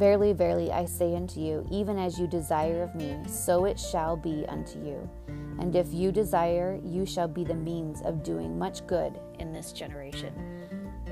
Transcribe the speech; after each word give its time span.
Verily, 0.00 0.32
verily, 0.32 0.72
I 0.72 0.86
say 0.86 1.14
unto 1.14 1.40
you, 1.40 1.66
even 1.70 1.98
as 1.98 2.18
you 2.18 2.26
desire 2.26 2.82
of 2.82 2.94
me, 2.94 3.18
so 3.26 3.66
it 3.66 3.78
shall 3.78 4.16
be 4.16 4.46
unto 4.48 4.82
you. 4.82 5.06
And 5.58 5.76
if 5.76 5.92
you 5.92 6.10
desire, 6.10 6.80
you 6.82 7.04
shall 7.04 7.28
be 7.28 7.44
the 7.44 7.52
means 7.52 8.00
of 8.00 8.22
doing 8.22 8.58
much 8.58 8.86
good 8.86 9.20
in 9.40 9.52
this 9.52 9.72
generation. 9.72 10.32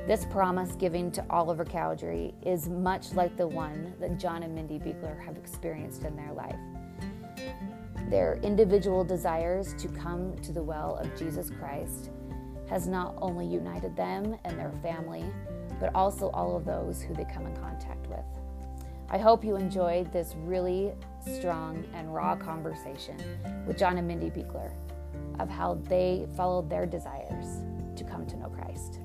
This 0.06 0.24
promise 0.24 0.72
given 0.72 1.10
to 1.10 1.24
Oliver 1.28 1.66
Cowdery 1.66 2.32
is 2.40 2.70
much 2.70 3.12
like 3.12 3.36
the 3.36 3.46
one 3.46 3.92
that 4.00 4.18
John 4.18 4.42
and 4.42 4.54
Mindy 4.54 4.78
Beekler 4.78 5.22
have 5.22 5.36
experienced 5.36 6.04
in 6.04 6.16
their 6.16 6.32
life. 6.32 6.56
Their 8.08 8.40
individual 8.42 9.04
desires 9.04 9.74
to 9.74 9.88
come 9.88 10.34
to 10.38 10.50
the 10.50 10.62
well 10.62 10.96
of 10.96 11.14
Jesus 11.14 11.50
Christ 11.50 12.08
has 12.70 12.88
not 12.88 13.16
only 13.20 13.44
united 13.44 13.94
them 13.96 14.34
and 14.46 14.58
their 14.58 14.72
family, 14.82 15.26
but 15.78 15.94
also 15.94 16.30
all 16.30 16.56
of 16.56 16.64
those 16.64 17.02
who 17.02 17.12
they 17.12 17.26
come 17.26 17.46
in 17.46 17.54
contact 17.54 18.06
with. 18.06 18.24
I 19.10 19.16
hope 19.16 19.42
you 19.42 19.56
enjoyed 19.56 20.12
this 20.12 20.34
really 20.36 20.92
strong 21.22 21.82
and 21.94 22.14
raw 22.14 22.36
conversation 22.36 23.16
with 23.66 23.78
John 23.78 23.96
and 23.96 24.06
Mindy 24.06 24.28
Beekler 24.28 24.70
of 25.40 25.48
how 25.48 25.80
they 25.88 26.26
followed 26.36 26.68
their 26.68 26.84
desires 26.84 27.64
to 27.96 28.04
come 28.04 28.26
to 28.26 28.36
know 28.36 28.50
Christ. 28.50 29.00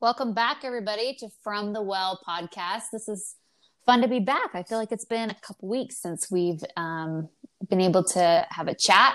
Welcome 0.00 0.34
back, 0.34 0.64
everybody, 0.64 1.14
to 1.20 1.28
From 1.44 1.72
the 1.72 1.82
Well 1.82 2.20
podcast. 2.26 2.86
This 2.92 3.06
is 3.06 3.36
fun 3.86 4.00
to 4.00 4.08
be 4.08 4.18
back. 4.18 4.50
I 4.54 4.64
feel 4.64 4.78
like 4.78 4.90
it's 4.90 5.04
been 5.04 5.30
a 5.30 5.36
couple 5.40 5.68
weeks 5.68 5.98
since 6.02 6.28
we've 6.32 6.64
um, 6.76 7.28
been 7.70 7.80
able 7.80 8.02
to 8.02 8.44
have 8.50 8.66
a 8.66 8.74
chat. 8.74 9.14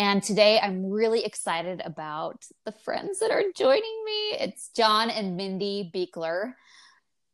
And 0.00 0.22
today 0.22 0.58
I'm 0.58 0.90
really 0.90 1.26
excited 1.26 1.82
about 1.84 2.46
the 2.64 2.72
friends 2.72 3.18
that 3.18 3.30
are 3.30 3.42
joining 3.54 4.04
me. 4.06 4.38
It's 4.40 4.70
John 4.74 5.10
and 5.10 5.36
Mindy 5.36 5.90
Beekler. 5.94 6.54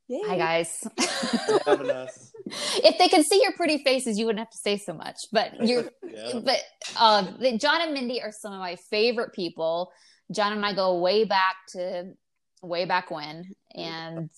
Yay. 0.09 0.21
Hi 0.27 0.37
guys. 0.37 0.85
if 0.99 2.99
they 2.99 3.09
could 3.09 3.25
see 3.25 3.41
your 3.41 3.53
pretty 3.53 3.85
faces, 3.85 4.19
you 4.19 4.27
wouldn't 4.27 4.41
have 4.41 4.51
to 4.51 4.59
say 4.59 4.79
so 4.79 4.95
much. 4.95 5.15
But 5.31 5.53
you're, 5.65 5.85
yeah. 6.03 6.41
but 6.43 6.61
uh, 6.97 7.23
John 7.57 7.83
and 7.83 7.95
Mindy 7.95 8.21
are 8.21 8.33
some 8.33 8.53
of 8.53 8.59
my 8.59 8.75
favorite 8.91 9.33
people. 9.33 9.93
John 10.33 10.53
and 10.53 10.67
I 10.67 10.75
go 10.75 10.99
way 10.99 11.23
back 11.23 11.55
to 11.69 12.15
way 12.63 12.85
back 12.85 13.13
when, 13.13 13.45
and 13.77 14.29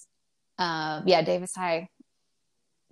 uh, 0.59 1.01
yeah, 1.07 1.23
Davis 1.23 1.55
High, 1.57 1.89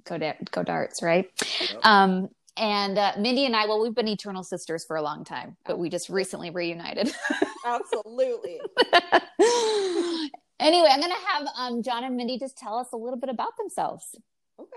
go 0.05 0.17
da- 0.17 0.39
go 0.51 0.63
darts, 0.63 1.03
right? 1.03 1.29
Yep. 1.61 1.85
Um, 1.85 2.31
and 2.57 2.99
uh, 2.99 3.13
Mindy 3.19 3.45
and 3.45 3.55
I, 3.55 3.67
well, 3.67 3.81
we've 3.81 3.95
been 3.95 4.09
eternal 4.09 4.43
sisters 4.43 4.85
for 4.85 4.97
a 4.97 5.03
long 5.03 5.25
time, 5.25 5.57
but 5.67 5.79
we 5.79 5.89
just 5.89 6.09
recently 6.09 6.51
reunited. 6.51 7.13
Absolutely. 7.65 8.61
anyway, 10.61 10.89
I'm 10.91 11.01
going 11.01 11.13
to 11.13 11.27
have 11.29 11.47
um, 11.57 11.83
John 11.83 12.05
and 12.05 12.17
Mindy 12.17 12.39
just 12.39 12.57
tell 12.57 12.79
us 12.79 12.89
a 12.93 12.97
little 12.97 13.19
bit 13.19 13.29
about 13.29 13.57
themselves. 13.59 14.15
Okay. 14.59 14.71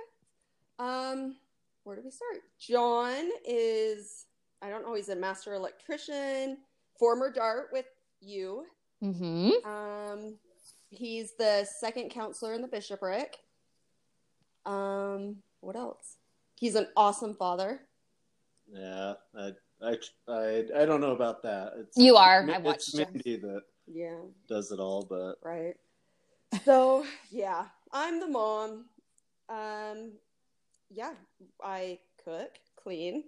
Um, 0.80 1.38
where 1.84 1.96
do 1.96 2.02
we 2.04 2.12
start? 2.12 2.42
John 2.60 3.30
is, 3.48 4.26
I 4.62 4.70
don't 4.70 4.86
know, 4.86 4.94
he's 4.94 5.10
a 5.10 5.16
master 5.16 5.54
electrician, 5.54 6.58
former 6.98 7.32
Dart 7.32 7.70
with 7.72 7.86
you. 8.22 8.66
Mm-hmm. 9.04 9.68
Um, 9.70 10.36
he's 10.90 11.34
the 11.38 11.66
second 11.80 12.10
counselor 12.10 12.54
in 12.54 12.62
the 12.62 12.68
bishopric. 12.68 13.38
Um, 14.66 15.38
what 15.62 15.76
else? 15.76 16.19
He's 16.60 16.76
an 16.76 16.88
awesome 16.98 17.34
father. 17.34 17.80
Yeah, 18.70 19.14
I, 19.34 19.52
I, 19.82 19.98
I, 20.28 20.64
I 20.76 20.86
don't 20.86 21.00
know 21.00 21.14
about 21.14 21.42
that. 21.44 21.72
It's, 21.78 21.98
you 21.98 22.18
are. 22.18 22.46
I 22.54 22.58
watched 22.58 22.90
it's 22.90 22.98
Mindy 22.98 23.38
that 23.38 23.62
yeah 23.88 24.20
does 24.50 24.72
it 24.72 24.80
all, 24.80 25.08
but 25.10 25.36
right. 25.42 25.76
So 26.66 27.06
yeah, 27.32 27.66
I'm 27.94 28.20
the 28.20 28.28
mom. 28.28 28.86
Um, 29.48 30.12
yeah, 30.90 31.14
I 31.64 32.00
cook, 32.26 32.50
clean. 32.76 33.24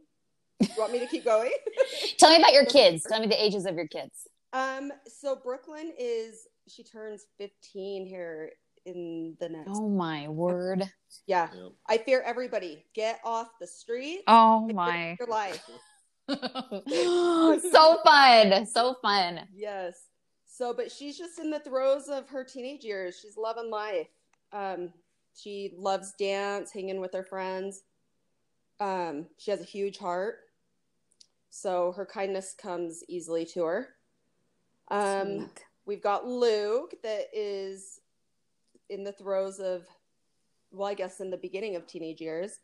You 0.59 0.67
want 0.78 0.91
me 0.91 1.00
to 1.00 1.07
keep 1.07 1.23
going? 1.23 1.51
Tell 2.17 2.31
me 2.31 2.38
about 2.38 2.53
your 2.53 2.66
kids. 2.66 3.05
Tell 3.07 3.22
me 3.22 3.28
the 3.28 3.41
ages 3.41 3.66
of 3.66 3.75
your 3.75 3.88
kids. 3.88 4.28
Um, 4.53 4.91
so 5.07 5.35
Brooklyn 5.35 5.94
is 5.97 6.47
she 6.67 6.84
turns 6.84 7.28
15 7.38 8.05
here 8.05 8.51
in 8.85 9.35
the 9.39 9.49
next. 9.49 9.71
Oh 9.73 9.89
my 9.89 10.27
word! 10.27 10.89
Yeah, 11.27 11.49
yep. 11.53 11.71
I 11.87 11.97
fear 11.97 12.21
everybody. 12.25 12.85
Get 12.93 13.19
off 13.23 13.47
the 13.59 13.67
street. 13.67 14.21
Oh 14.27 14.67
my! 14.73 15.15
Your 15.19 15.27
life. 15.27 15.63
so 16.29 17.99
fun, 18.03 18.65
so 18.65 18.95
fun. 19.01 19.41
Yes. 19.53 20.07
So, 20.45 20.73
but 20.73 20.91
she's 20.91 21.17
just 21.17 21.39
in 21.39 21.49
the 21.49 21.59
throes 21.59 22.07
of 22.07 22.27
her 22.29 22.43
teenage 22.43 22.83
years. 22.83 23.17
She's 23.21 23.37
loving 23.37 23.71
life. 23.71 24.07
Um, 24.51 24.91
she 25.33 25.73
loves 25.77 26.13
dance, 26.19 26.71
hanging 26.71 26.99
with 26.99 27.13
her 27.13 27.23
friends. 27.23 27.83
Um, 28.79 29.27
she 29.37 29.51
has 29.51 29.61
a 29.61 29.65
huge 29.65 29.97
heart, 29.97 30.39
so 31.49 31.93
her 31.93 32.05
kindness 32.05 32.55
comes 32.59 33.03
easily 33.07 33.45
to 33.53 33.63
her. 33.63 33.89
Um, 34.89 35.37
Sweet. 35.37 35.65
we've 35.85 36.03
got 36.03 36.27
Luke 36.27 36.95
that 37.03 37.27
is 37.33 38.00
in 38.91 39.03
the 39.03 39.12
throes 39.12 39.59
of, 39.59 39.85
well, 40.72 40.88
I 40.88 40.94
guess 40.94 41.19
in 41.19 41.29
the 41.29 41.38
beginning 41.38 41.75
of 41.75 41.88
teenage 41.88 42.22
years, 42.22 42.59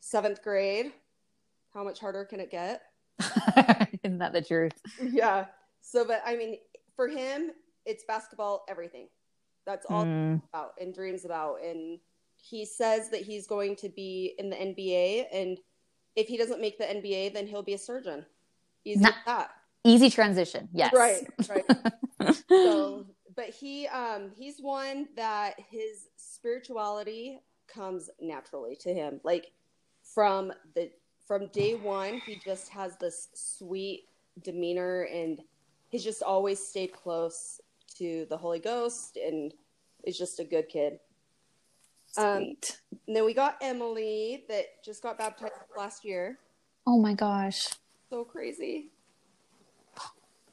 seventh 0.00 0.42
grade. 0.42 0.92
How 1.74 1.84
much 1.84 2.00
harder 2.00 2.24
can 2.24 2.40
it 2.40 2.50
get? 2.50 2.82
Isn't 4.02 4.18
that 4.18 4.32
the 4.32 4.42
truth? 4.42 4.72
Yeah. 5.00 5.46
So, 5.80 6.04
but 6.04 6.22
I 6.24 6.36
mean, 6.36 6.58
for 6.96 7.08
him, 7.08 7.50
it's 7.84 8.04
basketball, 8.04 8.64
everything. 8.68 9.08
That's 9.66 9.86
all 9.86 10.04
mm. 10.04 10.42
about 10.52 10.72
and 10.80 10.94
dreams 10.94 11.24
about. 11.24 11.62
And 11.62 11.98
he 12.36 12.64
says 12.64 13.10
that 13.10 13.22
he's 13.22 13.46
going 13.46 13.76
to 13.76 13.88
be 13.88 14.34
in 14.38 14.50
the 14.50 14.56
NBA. 14.56 15.26
And 15.32 15.58
if 16.16 16.26
he 16.26 16.36
doesn't 16.36 16.60
make 16.60 16.78
the 16.78 16.84
NBA, 16.84 17.34
then 17.34 17.46
he'll 17.46 17.62
be 17.62 17.74
a 17.74 17.78
surgeon. 17.78 18.24
Easy 18.84 19.00
Not, 19.00 19.14
that. 19.26 19.50
Easy 19.84 20.10
transition. 20.10 20.68
Yes. 20.72 20.92
Right. 20.94 21.26
Right. 21.48 22.34
so 22.48 23.06
but 23.38 23.50
he 23.50 23.86
um 23.86 24.32
he's 24.36 24.58
one 24.60 25.06
that 25.14 25.54
his 25.70 26.08
spirituality 26.16 27.40
comes 27.72 28.10
naturally 28.20 28.74
to 28.74 28.92
him 28.92 29.20
like 29.22 29.52
from 30.02 30.52
the 30.74 30.90
from 31.24 31.46
day 31.52 31.76
one 31.76 32.20
he 32.26 32.40
just 32.44 32.68
has 32.68 32.96
this 32.96 33.28
sweet 33.34 34.08
demeanor 34.42 35.02
and 35.02 35.40
he's 35.88 36.02
just 36.02 36.20
always 36.20 36.58
stayed 36.58 36.92
close 36.92 37.60
to 37.96 38.26
the 38.28 38.36
holy 38.36 38.58
ghost 38.58 39.16
and 39.16 39.54
is 40.02 40.18
just 40.18 40.40
a 40.40 40.44
good 40.44 40.68
kid 40.68 40.98
um, 42.16 42.38
Sweet. 42.38 42.80
Um, 42.92 42.98
and 43.06 43.16
then 43.16 43.24
we 43.24 43.34
got 43.34 43.56
Emily 43.60 44.44
that 44.48 44.82
just 44.82 45.02
got 45.02 45.18
baptized 45.18 45.52
last 45.76 46.06
year. 46.06 46.38
Oh 46.86 46.98
my 46.98 47.12
gosh. 47.12 47.68
So 48.08 48.24
crazy. 48.24 48.92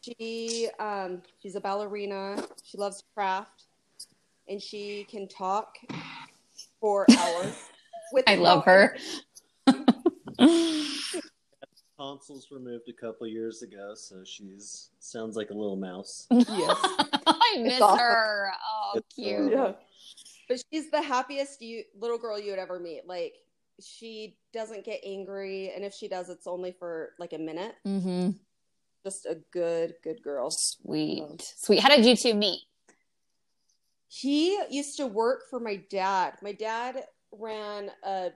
She 0.05 0.69
um, 0.79 1.21
she's 1.41 1.55
a 1.55 1.61
ballerina. 1.61 2.43
She 2.63 2.77
loves 2.77 3.03
craft, 3.13 3.63
and 4.47 4.61
she 4.61 5.07
can 5.09 5.27
talk 5.27 5.77
for 6.79 7.07
hours. 7.17 7.55
With 8.13 8.25
I 8.27 8.35
love 8.35 8.65
her. 8.65 8.95
Tonsils 11.97 12.51
removed 12.51 12.87
a 12.89 12.93
couple 12.93 13.25
years 13.25 13.63
ago, 13.63 13.93
so 13.95 14.23
she's 14.23 14.89
sounds 14.99 15.35
like 15.35 15.49
a 15.49 15.53
little 15.53 15.77
mouse. 15.77 16.27
Yes, 16.31 16.45
I 17.27 17.57
miss 17.61 17.81
awesome. 17.81 17.97
her. 17.97 18.51
Oh, 18.53 18.91
it's 18.95 19.15
cute. 19.15 19.51
Yeah. 19.51 19.71
But 20.47 20.61
she's 20.71 20.91
the 20.91 21.01
happiest 21.01 21.63
you 21.63 21.83
little 21.99 22.19
girl 22.19 22.39
you 22.39 22.51
would 22.51 22.59
ever 22.59 22.79
meet. 22.79 23.07
Like 23.07 23.37
she 23.81 24.37
doesn't 24.53 24.85
get 24.85 24.99
angry, 25.03 25.71
and 25.75 25.83
if 25.83 25.95
she 25.95 26.07
does, 26.07 26.29
it's 26.29 26.45
only 26.45 26.73
for 26.73 27.13
like 27.17 27.33
a 27.33 27.39
minute. 27.39 27.75
Mm-hmm 27.87 28.31
just 29.05 29.25
a 29.25 29.37
good, 29.51 29.93
good 30.03 30.21
girl. 30.23 30.49
Sweet, 30.49 31.21
um, 31.21 31.37
sweet. 31.39 31.79
How 31.79 31.89
did 31.89 32.05
you 32.05 32.15
two 32.15 32.33
meet? 32.33 32.61
He 34.07 34.59
used 34.69 34.97
to 34.97 35.05
work 35.07 35.43
for 35.49 35.59
my 35.59 35.81
dad. 35.89 36.33
My 36.41 36.53
dad 36.53 37.03
ran 37.31 37.91
a 38.03 38.31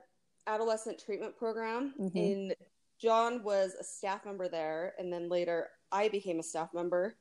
adolescent 0.46 1.02
treatment 1.04 1.36
program, 1.36 1.94
mm-hmm. 2.00 2.16
and 2.16 2.54
John 3.00 3.42
was 3.42 3.74
a 3.78 3.84
staff 3.84 4.24
member 4.24 4.48
there. 4.48 4.94
And 4.98 5.12
then 5.12 5.28
later, 5.28 5.68
I 5.90 6.08
became 6.08 6.38
a 6.38 6.42
staff 6.42 6.68
member. 6.72 7.16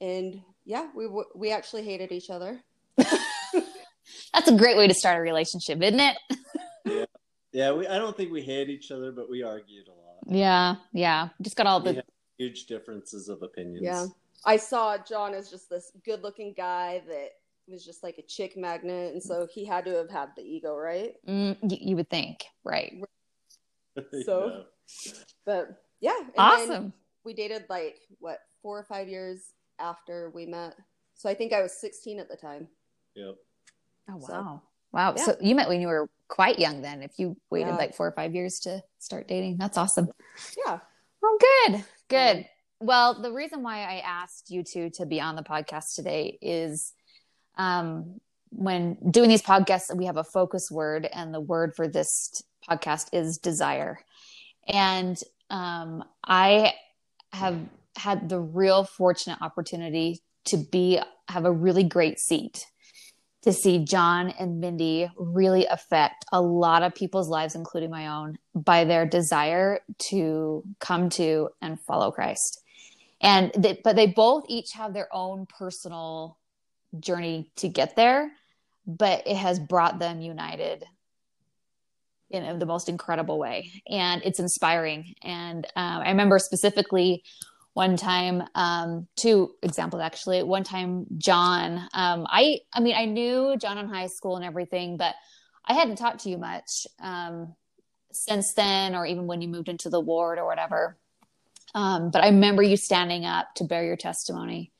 And 0.00 0.42
yeah, 0.64 0.88
we 0.94 1.08
we 1.34 1.52
actually 1.52 1.84
hated 1.84 2.10
each 2.10 2.30
other. 2.30 2.60
That's 2.96 4.48
a 4.48 4.56
great 4.56 4.76
way 4.76 4.88
to 4.88 4.94
start 4.94 5.18
a 5.18 5.20
relationship, 5.20 5.80
isn't 5.80 6.00
it? 6.00 6.16
yeah, 6.84 7.04
yeah. 7.52 7.72
We 7.72 7.86
I 7.86 7.98
don't 7.98 8.16
think 8.16 8.32
we 8.32 8.42
hate 8.42 8.68
each 8.68 8.90
other, 8.90 9.12
but 9.12 9.30
we 9.30 9.44
argued 9.44 9.86
a 9.86 9.92
lot. 9.92 10.16
Yeah, 10.26 10.76
yeah. 10.92 11.28
Just 11.40 11.54
got 11.54 11.66
all 11.66 11.80
the 11.80 12.02
huge 12.38 12.66
differences 12.66 13.28
of 13.28 13.42
opinions. 13.42 13.82
Yeah. 13.82 14.06
I 14.44 14.56
saw 14.56 14.98
John 14.98 15.34
as 15.34 15.50
just 15.50 15.70
this 15.70 15.92
good 16.04 16.22
looking 16.22 16.52
guy 16.56 17.02
that 17.08 17.30
was 17.66 17.84
just 17.84 18.02
like 18.02 18.18
a 18.18 18.22
chick 18.22 18.56
magnet. 18.56 19.12
And 19.14 19.22
so 19.22 19.46
he 19.52 19.64
had 19.64 19.84
to 19.86 19.92
have 19.96 20.10
had 20.10 20.30
the 20.36 20.42
ego, 20.42 20.76
right? 20.76 21.14
Mm, 21.26 21.56
you 21.62 21.96
would 21.96 22.10
think, 22.10 22.44
right. 22.64 22.92
So, 24.24 24.64
yeah. 25.06 25.12
but 25.46 25.68
yeah. 26.00 26.18
awesome. 26.36 26.92
We 27.24 27.32
dated 27.32 27.64
like, 27.70 27.96
what, 28.18 28.40
four 28.60 28.76
or 28.78 28.82
five 28.84 29.08
years 29.08 29.40
after 29.78 30.30
we 30.34 30.46
met. 30.46 30.74
So 31.14 31.28
I 31.28 31.34
think 31.34 31.52
I 31.52 31.62
was 31.62 31.72
16 31.80 32.18
at 32.18 32.28
the 32.28 32.36
time. 32.36 32.66
Yep. 33.14 33.36
Oh 34.10 34.20
So- 34.26 34.32
wow. 34.32 34.62
Wow. 34.92 35.14
Yeah. 35.16 35.24
So 35.24 35.36
you 35.40 35.54
met 35.54 35.68
when 35.68 35.80
you 35.80 35.88
were 35.88 36.08
quite 36.28 36.58
young 36.58 36.82
then, 36.82 37.02
if 37.02 37.18
you 37.18 37.36
waited 37.50 37.68
Yeah. 37.70 37.76
like 37.76 37.94
four 37.94 38.06
or 38.06 38.12
five 38.12 38.34
years 38.34 38.60
to 38.60 38.82
start 38.98 39.26
dating. 39.28 39.56
That's 39.58 39.76
awesome. 39.78 40.08
Yeah. 40.66 40.78
Oh, 41.24 41.38
good. 41.68 41.84
Good. 42.08 42.46
Well, 42.80 43.20
the 43.20 43.32
reason 43.32 43.62
why 43.62 43.78
I 43.78 44.02
asked 44.04 44.50
you 44.50 44.62
two 44.62 44.90
to 44.90 45.06
be 45.06 45.20
on 45.20 45.36
the 45.36 45.42
podcast 45.42 45.94
today 45.94 46.38
is 46.42 46.92
um, 47.56 48.20
when 48.50 48.96
doing 49.10 49.28
these 49.28 49.42
podcasts, 49.42 49.94
we 49.96 50.06
have 50.06 50.16
a 50.16 50.24
focus 50.24 50.70
word, 50.70 51.08
and 51.12 51.32
the 51.32 51.40
word 51.40 51.74
for 51.74 51.88
this 51.88 52.42
podcast 52.68 53.08
is 53.12 53.38
desire. 53.38 53.98
And 54.66 55.20
um, 55.50 56.04
I 56.24 56.74
have 57.32 57.58
had 57.96 58.28
the 58.28 58.40
real 58.40 58.84
fortunate 58.84 59.38
opportunity 59.40 60.22
to 60.46 60.56
be 60.56 61.00
have 61.28 61.44
a 61.44 61.52
really 61.52 61.84
great 61.84 62.18
seat 62.18 62.66
to 63.44 63.52
see 63.52 63.84
John 63.84 64.30
and 64.30 64.58
Mindy 64.60 65.08
really 65.16 65.66
affect 65.66 66.24
a 66.32 66.40
lot 66.40 66.82
of 66.82 66.94
people's 66.94 67.28
lives, 67.28 67.54
including 67.54 67.90
my 67.90 68.08
own, 68.08 68.38
by 68.54 68.84
their 68.84 69.06
desire 69.06 69.80
to 70.10 70.64
come 70.80 71.10
to 71.10 71.50
and 71.60 71.78
follow 71.80 72.10
Christ. 72.10 72.62
And 73.20 73.52
they, 73.56 73.80
but 73.84 73.96
they 73.96 74.06
both 74.06 74.44
each 74.48 74.72
have 74.72 74.94
their 74.94 75.08
own 75.14 75.46
personal 75.46 76.38
journey 76.98 77.50
to 77.56 77.68
get 77.68 77.96
there, 77.96 78.32
but 78.86 79.26
it 79.26 79.36
has 79.36 79.60
brought 79.60 79.98
them 79.98 80.20
united 80.20 80.84
in 82.30 82.58
the 82.58 82.66
most 82.66 82.88
incredible 82.88 83.38
way, 83.38 83.70
and 83.88 84.22
it's 84.24 84.40
inspiring. 84.40 85.14
And 85.22 85.66
um, 85.76 86.02
I 86.02 86.08
remember 86.08 86.38
specifically 86.38 87.22
one 87.74 87.96
time 87.96 88.42
um 88.54 89.06
two 89.16 89.54
examples 89.62 90.00
actually. 90.00 90.42
One 90.42 90.64
time 90.64 91.06
john 91.18 91.88
um 91.92 92.26
i 92.30 92.60
i 92.72 92.80
mean 92.80 92.94
i 92.96 93.04
knew 93.04 93.56
john 93.58 93.78
in 93.78 93.88
high 93.88 94.06
school 94.06 94.36
and 94.36 94.44
everything 94.44 94.96
but 94.96 95.14
i 95.64 95.74
hadn't 95.74 95.96
talked 95.96 96.20
to 96.20 96.30
you 96.30 96.38
much 96.38 96.86
um 97.00 97.54
since 98.12 98.54
then 98.54 98.94
or 98.94 99.04
even 99.04 99.26
when 99.26 99.42
you 99.42 99.48
moved 99.48 99.68
into 99.68 99.90
the 99.90 100.00
ward 100.00 100.38
or 100.38 100.46
whatever. 100.46 100.96
Um 101.74 102.10
but 102.10 102.22
i 102.22 102.28
remember 102.28 102.62
you 102.62 102.76
standing 102.76 103.26
up 103.26 103.54
to 103.56 103.64
bear 103.64 103.84
your 103.84 103.96
testimony 103.96 104.72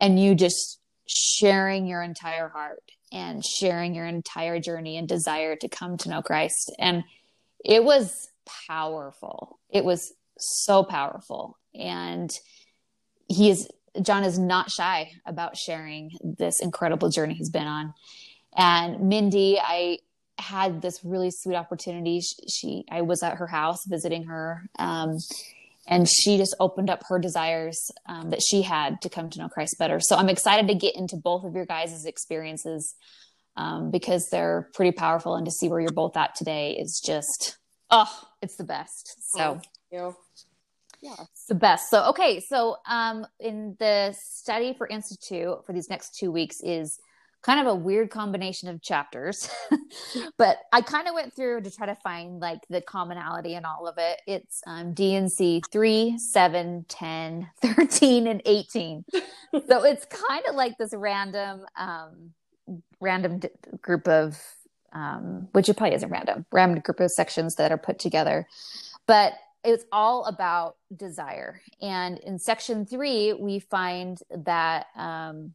and 0.00 0.18
you 0.18 0.34
just 0.34 0.80
sharing 1.06 1.86
your 1.86 2.02
entire 2.02 2.48
heart 2.48 2.82
and 3.10 3.44
sharing 3.44 3.94
your 3.94 4.06
entire 4.06 4.60
journey 4.60 4.96
and 4.96 5.08
desire 5.08 5.56
to 5.56 5.68
come 5.68 5.96
to 5.98 6.08
know 6.08 6.22
christ. 6.22 6.72
And 6.78 7.02
it 7.64 7.82
was 7.82 8.28
powerful. 8.68 9.58
It 9.70 9.84
was 9.84 10.12
so 10.38 10.84
powerful. 10.84 11.58
And 11.74 12.30
he 13.28 13.50
is 13.50 13.68
john 14.02 14.22
is 14.24 14.38
not 14.38 14.70
shy 14.70 15.10
about 15.26 15.56
sharing 15.56 16.10
this 16.22 16.60
incredible 16.60 17.08
journey 17.08 17.34
he's 17.34 17.50
been 17.50 17.66
on. 17.66 17.94
And 18.56 19.08
mindy 19.08 19.58
i 19.60 19.98
had 20.38 20.80
this 20.80 21.00
really 21.04 21.32
sweet 21.32 21.56
opportunity. 21.56 22.20
She, 22.20 22.48
she 22.48 22.84
i 22.90 23.02
was 23.02 23.22
at 23.22 23.36
her 23.36 23.46
house 23.46 23.84
visiting 23.86 24.24
her 24.24 24.68
um, 24.78 25.18
and 25.86 26.06
she 26.06 26.36
just 26.36 26.54
opened 26.60 26.90
up 26.90 27.02
her 27.08 27.18
desires 27.18 27.90
um, 28.06 28.30
that 28.30 28.42
she 28.42 28.62
had 28.62 29.00
to 29.02 29.08
come 29.08 29.30
to 29.30 29.38
know 29.38 29.48
christ 29.48 29.76
better. 29.78 30.00
So 30.00 30.16
i'm 30.16 30.28
excited 30.28 30.68
to 30.68 30.74
get 30.74 30.96
into 30.96 31.16
both 31.16 31.44
of 31.44 31.54
your 31.54 31.66
guys' 31.66 32.04
experiences 32.04 32.94
um, 33.56 33.90
because 33.90 34.28
they're 34.30 34.70
pretty 34.74 34.92
powerful. 34.92 35.34
And 35.34 35.44
to 35.44 35.50
see 35.50 35.68
where 35.68 35.80
you're 35.80 35.90
both 35.90 36.16
at 36.16 36.36
today 36.36 36.72
is 36.72 37.02
just 37.04 37.58
oh 37.90 38.28
it's 38.40 38.56
the 38.56 38.64
best. 38.64 39.16
So 39.32 39.60
You 39.90 39.98
know? 39.98 40.16
Yeah. 41.00 41.14
it's 41.20 41.46
the 41.46 41.54
best. 41.54 41.90
So, 41.90 42.04
okay. 42.10 42.40
So, 42.40 42.76
um, 42.88 43.26
in 43.38 43.76
the 43.78 44.14
study 44.18 44.74
for 44.76 44.86
Institute 44.86 45.64
for 45.64 45.72
these 45.72 45.88
next 45.88 46.16
two 46.16 46.32
weeks 46.32 46.60
is 46.60 46.98
kind 47.42 47.60
of 47.60 47.68
a 47.68 47.74
weird 47.74 48.10
combination 48.10 48.68
of 48.68 48.82
chapters, 48.82 49.48
but 50.38 50.58
I 50.72 50.80
kind 50.80 51.06
of 51.06 51.14
went 51.14 51.34
through 51.34 51.60
to 51.62 51.70
try 51.70 51.86
to 51.86 51.94
find 51.94 52.40
like 52.40 52.58
the 52.68 52.80
commonality 52.80 53.54
in 53.54 53.64
all 53.64 53.86
of 53.86 53.94
it. 53.96 54.20
It's 54.26 54.60
um, 54.66 54.92
D&C 54.92 55.62
3, 55.70 56.18
7, 56.18 56.84
10, 56.88 57.50
13, 57.62 58.26
and 58.26 58.42
18. 58.44 59.04
so, 59.68 59.84
it's 59.84 60.04
kind 60.06 60.44
of 60.48 60.56
like 60.56 60.76
this 60.78 60.92
random, 60.92 61.64
um, 61.76 62.32
random 63.00 63.38
d- 63.38 63.48
group 63.80 64.08
of, 64.08 64.36
um, 64.92 65.46
which 65.52 65.68
it 65.68 65.76
probably 65.76 65.94
isn't 65.94 66.10
random, 66.10 66.44
random 66.50 66.80
group 66.80 66.98
of 66.98 67.12
sections 67.12 67.54
that 67.54 67.70
are 67.70 67.78
put 67.78 68.00
together. 68.00 68.48
But 69.06 69.34
it's 69.68 69.84
all 69.92 70.24
about 70.24 70.76
desire. 70.94 71.60
And 71.82 72.18
in 72.18 72.38
section 72.38 72.86
three, 72.86 73.32
we 73.34 73.58
find 73.58 74.18
that 74.30 74.86
um, 74.96 75.52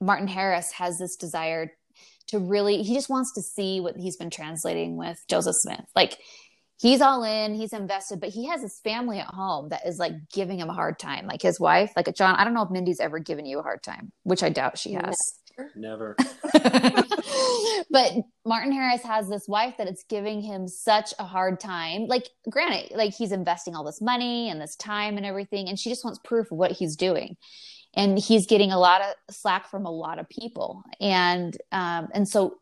Martin 0.00 0.28
Harris 0.28 0.72
has 0.72 0.98
this 0.98 1.16
desire 1.16 1.72
to 2.28 2.38
really, 2.38 2.82
he 2.82 2.94
just 2.94 3.10
wants 3.10 3.32
to 3.34 3.42
see 3.42 3.80
what 3.80 3.96
he's 3.96 4.16
been 4.16 4.30
translating 4.30 4.96
with 4.96 5.22
Joseph 5.28 5.56
Smith. 5.56 5.84
Like, 5.94 6.18
he's 6.80 7.00
all 7.00 7.22
in, 7.24 7.54
he's 7.54 7.72
invested, 7.72 8.20
but 8.20 8.30
he 8.30 8.46
has 8.46 8.62
his 8.62 8.80
family 8.80 9.18
at 9.18 9.26
home 9.26 9.68
that 9.68 9.86
is 9.86 9.98
like 9.98 10.12
giving 10.32 10.58
him 10.58 10.68
a 10.68 10.74
hard 10.74 10.98
time. 10.98 11.26
Like 11.26 11.42
his 11.42 11.60
wife, 11.60 11.92
like 11.94 12.12
John, 12.14 12.36
I 12.36 12.44
don't 12.44 12.54
know 12.54 12.62
if 12.62 12.70
Mindy's 12.70 13.00
ever 13.00 13.18
given 13.18 13.46
you 13.46 13.58
a 13.58 13.62
hard 13.62 13.82
time, 13.82 14.12
which 14.24 14.42
I 14.42 14.48
doubt 14.48 14.78
she 14.78 14.92
has. 14.94 15.16
Never. 15.74 16.16
but 17.90 18.12
Martin 18.44 18.72
Harris 18.72 19.02
has 19.02 19.28
this 19.28 19.46
wife 19.48 19.74
that 19.78 19.88
it's 19.88 20.04
giving 20.08 20.40
him 20.40 20.68
such 20.68 21.14
a 21.18 21.24
hard 21.24 21.60
time. 21.60 22.06
Like, 22.06 22.28
granted, 22.50 22.96
like 22.96 23.14
he's 23.14 23.32
investing 23.32 23.74
all 23.74 23.84
this 23.84 24.00
money 24.00 24.50
and 24.50 24.60
this 24.60 24.76
time 24.76 25.16
and 25.16 25.26
everything, 25.26 25.68
and 25.68 25.78
she 25.78 25.88
just 25.88 26.04
wants 26.04 26.18
proof 26.24 26.50
of 26.50 26.58
what 26.58 26.72
he's 26.72 26.96
doing. 26.96 27.36
And 27.94 28.18
he's 28.18 28.46
getting 28.46 28.72
a 28.72 28.78
lot 28.78 29.00
of 29.00 29.14
slack 29.30 29.70
from 29.70 29.86
a 29.86 29.90
lot 29.90 30.18
of 30.18 30.28
people, 30.28 30.82
and 31.00 31.56
um, 31.72 32.08
and 32.12 32.28
so 32.28 32.58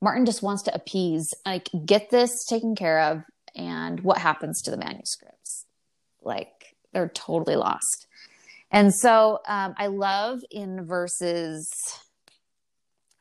Martin 0.00 0.26
just 0.26 0.42
wants 0.42 0.62
to 0.64 0.74
appease, 0.74 1.32
like, 1.44 1.68
get 1.84 2.10
this 2.10 2.44
taken 2.44 2.76
care 2.76 3.00
of. 3.00 3.22
And 3.56 4.00
what 4.00 4.18
happens 4.18 4.62
to 4.62 4.70
the 4.70 4.76
manuscripts? 4.76 5.64
Like, 6.22 6.76
they're 6.92 7.08
totally 7.08 7.56
lost. 7.56 8.06
And 8.70 8.94
so 8.94 9.40
um, 9.48 9.74
I 9.76 9.86
love 9.86 10.40
in 10.50 10.84
verses 10.84 11.70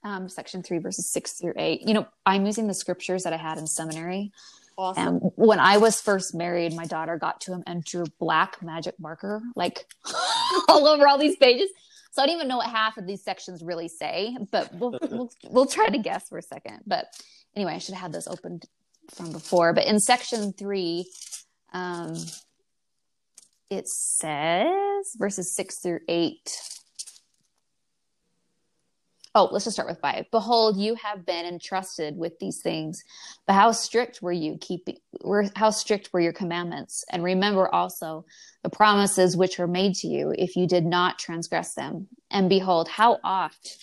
um, 0.04 0.30
section 0.30 0.64
three, 0.64 0.80
verses 0.80 1.10
six 1.10 1.34
through 1.34 1.54
eight. 1.58 1.82
You 1.88 1.94
know, 1.94 2.08
I'm 2.26 2.46
using 2.46 2.68
the 2.68 2.74
scriptures 2.74 3.24
that 3.24 3.34
I 3.34 3.38
had 3.38 3.58
in 3.58 3.68
seminary. 3.68 4.32
Awesome. 4.78 5.08
And 5.08 5.32
when 5.36 5.60
I 5.60 5.78
was 5.78 6.00
first 6.00 6.36
married, 6.36 6.74
my 6.74 6.86
daughter 6.86 7.18
got 7.18 7.42
to 7.42 7.54
him 7.54 7.64
and 7.66 7.84
drew 7.84 8.06
black 8.20 8.62
magic 8.62 9.00
marker 9.00 9.42
like 9.56 9.86
all 10.68 10.88
over 10.88 11.08
all 11.08 11.18
these 11.18 11.36
pages. 11.36 11.70
So 12.12 12.22
I 12.22 12.28
don't 12.28 12.36
even 12.36 12.48
know 12.48 12.58
what 12.58 12.70
half 12.70 12.98
of 12.98 13.08
these 13.08 13.24
sections 13.24 13.64
really 13.64 13.88
say, 13.88 14.38
but 14.52 14.74
we'll 14.74 14.98
we'll, 15.12 15.32
we'll 15.50 15.66
try 15.66 15.88
to 15.88 15.98
guess 15.98 16.30
for 16.30 16.38
a 16.38 16.44
second. 16.44 16.82
But 16.86 17.08
anyway, 17.56 17.74
I 17.74 17.78
should 17.80 17.96
have 17.96 18.04
had 18.04 18.14
this 18.14 18.28
opened 18.28 18.66
from 19.16 19.32
before. 19.32 19.74
But 19.74 19.88
in 19.88 20.00
section 20.00 20.54
three, 20.54 21.06
um, 21.74 22.16
it 23.70 23.88
says 23.88 25.16
verses 25.18 25.56
six 25.56 25.80
through 25.80 26.00
eight. 26.08 26.60
Oh, 29.38 29.50
let's 29.52 29.66
just 29.66 29.76
start 29.76 29.88
with 29.88 30.00
five. 30.00 30.26
Behold, 30.32 30.78
you 30.78 30.96
have 30.96 31.24
been 31.24 31.46
entrusted 31.46 32.18
with 32.18 32.40
these 32.40 32.60
things, 32.60 33.04
but 33.46 33.54
how 33.54 33.72
strict 33.72 34.20
were 34.20 34.32
you 34.32 34.58
keeping? 34.60 34.98
Were 35.22 35.46
how 35.56 35.70
strict 35.70 36.10
were 36.12 36.20
your 36.20 36.34
commandments? 36.34 37.06
And 37.12 37.24
remember 37.24 37.68
also 37.68 38.26
the 38.64 38.72
promises 38.72 39.38
which 39.38 39.60
were 39.60 39.68
made 39.68 39.94
to 39.98 40.08
you, 40.08 40.34
if 40.36 40.56
you 40.56 40.66
did 40.66 40.88
not 40.88 41.20
transgress 41.20 41.76
them. 41.76 42.08
And 42.32 42.50
behold, 42.50 42.88
how 42.88 43.20
oft 43.24 43.78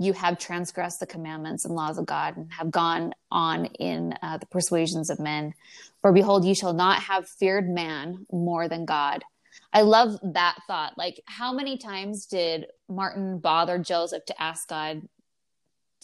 you 0.00 0.12
have 0.12 0.40
transgressed 0.40 0.98
the 0.98 1.06
commandments 1.06 1.64
and 1.64 1.72
laws 1.72 1.98
of 1.98 2.06
God, 2.06 2.36
and 2.36 2.52
have 2.52 2.72
gone 2.72 3.14
on 3.30 3.66
in 3.66 4.12
uh, 4.22 4.38
the 4.38 4.46
persuasions 4.46 5.08
of 5.08 5.20
men. 5.20 5.54
For 6.02 6.12
behold, 6.12 6.44
you 6.44 6.54
shall 6.56 6.74
not 6.74 7.00
have 7.02 7.28
feared 7.28 7.68
man 7.68 8.26
more 8.32 8.68
than 8.68 8.84
God. 8.84 9.22
I 9.76 9.82
love 9.82 10.18
that 10.22 10.56
thought. 10.66 10.96
Like, 10.96 11.20
how 11.26 11.52
many 11.52 11.76
times 11.76 12.24
did 12.24 12.64
Martin 12.88 13.40
bother 13.40 13.76
Joseph 13.76 14.24
to 14.24 14.42
ask 14.42 14.66
God 14.66 15.02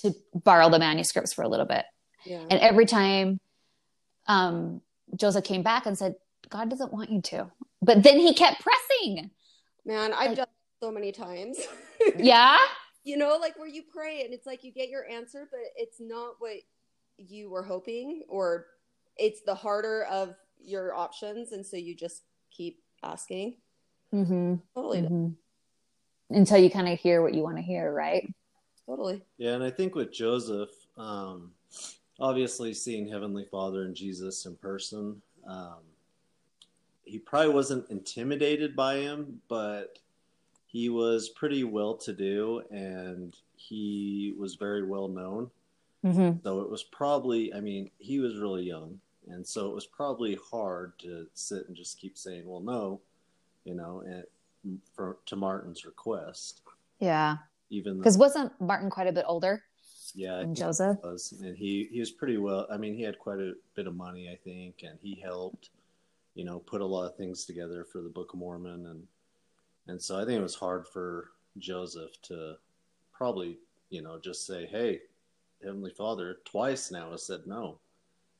to 0.02 0.14
borrow 0.34 0.68
the 0.68 0.78
manuscripts 0.78 1.32
for 1.32 1.40
a 1.40 1.48
little 1.48 1.64
bit? 1.64 1.86
yeah. 2.26 2.44
And 2.50 2.60
every 2.60 2.84
time 2.84 3.40
um, 4.26 4.82
Joseph 5.16 5.44
came 5.44 5.62
back 5.62 5.86
and 5.86 5.96
said, 5.96 6.16
God 6.50 6.68
doesn't 6.68 6.92
want 6.92 7.10
you 7.10 7.22
to. 7.22 7.50
But 7.80 8.02
then 8.02 8.18
he 8.18 8.34
kept 8.34 8.60
pressing. 8.60 9.30
Man, 9.86 10.12
I've 10.12 10.36
done 10.36 10.46
so 10.82 10.92
many 10.92 11.10
times. 11.10 11.58
Yeah. 12.18 12.58
you 13.04 13.16
know, 13.16 13.38
like 13.40 13.56
where 13.58 13.68
you 13.68 13.84
pray 13.90 14.22
and 14.24 14.34
it's 14.34 14.44
like 14.44 14.64
you 14.64 14.72
get 14.72 14.90
your 14.90 15.08
answer, 15.08 15.48
but 15.50 15.60
it's 15.76 15.96
not 15.98 16.34
what 16.40 16.56
you 17.16 17.48
were 17.48 17.62
hoping, 17.62 18.24
or 18.28 18.66
it's 19.16 19.40
the 19.46 19.54
harder 19.54 20.04
of 20.10 20.34
your 20.60 20.94
options. 20.94 21.52
And 21.52 21.64
so 21.64 21.76
you 21.78 21.96
just 21.96 22.22
keep 22.50 22.82
asking. 23.02 23.56
Mm-hmm. 24.14 24.56
Totally. 24.74 25.32
Until 26.30 26.58
you 26.58 26.70
kind 26.70 26.88
of 26.88 26.98
hear 26.98 27.22
what 27.22 27.34
you 27.34 27.42
want 27.42 27.56
to 27.56 27.62
hear, 27.62 27.92
right? 27.92 28.32
Totally. 28.86 29.22
Yeah, 29.38 29.52
and 29.52 29.62
I 29.62 29.70
think 29.70 29.94
with 29.94 30.12
Joseph, 30.12 30.70
um, 30.96 31.52
obviously 32.18 32.74
seeing 32.74 33.08
Heavenly 33.08 33.44
Father 33.50 33.82
and 33.82 33.94
Jesus 33.94 34.46
in 34.46 34.56
person, 34.56 35.20
um, 35.46 35.78
he 37.04 37.18
probably 37.18 37.52
wasn't 37.52 37.88
intimidated 37.90 38.74
by 38.76 38.96
him, 38.96 39.40
but 39.48 39.98
he 40.66 40.88
was 40.88 41.28
pretty 41.30 41.64
well 41.64 41.94
to 41.94 42.12
do 42.12 42.62
and 42.70 43.36
he 43.56 44.34
was 44.38 44.54
very 44.54 44.84
well 44.84 45.08
known. 45.08 45.50
Mm-hmm. 46.04 46.38
So 46.42 46.60
it 46.60 46.70
was 46.70 46.82
probably, 46.82 47.52
I 47.54 47.60
mean, 47.60 47.90
he 47.98 48.18
was 48.18 48.38
really 48.38 48.62
young. 48.62 48.98
And 49.28 49.46
so 49.46 49.68
it 49.68 49.74
was 49.74 49.86
probably 49.86 50.38
hard 50.50 50.98
to 51.00 51.26
sit 51.34 51.68
and 51.68 51.76
just 51.76 51.98
keep 51.98 52.18
saying, 52.18 52.42
well, 52.46 52.60
no, 52.60 53.00
you 53.64 53.74
know, 53.74 54.02
and 54.06 54.80
for, 54.94 55.18
to 55.26 55.36
Martin's 55.36 55.84
request. 55.84 56.62
Yeah. 56.98 57.36
Even 57.70 57.98
Because 57.98 58.18
wasn't 58.18 58.52
Martin 58.60 58.90
quite 58.90 59.06
a 59.06 59.12
bit 59.12 59.24
older 59.26 59.62
yeah, 60.14 60.38
than 60.38 60.54
Joseph? 60.54 60.98
was, 61.02 61.32
and 61.40 61.56
he 61.56 61.88
he 61.90 62.00
was 62.00 62.10
pretty 62.10 62.36
well. 62.36 62.66
I 62.70 62.76
mean, 62.76 62.94
he 62.94 63.02
had 63.02 63.18
quite 63.18 63.38
a 63.38 63.54
bit 63.74 63.86
of 63.86 63.94
money, 63.94 64.28
I 64.28 64.36
think, 64.36 64.82
and 64.82 64.98
he 65.00 65.14
helped, 65.14 65.70
you 66.34 66.44
know, 66.44 66.58
put 66.58 66.80
a 66.80 66.86
lot 66.86 67.06
of 67.06 67.16
things 67.16 67.44
together 67.44 67.84
for 67.84 68.02
the 68.02 68.10
Book 68.10 68.34
of 68.34 68.38
Mormon, 68.38 68.86
and 68.86 69.06
and 69.88 70.00
so 70.00 70.20
I 70.20 70.24
think 70.24 70.38
it 70.38 70.42
was 70.42 70.54
hard 70.54 70.86
for 70.86 71.30
Joseph 71.58 72.20
to 72.22 72.56
probably, 73.12 73.58
you 73.88 74.02
know, 74.02 74.18
just 74.18 74.46
say, 74.46 74.66
"Hey, 74.66 75.00
Heavenly 75.64 75.92
Father," 75.92 76.40
twice 76.44 76.90
now 76.90 77.12
has 77.12 77.24
said 77.24 77.46
no, 77.46 77.78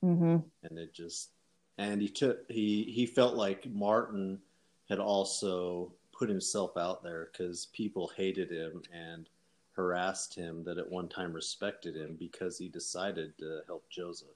Mm-hmm. 0.05 0.39
and 0.65 0.79
it 0.79 0.93
just 0.93 1.31
and 1.79 2.03
he 2.03 2.09
took 2.09 2.39
he 2.49 2.85
he 2.85 3.07
felt 3.07 3.35
like 3.35 3.71
Martin 3.71 4.41
had 4.89 4.99
also 4.99 5.93
put 6.13 6.29
himself 6.29 6.77
out 6.77 7.03
there 7.03 7.31
because 7.33 7.67
people 7.73 8.11
hated 8.17 8.51
him 8.51 8.83
and 8.93 9.29
harassed 9.75 10.35
him 10.35 10.63
that 10.65 10.79
at 10.79 10.91
one 10.91 11.09
time 11.09 11.33
respected 11.33 11.97
him 11.97 12.17
because 12.19 12.59
he 12.59 12.69
decided 12.69 13.37
to 13.39 13.61
help 13.67 13.89
Joseph. 13.91 14.29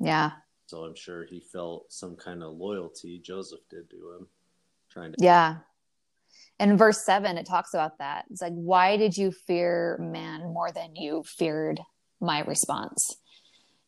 Yeah. 0.00 0.32
So 0.66 0.84
I'm 0.84 0.96
sure 0.96 1.24
he 1.24 1.40
felt 1.40 1.92
some 1.92 2.16
kind 2.16 2.42
of 2.42 2.54
loyalty 2.54 3.20
Joseph 3.20 3.60
did 3.70 3.88
to 3.90 3.96
him, 3.96 4.26
trying 4.90 5.12
to. 5.12 5.18
Yeah. 5.20 5.58
In 6.58 6.76
verse 6.76 7.04
seven, 7.04 7.38
it 7.38 7.46
talks 7.46 7.72
about 7.72 7.98
that. 7.98 8.24
It's 8.30 8.42
like, 8.42 8.52
why 8.52 8.96
did 8.96 9.16
you 9.16 9.30
fear 9.30 9.96
man 10.00 10.40
more 10.52 10.72
than 10.72 10.96
you 10.96 11.22
feared 11.24 11.80
my 12.20 12.40
response? 12.40 13.16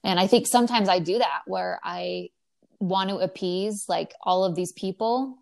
And 0.08 0.18
I 0.18 0.26
think 0.26 0.46
sometimes 0.46 0.88
I 0.88 1.00
do 1.00 1.18
that 1.18 1.42
where 1.46 1.78
I 1.84 2.30
want 2.80 3.10
to 3.10 3.16
appease 3.16 3.84
like 3.88 4.14
all 4.22 4.42
of 4.42 4.54
these 4.54 4.72
people 4.72 5.36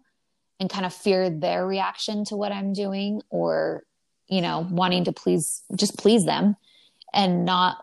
and 0.58 0.68
kind 0.68 0.84
of 0.84 0.92
fear 0.92 1.30
their 1.30 1.64
reaction 1.64 2.24
to 2.24 2.36
what 2.36 2.50
I'm 2.50 2.72
doing 2.72 3.22
or, 3.30 3.84
you 4.26 4.40
know, 4.40 4.66
wanting 4.68 5.04
to 5.04 5.12
please, 5.12 5.62
just 5.76 5.96
please 5.96 6.24
them 6.24 6.56
and 7.14 7.44
not 7.44 7.76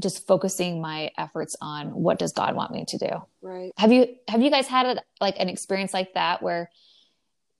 just 0.00 0.26
focusing 0.26 0.80
my 0.80 1.10
efforts 1.18 1.56
on 1.60 1.88
what 1.88 2.18
does 2.18 2.32
God 2.32 2.56
want 2.56 2.72
me 2.72 2.86
to 2.88 2.98
do 2.98 3.08
Right. 3.42 3.72
have 3.76 3.92
you 3.92 4.16
have 4.28 4.40
you 4.40 4.50
guys 4.50 4.66
had 4.66 4.86
a, 4.86 5.02
like 5.20 5.34
an 5.38 5.50
experience 5.50 5.92
like 5.92 6.14
that 6.14 6.40
where 6.40 6.70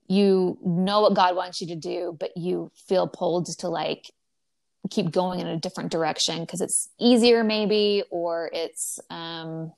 you 0.07 0.57
know 0.63 1.01
what 1.01 1.13
god 1.13 1.35
wants 1.35 1.59
you 1.59 1.67
to 1.67 1.75
do 1.75 2.15
but 2.17 2.31
you 2.37 2.71
feel 2.87 3.07
pulled 3.07 3.45
to 3.45 3.67
like 3.67 4.05
keep 4.89 5.11
going 5.11 5.39
in 5.39 5.47
a 5.47 5.57
different 5.57 5.91
direction 5.91 6.41
because 6.41 6.61
it's 6.61 6.89
easier 6.99 7.43
maybe 7.43 8.03
or 8.09 8.49
it's 8.53 8.99
um 9.09 9.71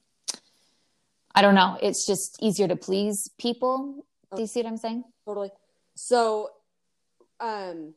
i 1.36 1.42
don't 1.42 1.56
know 1.56 1.78
it's 1.82 2.06
just 2.06 2.38
easier 2.42 2.68
to 2.68 2.76
please 2.76 3.30
people 3.40 4.06
do 4.36 4.42
you 4.42 4.48
see 4.48 4.62
what 4.62 4.70
i'm 4.70 4.78
saying 4.78 5.04
Totally. 5.26 5.52
So, 5.96 6.50
um, 7.40 7.94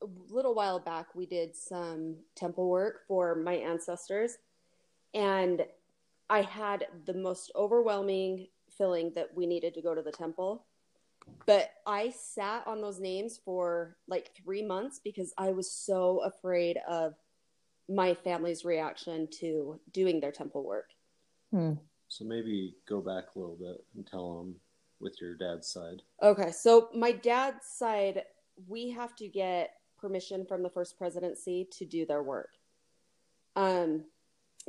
a 0.00 0.06
little 0.30 0.54
while 0.54 0.78
back, 0.78 1.14
we 1.14 1.26
did 1.26 1.56
some 1.56 2.16
temple 2.36 2.68
work 2.68 3.00
for 3.08 3.34
my 3.34 3.54
ancestors, 3.54 4.36
and 5.14 5.64
I 6.30 6.42
had 6.42 6.86
the 7.06 7.14
most 7.14 7.50
overwhelming 7.56 8.46
feeling 8.76 9.12
that 9.16 9.34
we 9.34 9.46
needed 9.46 9.74
to 9.74 9.82
go 9.82 9.94
to 9.94 10.02
the 10.02 10.12
temple. 10.12 10.64
But 11.46 11.70
I 11.86 12.10
sat 12.10 12.66
on 12.66 12.80
those 12.80 13.00
names 13.00 13.40
for 13.42 13.96
like 14.06 14.30
three 14.36 14.62
months 14.62 15.00
because 15.02 15.32
I 15.38 15.50
was 15.50 15.70
so 15.70 16.20
afraid 16.20 16.78
of 16.88 17.14
my 17.88 18.12
family's 18.12 18.64
reaction 18.64 19.28
to 19.40 19.80
doing 19.92 20.20
their 20.20 20.32
temple 20.32 20.64
work. 20.64 20.90
Hmm. 21.50 21.74
So 22.08 22.24
maybe 22.24 22.74
go 22.86 23.00
back 23.00 23.24
a 23.34 23.38
little 23.38 23.56
bit 23.56 23.84
and 23.94 24.06
tell 24.06 24.36
them 24.38 24.56
with 25.00 25.20
your 25.20 25.34
dad's 25.34 25.68
side. 25.68 26.02
Okay, 26.22 26.50
so 26.50 26.88
my 26.94 27.12
dad's 27.12 27.66
side, 27.66 28.24
we 28.66 28.90
have 28.90 29.14
to 29.16 29.28
get 29.28 29.74
permission 29.98 30.44
from 30.44 30.62
the 30.62 30.70
first 30.70 30.98
presidency 30.98 31.68
to 31.72 31.84
do 31.84 32.04
their 32.06 32.22
work, 32.22 32.50
um, 33.56 34.04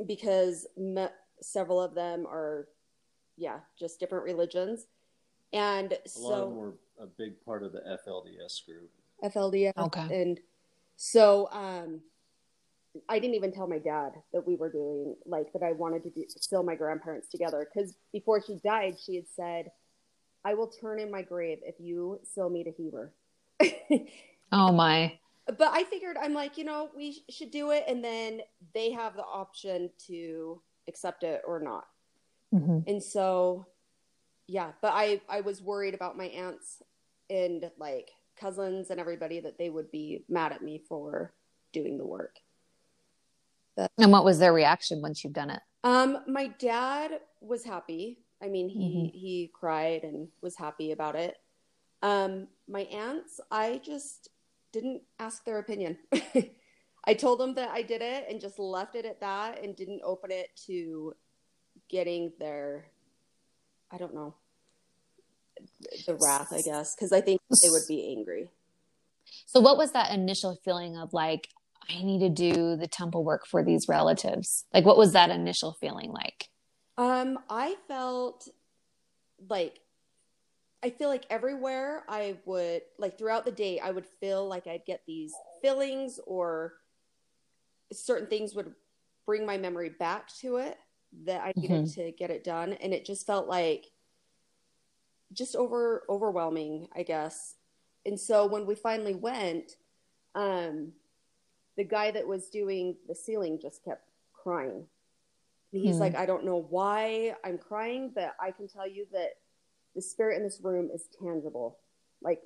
because 0.06 0.66
me- 0.76 1.06
several 1.40 1.80
of 1.80 1.94
them 1.94 2.26
are, 2.26 2.68
yeah, 3.36 3.60
just 3.78 4.00
different 4.00 4.24
religions, 4.24 4.86
and 5.52 5.92
A 5.92 5.96
lot 5.96 5.96
of 5.96 6.02
them 6.02 6.02
so 6.14 6.48
were 6.48 6.74
a 7.00 7.06
big 7.06 7.42
part 7.44 7.62
of 7.62 7.72
the 7.72 7.80
FLDS 8.06 8.64
group. 8.66 8.90
FLDS, 9.22 9.72
Okay. 9.76 10.22
and 10.22 10.40
so 10.96 11.48
um, 11.52 12.00
I 13.08 13.18
didn't 13.18 13.34
even 13.36 13.52
tell 13.52 13.66
my 13.66 13.78
dad 13.78 14.12
that 14.32 14.46
we 14.46 14.56
were 14.56 14.70
doing 14.70 15.16
like 15.26 15.52
that. 15.52 15.62
I 15.62 15.72
wanted 15.72 16.02
to 16.04 16.10
do, 16.10 16.24
seal 16.40 16.62
my 16.62 16.74
grandparents 16.74 17.28
together 17.28 17.68
because 17.72 17.94
before 18.12 18.42
she 18.42 18.56
died, 18.64 18.98
she 18.98 19.16
had 19.16 19.28
said, 19.28 19.70
"I 20.44 20.54
will 20.54 20.68
turn 20.68 20.98
in 21.00 21.10
my 21.10 21.22
grave 21.22 21.58
if 21.64 21.74
you 21.78 22.20
seal 22.24 22.48
me 22.48 22.64
to 22.64 22.70
Heber." 22.70 23.12
oh 24.52 24.72
my 24.72 25.18
but 25.58 25.70
I 25.72 25.84
figured 25.84 26.16
I'm 26.20 26.32
like, 26.32 26.56
you 26.58 26.64
know, 26.64 26.90
we 26.96 27.12
sh- 27.12 27.34
should 27.34 27.50
do 27.50 27.70
it, 27.72 27.84
and 27.88 28.04
then 28.04 28.40
they 28.74 28.90
have 28.92 29.16
the 29.16 29.24
option 29.24 29.90
to 30.06 30.62
accept 30.88 31.24
it 31.24 31.42
or 31.46 31.60
not. 31.60 31.84
Mhm. 32.54 32.84
And 32.86 33.02
so, 33.02 33.66
yeah, 34.50 34.72
but 34.82 34.92
I 34.94 35.20
I 35.28 35.42
was 35.42 35.62
worried 35.62 35.94
about 35.94 36.16
my 36.16 36.24
aunts 36.26 36.82
and 37.30 37.70
like 37.78 38.10
cousins 38.36 38.90
and 38.90 38.98
everybody 38.98 39.38
that 39.38 39.58
they 39.58 39.70
would 39.70 39.90
be 39.92 40.24
mad 40.28 40.50
at 40.50 40.60
me 40.60 40.82
for 40.88 41.32
doing 41.72 41.98
the 41.98 42.06
work. 42.06 42.36
and 43.76 44.10
what 44.10 44.24
was 44.24 44.40
their 44.40 44.52
reaction 44.52 45.00
once 45.00 45.22
you've 45.22 45.32
done 45.32 45.50
it 45.50 45.60
Um, 45.84 46.18
my 46.26 46.48
dad 46.48 47.20
was 47.40 47.64
happy. 47.64 48.18
I 48.42 48.48
mean, 48.48 48.68
he 48.68 49.12
he 49.14 49.50
cried 49.54 50.02
and 50.02 50.28
was 50.40 50.56
happy 50.56 50.90
about 50.90 51.14
it. 51.14 51.36
Um, 52.02 52.48
my 52.66 52.82
aunts, 52.82 53.40
I 53.52 53.80
just 53.84 54.30
didn't 54.72 55.02
ask 55.20 55.44
their 55.44 55.58
opinion. 55.58 55.96
I 57.04 57.14
told 57.14 57.38
them 57.38 57.54
that 57.54 57.70
I 57.70 57.82
did 57.82 58.02
it 58.02 58.26
and 58.28 58.40
just 58.40 58.58
left 58.58 58.96
it 58.96 59.04
at 59.04 59.20
that 59.20 59.62
and 59.62 59.76
didn't 59.76 60.02
open 60.04 60.30
it 60.32 60.48
to 60.66 61.14
getting 61.88 62.32
their 62.40 62.86
I 63.92 63.96
don't 63.98 64.14
know 64.14 64.34
the 66.06 66.16
wrath, 66.16 66.52
I 66.52 66.62
guess, 66.62 66.94
because 66.94 67.12
I 67.12 67.20
think 67.20 67.40
they 67.62 67.68
would 67.68 67.86
be 67.88 68.14
angry. 68.16 68.48
So, 69.46 69.60
what 69.60 69.76
was 69.76 69.92
that 69.92 70.12
initial 70.12 70.58
feeling 70.64 70.96
of 70.96 71.12
like, 71.12 71.48
I 71.88 72.02
need 72.02 72.20
to 72.20 72.28
do 72.28 72.76
the 72.76 72.86
temple 72.86 73.24
work 73.24 73.46
for 73.46 73.64
these 73.64 73.88
relatives? 73.88 74.64
Like, 74.72 74.84
what 74.84 74.98
was 74.98 75.12
that 75.12 75.30
initial 75.30 75.76
feeling 75.80 76.12
like? 76.12 76.48
Um, 76.98 77.38
I 77.48 77.76
felt 77.88 78.48
like 79.48 79.80
I 80.82 80.90
feel 80.90 81.08
like 81.08 81.24
everywhere 81.30 82.04
I 82.08 82.36
would 82.44 82.82
like 82.98 83.18
throughout 83.18 83.44
the 83.44 83.52
day 83.52 83.78
I 83.78 83.90
would 83.90 84.06
feel 84.20 84.46
like 84.46 84.66
I'd 84.66 84.84
get 84.86 85.02
these 85.06 85.32
feelings 85.62 86.20
or 86.26 86.74
certain 87.92 88.28
things 88.28 88.54
would 88.54 88.74
bring 89.26 89.44
my 89.44 89.58
memory 89.58 89.90
back 89.90 90.28
to 90.40 90.56
it 90.56 90.78
that 91.24 91.42
I 91.42 91.52
needed 91.56 91.90
to 91.94 92.12
get 92.12 92.30
it 92.30 92.44
done 92.44 92.72
and 92.74 92.92
it 92.94 93.04
just 93.04 93.26
felt 93.26 93.48
like 93.48 93.86
just 95.32 95.56
over 95.56 96.04
overwhelming, 96.08 96.88
I 96.94 97.02
guess. 97.02 97.56
And 98.06 98.18
so 98.18 98.46
when 98.46 98.66
we 98.66 98.74
finally 98.74 99.14
went, 99.14 99.76
um 100.34 100.92
the 101.76 101.84
guy 101.84 102.10
that 102.10 102.26
was 102.26 102.50
doing 102.50 102.96
the 103.08 103.14
sealing 103.14 103.58
just 103.60 103.84
kept 103.84 104.10
crying. 104.32 104.86
And 105.72 105.82
he's 105.82 105.96
Hmm. 105.96 106.00
like, 106.00 106.14
I 106.16 106.26
don't 106.26 106.44
know 106.44 106.66
why 106.68 107.34
I'm 107.44 107.58
crying, 107.58 108.10
but 108.14 108.34
I 108.40 108.50
can 108.50 108.68
tell 108.68 108.88
you 108.88 109.06
that 109.12 109.30
the 109.94 110.02
spirit 110.02 110.36
in 110.36 110.42
this 110.42 110.60
room 110.60 110.90
is 110.92 111.08
tangible. 111.22 111.78
Like, 112.20 112.42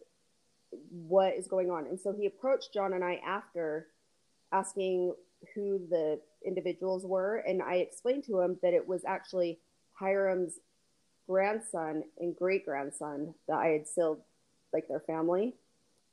what 0.90 1.34
is 1.34 1.48
going 1.48 1.70
on? 1.70 1.86
And 1.86 1.98
so 1.98 2.12
he 2.12 2.26
approached 2.26 2.72
John 2.72 2.92
and 2.92 3.04
I 3.04 3.20
after 3.26 3.88
asking 4.52 5.14
who 5.54 5.80
the 5.90 6.20
individuals 6.44 7.04
were. 7.04 7.36
And 7.38 7.62
I 7.62 7.76
explained 7.76 8.24
to 8.24 8.40
him 8.40 8.58
that 8.62 8.74
it 8.74 8.86
was 8.86 9.04
actually 9.04 9.58
Hiram's 9.98 10.58
grandson 11.26 12.04
and 12.18 12.36
great 12.36 12.64
grandson 12.64 13.34
that 13.48 13.56
I 13.58 13.68
had 13.68 13.86
sealed, 13.86 14.20
like 14.72 14.88
their 14.88 15.00
family 15.00 15.54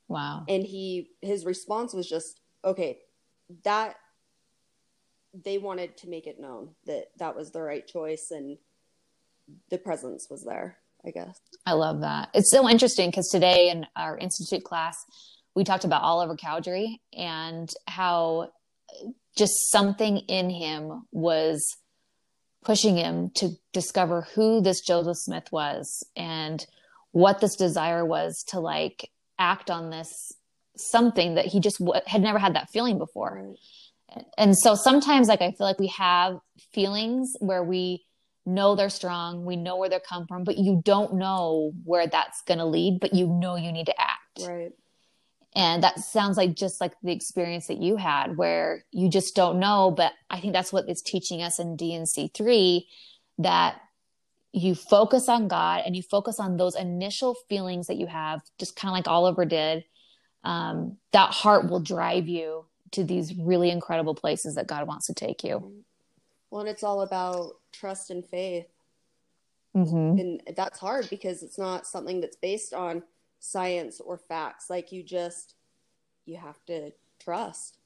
Wow. 0.07 0.43
and 0.49 0.63
he 0.63 1.09
his 1.21 1.45
response 1.45 1.93
was 1.93 2.07
just 2.07 2.39
okay 2.65 2.99
that 3.63 3.95
they 5.33 5.57
wanted 5.57 5.95
to 5.97 6.09
make 6.09 6.27
it 6.27 6.39
known 6.39 6.69
that 6.85 7.05
that 7.17 7.35
was 7.35 7.51
the 7.51 7.61
right 7.61 7.87
choice 7.87 8.27
and 8.31 8.57
the 9.69 9.77
presence 9.77 10.27
was 10.29 10.43
there 10.43 10.77
i 11.05 11.11
guess 11.11 11.39
I 11.65 11.73
love 11.73 12.01
that. 12.01 12.29
It's 12.33 12.49
so 12.51 12.67
interesting 12.69 13.09
because 13.09 13.27
today 13.29 13.69
in 13.69 13.85
our 13.95 14.17
institute 14.17 14.63
class, 14.63 14.97
we 15.55 15.63
talked 15.63 15.83
about 15.85 16.01
Oliver 16.01 16.35
Cowdery 16.35 16.99
and 17.15 17.69
how 17.87 18.49
just 19.37 19.53
something 19.71 20.17
in 20.17 20.49
him 20.49 21.05
was 21.11 21.77
pushing 22.63 22.97
him 22.97 23.31
to 23.35 23.51
discover 23.73 24.27
who 24.35 24.61
this 24.61 24.81
Joseph 24.81 25.17
Smith 25.17 25.51
was 25.51 26.03
and 26.15 26.65
what 27.11 27.39
this 27.39 27.55
desire 27.55 28.05
was 28.05 28.43
to 28.49 28.59
like 28.59 29.09
act 29.39 29.69
on 29.69 29.89
this 29.89 30.33
something 30.77 31.35
that 31.35 31.45
he 31.45 31.59
just 31.59 31.79
w- 31.79 32.01
had 32.05 32.21
never 32.21 32.39
had 32.39 32.55
that 32.55 32.69
feeling 32.69 32.97
before. 32.97 33.55
Right. 34.13 34.25
And 34.37 34.57
so 34.57 34.75
sometimes, 34.75 35.27
like, 35.27 35.41
I 35.41 35.51
feel 35.51 35.67
like 35.67 35.79
we 35.79 35.87
have 35.87 36.39
feelings 36.73 37.35
where 37.39 37.63
we 37.63 38.03
know 38.45 38.75
they're 38.75 38.89
strong, 38.89 39.45
we 39.45 39.55
know 39.55 39.77
where 39.77 39.89
they're 39.89 39.99
come 39.99 40.27
from, 40.27 40.43
but 40.43 40.57
you 40.57 40.81
don't 40.83 41.13
know 41.13 41.71
where 41.83 42.07
that's 42.07 42.41
going 42.41 42.57
to 42.57 42.65
lead, 42.65 42.99
but 42.99 43.13
you 43.13 43.27
know 43.27 43.55
you 43.55 43.71
need 43.71 43.85
to 43.85 44.01
act. 44.01 44.41
Right. 44.45 44.71
And 45.53 45.83
that 45.83 45.99
sounds 45.99 46.37
like 46.37 46.55
just 46.55 46.79
like 46.79 46.93
the 47.03 47.11
experience 47.11 47.67
that 47.67 47.81
you 47.81 47.97
had 47.97 48.37
where 48.37 48.85
you 48.91 49.09
just 49.09 49.35
don't 49.35 49.59
know. 49.59 49.91
But 49.91 50.13
I 50.29 50.39
think 50.39 50.53
that's 50.53 50.71
what 50.71 50.87
it's 50.87 51.01
teaching 51.01 51.41
us 51.41 51.59
in 51.59 51.75
D&C 51.75 52.31
three 52.33 52.87
that 53.37 53.81
you 54.53 54.75
focus 54.75 55.27
on 55.27 55.47
God 55.47 55.83
and 55.85 55.95
you 55.95 56.03
focus 56.03 56.39
on 56.39 56.57
those 56.57 56.75
initial 56.75 57.35
feelings 57.49 57.87
that 57.87 57.97
you 57.97 58.07
have, 58.07 58.41
just 58.59 58.75
kind 58.75 58.91
of 58.91 58.93
like 58.93 59.07
Oliver 59.07 59.45
did. 59.45 59.83
Um, 60.43 60.97
that 61.11 61.31
heart 61.31 61.69
will 61.69 61.79
drive 61.79 62.27
you 62.27 62.65
to 62.91 63.03
these 63.03 63.35
really 63.35 63.69
incredible 63.69 64.15
places 64.15 64.55
that 64.55 64.67
God 64.67 64.87
wants 64.87 65.07
to 65.07 65.13
take 65.13 65.43
you. 65.43 65.83
Well, 66.49 66.61
and 66.61 66.69
it's 66.69 66.83
all 66.83 67.01
about 67.01 67.57
trust 67.71 68.09
and 68.09 68.25
faith. 68.25 68.67
Mm-hmm. 69.75 70.19
And 70.19 70.41
that's 70.55 70.79
hard 70.79 71.09
because 71.09 71.43
it's 71.43 71.57
not 71.57 71.87
something 71.87 72.19
that's 72.19 72.35
based 72.35 72.73
on 72.73 73.03
science 73.41 73.99
or 73.99 74.17
facts. 74.17 74.69
Like 74.69 74.93
you 74.93 75.03
just, 75.03 75.55
you 76.25 76.37
have 76.37 76.63
to 76.67 76.91
trust. 77.19 77.77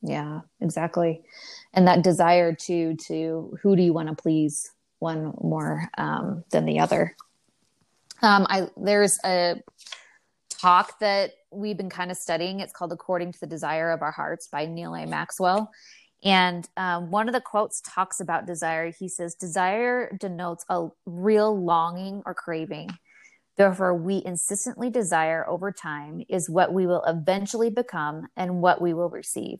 Yeah, 0.00 0.42
exactly. 0.60 1.22
And 1.74 1.88
that 1.88 2.02
desire 2.02 2.54
to 2.54 2.94
to 2.94 3.58
who 3.62 3.74
do 3.74 3.82
you 3.82 3.92
want 3.92 4.08
to 4.08 4.14
please 4.14 4.70
one 5.00 5.34
more 5.40 5.90
um, 5.98 6.44
than 6.50 6.66
the 6.66 6.78
other. 6.78 7.16
Um, 8.22 8.46
I 8.48 8.68
there's 8.76 9.18
a 9.24 9.60
talk 10.48 10.98
that 11.00 11.32
we've 11.50 11.76
been 11.76 11.90
kind 11.90 12.12
of 12.12 12.16
studying. 12.16 12.60
It's 12.60 12.72
called 12.72 12.92
"According 12.92 13.32
to 13.32 13.40
the 13.40 13.46
Desire 13.46 13.90
of 13.90 14.02
Our 14.02 14.12
Hearts" 14.12 14.46
by 14.46 14.66
Neal 14.66 14.94
A. 14.94 15.04
Maxwell. 15.04 15.72
And 16.24 16.68
um, 16.76 17.10
one 17.10 17.28
of 17.28 17.34
the 17.34 17.40
quotes 17.40 17.80
talks 17.80 18.20
about 18.20 18.46
desire. 18.46 18.90
He 18.90 19.08
says, 19.08 19.34
Desire 19.34 20.16
denotes 20.18 20.64
a 20.68 20.88
real 21.06 21.56
longing 21.56 22.22
or 22.26 22.34
craving. 22.34 22.90
Therefore, 23.58 23.92
we 23.92 24.22
insistently 24.24 24.88
desire 24.88 25.44
over 25.48 25.72
time 25.72 26.22
is 26.28 26.48
what 26.48 26.72
we 26.72 26.86
will 26.86 27.02
eventually 27.04 27.70
become 27.70 28.28
and 28.36 28.62
what 28.62 28.80
we 28.80 28.94
will 28.94 29.10
receive. 29.10 29.58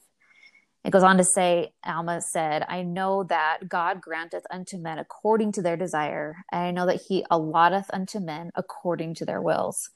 It 0.84 0.90
goes 0.90 1.02
on 1.02 1.18
to 1.18 1.24
say, 1.24 1.72
Alma 1.84 2.20
said, 2.20 2.64
I 2.68 2.82
know 2.82 3.24
that 3.24 3.68
God 3.68 4.00
granteth 4.00 4.44
unto 4.52 4.78
men 4.78 5.00
according 5.00 5.50
to 5.52 5.62
their 5.62 5.76
desire, 5.76 6.36
and 6.52 6.62
I 6.62 6.70
know 6.70 6.86
that 6.86 7.02
he 7.08 7.24
allotteth 7.28 7.86
unto 7.92 8.20
men 8.20 8.52
according 8.54 9.16
to 9.16 9.24
their 9.24 9.42
wills. 9.42 9.90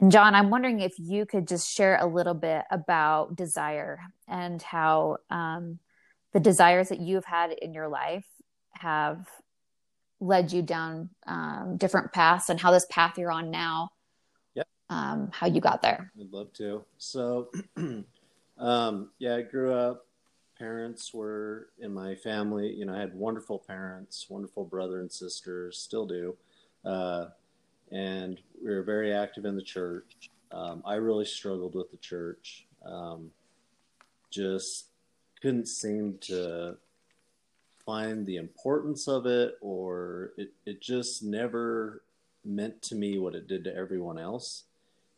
And 0.00 0.12
John, 0.12 0.36
I'm 0.36 0.50
wondering 0.50 0.78
if 0.78 0.94
you 0.98 1.26
could 1.26 1.48
just 1.48 1.68
share 1.68 1.98
a 2.00 2.06
little 2.06 2.34
bit 2.34 2.62
about 2.70 3.34
desire 3.34 3.98
and 4.28 4.62
how 4.62 5.16
um, 5.28 5.80
the 6.32 6.40
desires 6.40 6.88
that 6.90 7.00
you've 7.00 7.24
had 7.24 7.50
in 7.50 7.74
your 7.74 7.88
life 7.88 8.26
have 8.70 9.26
led 10.24 10.52
you 10.52 10.62
down 10.62 11.10
um, 11.26 11.76
different 11.76 12.12
paths 12.12 12.48
and 12.48 12.58
how 12.58 12.70
this 12.70 12.86
path 12.90 13.18
you're 13.18 13.30
on 13.30 13.50
now, 13.50 13.90
Yep. 14.54 14.66
um, 14.90 15.30
how 15.32 15.46
you 15.46 15.60
got 15.60 15.82
there. 15.82 16.10
I'd 16.18 16.32
love 16.32 16.52
to. 16.54 16.84
So, 16.98 17.50
um, 18.58 19.10
yeah, 19.18 19.36
I 19.36 19.42
grew 19.42 19.72
up. 19.74 20.06
Parents 20.58 21.12
were 21.12 21.68
in 21.78 21.92
my 21.92 22.14
family. 22.14 22.72
You 22.72 22.86
know, 22.86 22.94
I 22.94 23.00
had 23.00 23.14
wonderful 23.14 23.58
parents, 23.58 24.26
wonderful 24.30 24.64
brother 24.64 25.00
and 25.00 25.10
sisters, 25.10 25.78
still 25.78 26.06
do. 26.06 26.36
Uh, 26.84 27.26
and 27.90 28.40
we 28.62 28.70
were 28.70 28.82
very 28.82 29.12
active 29.12 29.44
in 29.44 29.56
the 29.56 29.62
church. 29.62 30.30
Um, 30.52 30.82
I 30.86 30.94
really 30.94 31.24
struggled 31.24 31.74
with 31.74 31.90
the 31.90 31.96
church. 31.96 32.66
Um, 32.86 33.30
just 34.30 34.86
couldn't 35.42 35.68
seem 35.68 36.18
to 36.22 36.76
find 37.84 38.26
the 38.26 38.36
importance 38.36 39.08
of 39.08 39.26
it, 39.26 39.56
or 39.60 40.32
it, 40.36 40.52
it 40.66 40.80
just 40.80 41.22
never 41.22 42.02
meant 42.44 42.82
to 42.82 42.94
me 42.94 43.18
what 43.18 43.34
it 43.34 43.48
did 43.48 43.64
to 43.64 43.74
everyone 43.74 44.18
else 44.18 44.64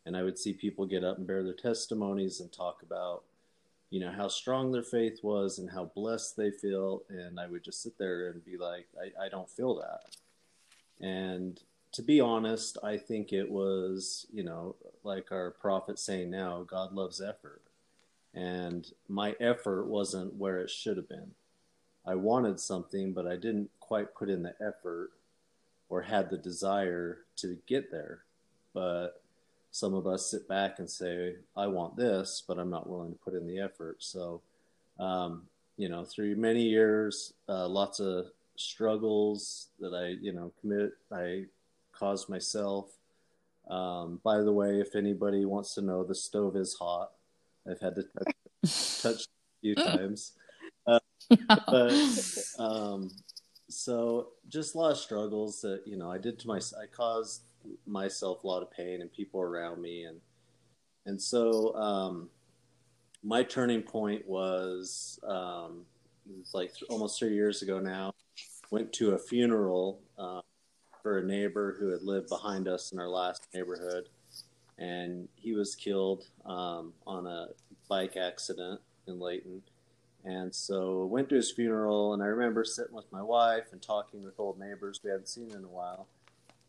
and 0.07 0.16
I 0.16 0.22
would 0.22 0.38
see 0.38 0.52
people 0.52 0.87
get 0.87 1.02
up 1.02 1.18
and 1.18 1.26
bear 1.26 1.42
their 1.42 1.52
testimonies 1.52 2.38
and 2.38 2.50
talk 2.50 2.83
about, 2.83 3.24
you 3.90 3.98
know, 3.98 4.12
how 4.12 4.29
strong 4.29 4.70
their 4.70 4.85
faith 4.85 5.18
was 5.22 5.59
and 5.59 5.68
how 5.68 5.90
blessed 5.96 6.37
they 6.37 6.52
feel. 6.52 7.02
And 7.11 7.40
I 7.40 7.48
would 7.48 7.64
just 7.64 7.83
sit 7.83 7.98
there 7.98 8.31
and 8.31 8.44
be 8.44 8.57
like, 8.57 8.87
I, 8.96 9.26
I 9.26 9.29
don't 9.29 9.50
feel 9.50 9.74
that. 9.74 10.16
And 11.05 11.61
to 11.90 12.02
be 12.02 12.20
honest, 12.20 12.79
I 12.85 12.98
think 12.98 13.33
it 13.33 13.50
was, 13.50 14.26
you 14.33 14.44
know, 14.44 14.76
like 15.02 15.33
our 15.33 15.50
prophet 15.50 15.98
saying 15.98 16.31
now, 16.31 16.62
God 16.62 16.92
loves 16.92 17.20
effort. 17.20 17.62
And 18.33 18.87
my 19.09 19.35
effort 19.40 19.87
wasn't 19.87 20.35
where 20.35 20.61
it 20.61 20.70
should 20.70 20.98
have 20.98 21.09
been. 21.09 21.33
I 22.06 22.14
wanted 22.14 22.60
something, 22.60 23.12
but 23.12 23.26
I 23.26 23.36
didn't 23.36 23.70
quite 23.80 24.14
put 24.14 24.30
in 24.30 24.42
the 24.42 24.54
effort 24.60 25.10
or 25.88 26.02
had 26.02 26.30
the 26.30 26.38
desire 26.38 27.18
to 27.36 27.58
get 27.66 27.90
there. 27.90 28.20
But 28.74 29.22
some 29.70 29.94
of 29.94 30.06
us 30.06 30.30
sit 30.30 30.48
back 30.48 30.78
and 30.78 30.88
say, 30.88 31.34
I 31.56 31.66
want 31.66 31.96
this, 31.96 32.42
but 32.46 32.58
I'm 32.58 32.70
not 32.70 32.88
willing 32.88 33.12
to 33.12 33.18
put 33.18 33.34
in 33.34 33.46
the 33.46 33.60
effort. 33.60 33.96
So, 34.00 34.40
um, 34.98 35.42
you 35.76 35.88
know, 35.88 36.04
through 36.04 36.36
many 36.36 36.62
years, 36.62 37.34
uh, 37.48 37.68
lots 37.68 38.00
of 38.00 38.26
struggles 38.56 39.68
that 39.80 39.92
I, 39.92 40.16
you 40.22 40.32
know, 40.32 40.52
commit, 40.60 40.92
I 41.12 41.44
caused 41.92 42.28
myself. 42.28 42.86
Um, 43.68 44.20
by 44.22 44.38
the 44.38 44.52
way, 44.52 44.80
if 44.80 44.94
anybody 44.94 45.44
wants 45.44 45.74
to 45.74 45.82
know, 45.82 46.04
the 46.04 46.14
stove 46.14 46.56
is 46.56 46.74
hot. 46.74 47.10
I've 47.68 47.80
had 47.80 47.96
to 47.96 48.04
touch, 48.04 49.02
touch 49.02 49.24
a 49.24 49.60
few 49.60 49.74
times. 49.74 50.32
But, 51.48 51.92
um, 52.58 53.10
so 53.68 54.28
just 54.48 54.74
a 54.74 54.78
lot 54.78 54.92
of 54.92 54.98
struggles 54.98 55.60
that, 55.62 55.82
you 55.86 55.96
know, 55.96 56.10
I 56.10 56.18
did 56.18 56.38
to 56.40 56.48
my, 56.48 56.58
I 56.58 56.86
caused 56.90 57.42
myself 57.86 58.44
a 58.44 58.46
lot 58.46 58.62
of 58.62 58.70
pain 58.70 59.00
and 59.00 59.12
people 59.12 59.40
around 59.40 59.80
me 59.82 60.04
and 60.04 60.20
and 61.04 61.20
so 61.22 61.74
um, 61.76 62.28
my 63.22 63.42
turning 63.42 63.82
point 63.82 64.26
was 64.26 65.20
um, 65.26 65.84
it 66.28 66.36
was 66.38 66.52
like 66.52 66.74
th- 66.74 66.88
almost 66.90 67.18
three 67.18 67.34
years 67.34 67.62
ago 67.62 67.78
now 67.78 68.12
went 68.70 68.92
to 68.92 69.12
a 69.12 69.18
funeral 69.18 70.00
uh, 70.18 70.40
for 71.02 71.18
a 71.18 71.24
neighbor 71.24 71.76
who 71.78 71.88
had 71.88 72.02
lived 72.02 72.28
behind 72.28 72.66
us 72.66 72.92
in 72.92 72.98
our 72.98 73.08
last 73.08 73.46
neighborhood 73.54 74.08
and 74.78 75.28
he 75.36 75.54
was 75.54 75.74
killed 75.74 76.24
um, 76.44 76.92
on 77.06 77.26
a 77.26 77.46
bike 77.88 78.16
accident 78.16 78.80
in 79.06 79.20
Layton 79.20 79.62
and 80.26 80.54
so 80.54 81.06
went 81.06 81.30
to 81.30 81.36
his 81.36 81.50
funeral 81.50 82.12
and 82.12 82.22
I 82.22 82.26
remember 82.26 82.64
sitting 82.64 82.94
with 82.94 83.10
my 83.10 83.22
wife 83.22 83.72
and 83.72 83.80
talking 83.80 84.22
with 84.22 84.38
old 84.38 84.58
neighbors 84.58 85.00
we 85.02 85.10
hadn't 85.10 85.28
seen 85.28 85.50
in 85.52 85.64
a 85.64 85.68
while 85.68 86.06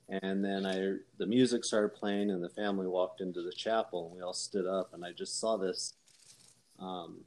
and 0.09 0.43
then 0.43 0.65
I, 0.65 0.95
the 1.17 1.25
music 1.25 1.65
started 1.65 1.89
playing, 1.89 2.31
and 2.31 2.41
the 2.41 2.49
family 2.49 2.87
walked 2.87 3.19
into 3.19 3.41
the 3.41 3.51
chapel, 3.51 4.07
and 4.07 4.15
we 4.15 4.21
all 4.21 4.33
stood 4.33 4.65
up, 4.65 4.93
and 4.93 5.03
I 5.03 5.11
just 5.11 5.39
saw 5.39 5.57
this. 5.57 5.93
Um, 6.79 7.25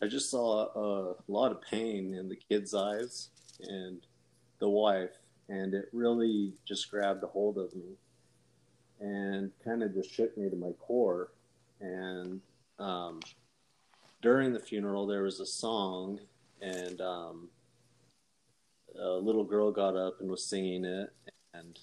I 0.00 0.06
just 0.06 0.30
saw 0.30 0.68
a, 0.74 1.10
a 1.12 1.14
lot 1.26 1.50
of 1.50 1.60
pain 1.62 2.14
in 2.14 2.28
the 2.28 2.36
kid's 2.36 2.74
eyes 2.74 3.30
and 3.60 4.06
the 4.60 4.68
wife, 4.68 5.10
and 5.48 5.74
it 5.74 5.88
really 5.92 6.52
just 6.64 6.88
grabbed 6.90 7.24
a 7.24 7.26
hold 7.26 7.58
of 7.58 7.74
me, 7.74 7.96
and 9.00 9.50
kind 9.64 9.82
of 9.82 9.94
just 9.94 10.14
shook 10.14 10.36
me 10.38 10.48
to 10.48 10.56
my 10.56 10.72
core. 10.78 11.32
And 11.80 12.40
um, 12.78 13.18
during 14.22 14.52
the 14.52 14.60
funeral, 14.60 15.06
there 15.06 15.22
was 15.22 15.40
a 15.40 15.46
song, 15.46 16.20
and 16.60 17.00
um, 17.00 17.48
a 19.00 19.10
little 19.10 19.44
girl 19.44 19.70
got 19.70 19.96
up 19.96 20.20
and 20.20 20.30
was 20.30 20.44
singing 20.44 20.84
it, 20.84 21.10
and 21.54 21.78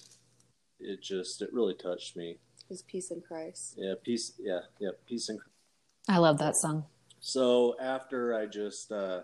it 0.79 1.01
just 1.01 1.41
it 1.41 1.53
really 1.53 1.75
touched 1.75 2.15
me. 2.15 2.37
His 2.69 2.81
peace 2.81 3.11
in 3.11 3.21
Christ. 3.21 3.75
Yeah, 3.77 3.93
peace. 4.03 4.33
Yeah, 4.39 4.61
yeah, 4.79 4.89
peace 5.07 5.29
and. 5.29 5.39
I 6.07 6.17
love 6.17 6.37
that 6.39 6.55
song. 6.55 6.85
So 7.19 7.75
after 7.79 8.35
I 8.35 8.45
just, 8.45 8.91
uh, 8.91 9.21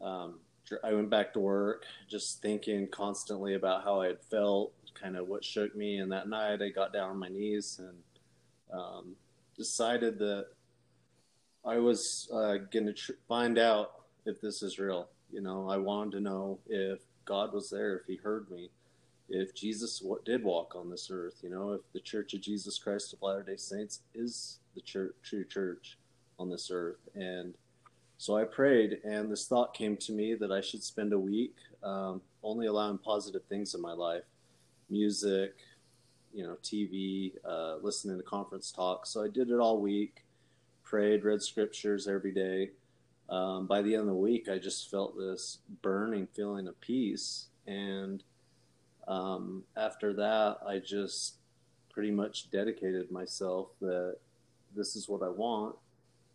um, 0.00 0.40
I 0.82 0.94
went 0.94 1.10
back 1.10 1.34
to 1.34 1.40
work, 1.40 1.84
just 2.08 2.40
thinking 2.40 2.88
constantly 2.90 3.54
about 3.54 3.84
how 3.84 4.00
I 4.00 4.06
had 4.06 4.22
felt, 4.22 4.72
kind 4.94 5.16
of 5.16 5.28
what 5.28 5.44
shook 5.44 5.76
me. 5.76 5.98
And 5.98 6.10
that 6.12 6.28
night, 6.28 6.62
I 6.62 6.70
got 6.70 6.94
down 6.94 7.10
on 7.10 7.18
my 7.18 7.28
knees 7.28 7.78
and 7.78 7.98
um, 8.72 9.16
decided 9.56 10.18
that 10.20 10.46
I 11.66 11.78
was 11.78 12.28
uh, 12.32 12.56
going 12.70 12.86
to 12.86 12.92
tr- 12.92 13.12
find 13.26 13.58
out 13.58 14.02
if 14.24 14.40
this 14.40 14.62
is 14.62 14.78
real. 14.78 15.08
You 15.32 15.40
know, 15.40 15.68
I 15.68 15.76
wanted 15.76 16.12
to 16.12 16.20
know 16.20 16.58
if 16.68 17.00
God 17.24 17.52
was 17.52 17.70
there, 17.70 17.96
if 17.96 18.06
He 18.06 18.16
heard 18.16 18.48
me, 18.50 18.70
if 19.28 19.54
Jesus 19.54 19.98
w- 19.98 20.20
did 20.24 20.44
walk 20.44 20.74
on 20.76 20.88
this 20.88 21.08
earth. 21.10 21.40
You 21.42 21.50
know, 21.50 21.72
if 21.72 21.80
the 21.92 22.00
Church 22.00 22.34
of 22.34 22.40
Jesus 22.40 22.78
Christ 22.78 23.12
of 23.12 23.22
Latter 23.22 23.42
Day 23.42 23.56
Saints 23.56 24.00
is 24.14 24.60
the 24.74 24.80
true 24.80 25.44
church 25.44 25.98
on 26.38 26.50
this 26.50 26.70
earth. 26.72 27.00
And 27.14 27.54
so 28.18 28.36
I 28.36 28.44
prayed, 28.44 28.98
and 29.04 29.30
this 29.30 29.46
thought 29.46 29.74
came 29.74 29.96
to 29.98 30.12
me 30.12 30.34
that 30.34 30.52
I 30.52 30.60
should 30.60 30.82
spend 30.82 31.12
a 31.12 31.18
week 31.18 31.56
um, 31.82 32.20
only 32.42 32.66
allowing 32.66 32.98
positive 32.98 33.42
things 33.48 33.74
in 33.74 33.80
my 33.80 33.92
life, 33.92 34.24
music, 34.88 35.54
you 36.32 36.44
know, 36.44 36.56
TV, 36.62 37.32
uh, 37.44 37.76
listening 37.82 38.16
to 38.16 38.22
conference 38.22 38.70
talks. 38.70 39.10
So 39.10 39.24
I 39.24 39.28
did 39.28 39.50
it 39.50 39.58
all 39.58 39.80
week, 39.80 40.25
prayed, 40.86 41.24
read 41.24 41.42
scriptures 41.42 42.08
every 42.08 42.32
day. 42.32 42.70
Um, 43.28 43.66
by 43.66 43.82
the 43.82 43.92
end 43.94 44.02
of 44.02 44.06
the 44.06 44.14
week, 44.14 44.48
I 44.48 44.56
just 44.56 44.90
felt 44.90 45.18
this 45.18 45.58
burning 45.82 46.28
feeling 46.34 46.68
of 46.68 46.80
peace. 46.80 47.48
And 47.66 48.22
um, 49.06 49.64
after 49.76 50.14
that, 50.14 50.58
I 50.66 50.78
just 50.78 51.34
pretty 51.90 52.12
much 52.12 52.50
dedicated 52.50 53.10
myself 53.10 53.68
that 53.80 54.16
this 54.74 54.96
is 54.96 55.08
what 55.08 55.22
I 55.22 55.28
want 55.28 55.74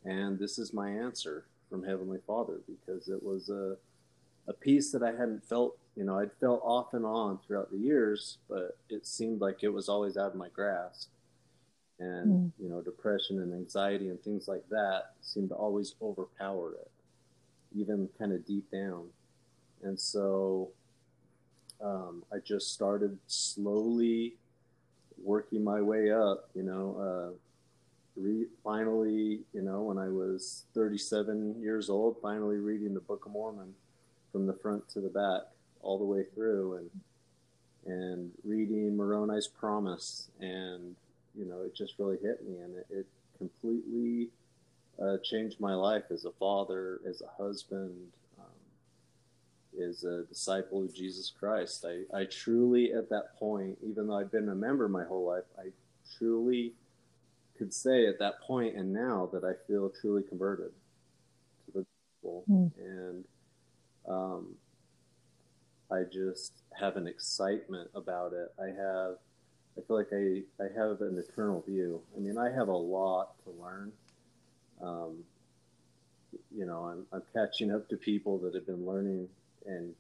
and 0.03 0.39
this 0.39 0.57
is 0.57 0.73
my 0.73 0.89
answer 0.89 1.45
from 1.69 1.83
Heavenly 1.83 2.19
Father 2.25 2.59
because 2.67 3.07
it 3.07 3.21
was 3.21 3.49
a, 3.49 3.77
a 4.47 4.53
peace 4.53 4.91
that 4.91 5.03
I 5.03 5.11
hadn't 5.11 5.47
felt. 5.47 5.77
You 5.95 6.05
know, 6.05 6.17
I'd 6.17 6.31
felt 6.39 6.61
off 6.63 6.93
and 6.93 7.05
on 7.05 7.39
throughout 7.45 7.71
the 7.71 7.77
years, 7.77 8.37
but 8.49 8.77
it 8.89 9.05
seemed 9.05 9.41
like 9.41 9.61
it 9.61 9.69
was 9.69 9.89
always 9.89 10.17
out 10.17 10.31
of 10.31 10.35
my 10.35 10.49
grasp. 10.49 11.09
And, 12.01 12.27
mm. 12.27 12.51
you 12.59 12.67
know, 12.67 12.81
depression 12.81 13.39
and 13.39 13.53
anxiety 13.53 14.09
and 14.09 14.19
things 14.23 14.47
like 14.47 14.67
that 14.69 15.11
seemed 15.21 15.49
to 15.49 15.55
always 15.55 15.93
overpower 16.01 16.73
it, 16.73 16.89
even 17.75 18.09
kind 18.17 18.33
of 18.33 18.43
deep 18.45 18.71
down. 18.71 19.05
And 19.83 19.99
so 19.99 20.69
um, 21.79 22.23
I 22.33 22.37
just 22.39 22.73
started 22.73 23.19
slowly 23.27 24.33
working 25.23 25.63
my 25.63 25.79
way 25.79 26.11
up, 26.11 26.49
you 26.55 26.63
know, 26.63 26.97
uh, 26.99 28.19
re- 28.19 28.47
finally, 28.63 29.41
you 29.53 29.61
know, 29.61 29.83
when 29.83 29.99
I 29.99 30.09
was 30.09 30.65
37 30.73 31.61
years 31.61 31.87
old, 31.87 32.17
finally 32.19 32.57
reading 32.57 32.95
the 32.95 32.99
Book 32.99 33.27
of 33.27 33.31
Mormon 33.31 33.75
from 34.31 34.47
the 34.47 34.53
front 34.53 34.89
to 34.89 35.01
the 35.01 35.09
back 35.09 35.43
all 35.83 35.99
the 35.99 36.05
way 36.05 36.23
through 36.33 36.77
and 36.77 36.89
and 37.83 38.31
reading 38.43 38.95
Moroni's 38.95 39.47
Promise 39.47 40.29
and 40.39 40.95
you 41.35 41.45
know 41.45 41.61
it 41.61 41.75
just 41.75 41.95
really 41.97 42.17
hit 42.21 42.45
me 42.47 42.57
and 42.57 42.75
it, 42.75 42.87
it 42.89 43.05
completely 43.37 44.29
uh, 45.01 45.17
changed 45.23 45.59
my 45.59 45.73
life 45.73 46.03
as 46.11 46.25
a 46.25 46.31
father, 46.31 46.99
as 47.07 47.21
a 47.21 47.43
husband, 47.43 47.95
um, 48.39 49.83
as 49.83 50.03
a 50.03 50.23
disciple 50.23 50.83
of 50.83 50.93
Jesus 50.93 51.31
Christ. 51.37 51.85
I, 51.87 52.15
I 52.15 52.25
truly, 52.25 52.93
at 52.93 53.09
that 53.09 53.37
point, 53.39 53.77
even 53.83 54.07
though 54.07 54.17
I've 54.17 54.31
been 54.31 54.49
a 54.49 54.55
member 54.55 54.87
my 54.87 55.03
whole 55.03 55.25
life, 55.25 55.43
I 55.57 55.69
truly 56.17 56.73
could 57.57 57.73
say 57.73 58.07
at 58.07 58.19
that 58.19 58.41
point 58.41 58.75
and 58.75 58.91
now 58.93 59.29
that 59.33 59.43
I 59.43 59.53
feel 59.67 59.89
truly 60.01 60.23
converted 60.23 60.71
to 61.65 61.71
the 61.71 61.85
gospel, 62.23 62.43
mm. 62.49 62.71
and 62.79 63.23
um, 64.07 64.47
I 65.91 66.03
just 66.11 66.53
have 66.79 66.97
an 66.97 67.07
excitement 67.07 67.89
about 67.95 68.33
it. 68.33 68.53
I 68.59 68.67
have, 68.67 69.15
I 69.77 69.81
feel 69.81 69.97
like 69.97 70.11
I 70.13 70.41
I 70.61 70.67
have 70.75 71.01
an 71.01 71.17
eternal 71.17 71.61
view. 71.67 72.01
I 72.15 72.19
mean, 72.19 72.37
I 72.37 72.51
have 72.51 72.67
a 72.67 72.77
lot 72.77 73.35
to 73.43 73.51
learn. 73.51 73.91
Um, 74.81 75.23
you 76.55 76.65
know, 76.65 76.85
I'm 76.85 77.05
I'm 77.13 77.23
catching 77.33 77.71
up 77.71 77.87
to 77.89 77.97
people 77.97 78.37
that 78.39 78.55
have 78.55 78.65
been 78.65 78.85
learning 78.85 79.27
and 79.65 79.93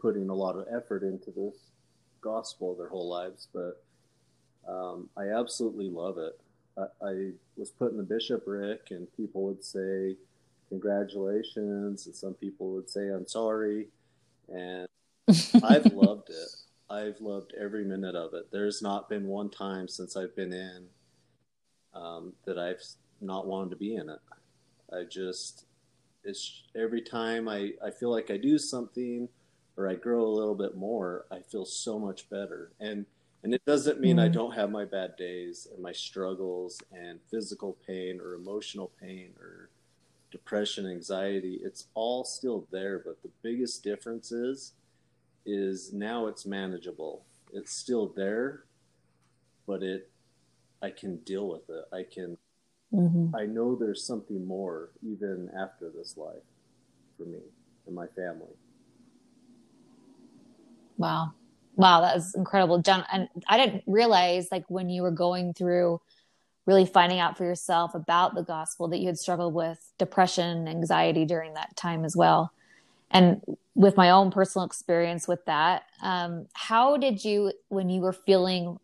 putting 0.00 0.28
a 0.28 0.34
lot 0.34 0.56
of 0.56 0.66
effort 0.74 1.02
into 1.02 1.30
this 1.30 1.56
gospel 2.20 2.74
their 2.74 2.88
whole 2.88 3.08
lives, 3.08 3.48
but 3.52 3.82
um, 4.68 5.08
I 5.16 5.28
absolutely 5.28 5.88
love 5.88 6.18
it. 6.18 6.38
I, 7.02 7.30
was 7.56 7.70
put 7.70 7.90
in 7.90 7.96
the 7.96 8.04
bishopric, 8.04 8.90
and 8.90 9.08
people 9.16 9.42
would 9.46 9.64
say, 9.64 10.16
Congratulations. 10.68 12.06
And 12.06 12.14
some 12.14 12.34
people 12.34 12.72
would 12.74 12.90
say, 12.90 13.08
I'm 13.08 13.26
sorry. 13.26 13.88
And 14.48 14.86
I've 15.64 15.92
loved 15.92 16.30
it. 16.30 16.48
I've 16.90 17.20
loved 17.20 17.52
every 17.60 17.84
minute 17.84 18.14
of 18.14 18.34
it. 18.34 18.50
There's 18.50 18.80
not 18.82 19.08
been 19.08 19.26
one 19.26 19.50
time 19.50 19.88
since 19.88 20.16
I've 20.16 20.34
been 20.34 20.52
in 20.52 20.86
um, 21.94 22.32
that 22.46 22.58
I've 22.58 22.82
not 23.20 23.46
wanted 23.46 23.70
to 23.70 23.76
be 23.76 23.96
in 23.96 24.08
it. 24.08 24.20
I 24.92 25.04
just, 25.04 25.66
it's 26.24 26.62
every 26.74 27.02
time 27.02 27.48
I, 27.48 27.72
I 27.84 27.90
feel 27.90 28.10
like 28.10 28.30
I 28.30 28.38
do 28.38 28.58
something 28.58 29.28
or 29.76 29.88
I 29.88 29.94
grow 29.94 30.24
a 30.24 30.28
little 30.28 30.54
bit 30.54 30.76
more, 30.76 31.26
I 31.30 31.40
feel 31.40 31.64
so 31.64 31.98
much 31.98 32.28
better. 32.30 32.72
And 32.80 33.06
and 33.44 33.54
it 33.54 33.64
doesn't 33.64 34.00
mean 34.00 34.16
mm-hmm. 34.16 34.24
I 34.24 34.28
don't 34.28 34.54
have 34.54 34.70
my 34.70 34.84
bad 34.84 35.16
days 35.16 35.68
and 35.72 35.80
my 35.80 35.92
struggles 35.92 36.80
and 36.90 37.20
physical 37.30 37.76
pain 37.86 38.20
or 38.20 38.34
emotional 38.34 38.90
pain 39.00 39.30
or 39.38 39.70
depression, 40.32 40.90
anxiety. 40.90 41.60
It's 41.62 41.86
all 41.94 42.24
still 42.24 42.66
there, 42.72 42.98
but 42.98 43.22
the 43.22 43.30
biggest 43.42 43.84
difference 43.84 44.32
is 44.32 44.72
is 45.48 45.92
now 45.92 46.26
it's 46.26 46.44
manageable. 46.44 47.24
It's 47.52 47.72
still 47.72 48.12
there, 48.14 48.64
but 49.66 49.82
it 49.82 50.10
I 50.82 50.90
can 50.90 51.16
deal 51.18 51.48
with 51.48 51.68
it. 51.70 51.84
I 51.92 52.04
can 52.04 52.36
mm-hmm. 52.92 53.34
I 53.34 53.46
know 53.46 53.74
there's 53.74 54.04
something 54.04 54.46
more 54.46 54.90
even 55.02 55.50
after 55.58 55.90
this 55.90 56.16
life 56.16 56.44
for 57.16 57.24
me 57.24 57.40
and 57.86 57.94
my 57.94 58.06
family. 58.08 58.54
Wow. 60.98 61.32
Wow, 61.76 62.00
that 62.00 62.16
was 62.16 62.34
incredible, 62.34 62.82
John. 62.82 63.04
And 63.12 63.28
I 63.46 63.56
didn't 63.56 63.84
realize, 63.86 64.48
like, 64.50 64.64
when 64.66 64.90
you 64.90 65.02
were 65.02 65.12
going 65.12 65.54
through 65.54 66.00
really 66.66 66.84
finding 66.84 67.20
out 67.20 67.38
for 67.38 67.44
yourself 67.44 67.94
about 67.94 68.34
the 68.34 68.42
gospel, 68.42 68.88
that 68.88 68.98
you 68.98 69.06
had 69.06 69.16
struggled 69.16 69.54
with 69.54 69.78
depression, 69.96 70.66
anxiety 70.66 71.24
during 71.24 71.54
that 71.54 71.76
time 71.76 72.04
as 72.04 72.16
well. 72.16 72.52
And 73.10 73.40
with 73.74 73.96
my 73.96 74.10
own 74.10 74.30
personal 74.30 74.66
experience 74.66 75.26
with 75.26 75.44
that, 75.46 75.84
um, 76.02 76.46
how 76.54 76.96
did 76.96 77.24
you, 77.24 77.52
when 77.68 77.88
you 77.88 78.00
were 78.00 78.12
feeling 78.12 78.78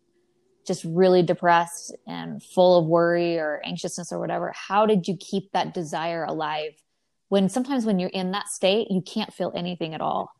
just 0.65 0.83
really 0.83 1.21
depressed 1.21 1.95
and 2.07 2.41
full 2.41 2.79
of 2.79 2.85
worry 2.85 3.37
or 3.37 3.61
anxiousness 3.63 4.11
or 4.11 4.19
whatever, 4.19 4.51
how 4.55 4.85
did 4.85 5.07
you 5.07 5.15
keep 5.17 5.51
that 5.51 5.73
desire 5.73 6.23
alive? 6.23 6.71
When 7.29 7.49
sometimes 7.49 7.85
when 7.85 7.99
you're 7.99 8.09
in 8.09 8.31
that 8.31 8.49
state, 8.49 8.87
you 8.89 9.01
can't 9.01 9.33
feel 9.33 9.51
anything 9.55 9.93
at 9.93 10.01
all. 10.01 10.31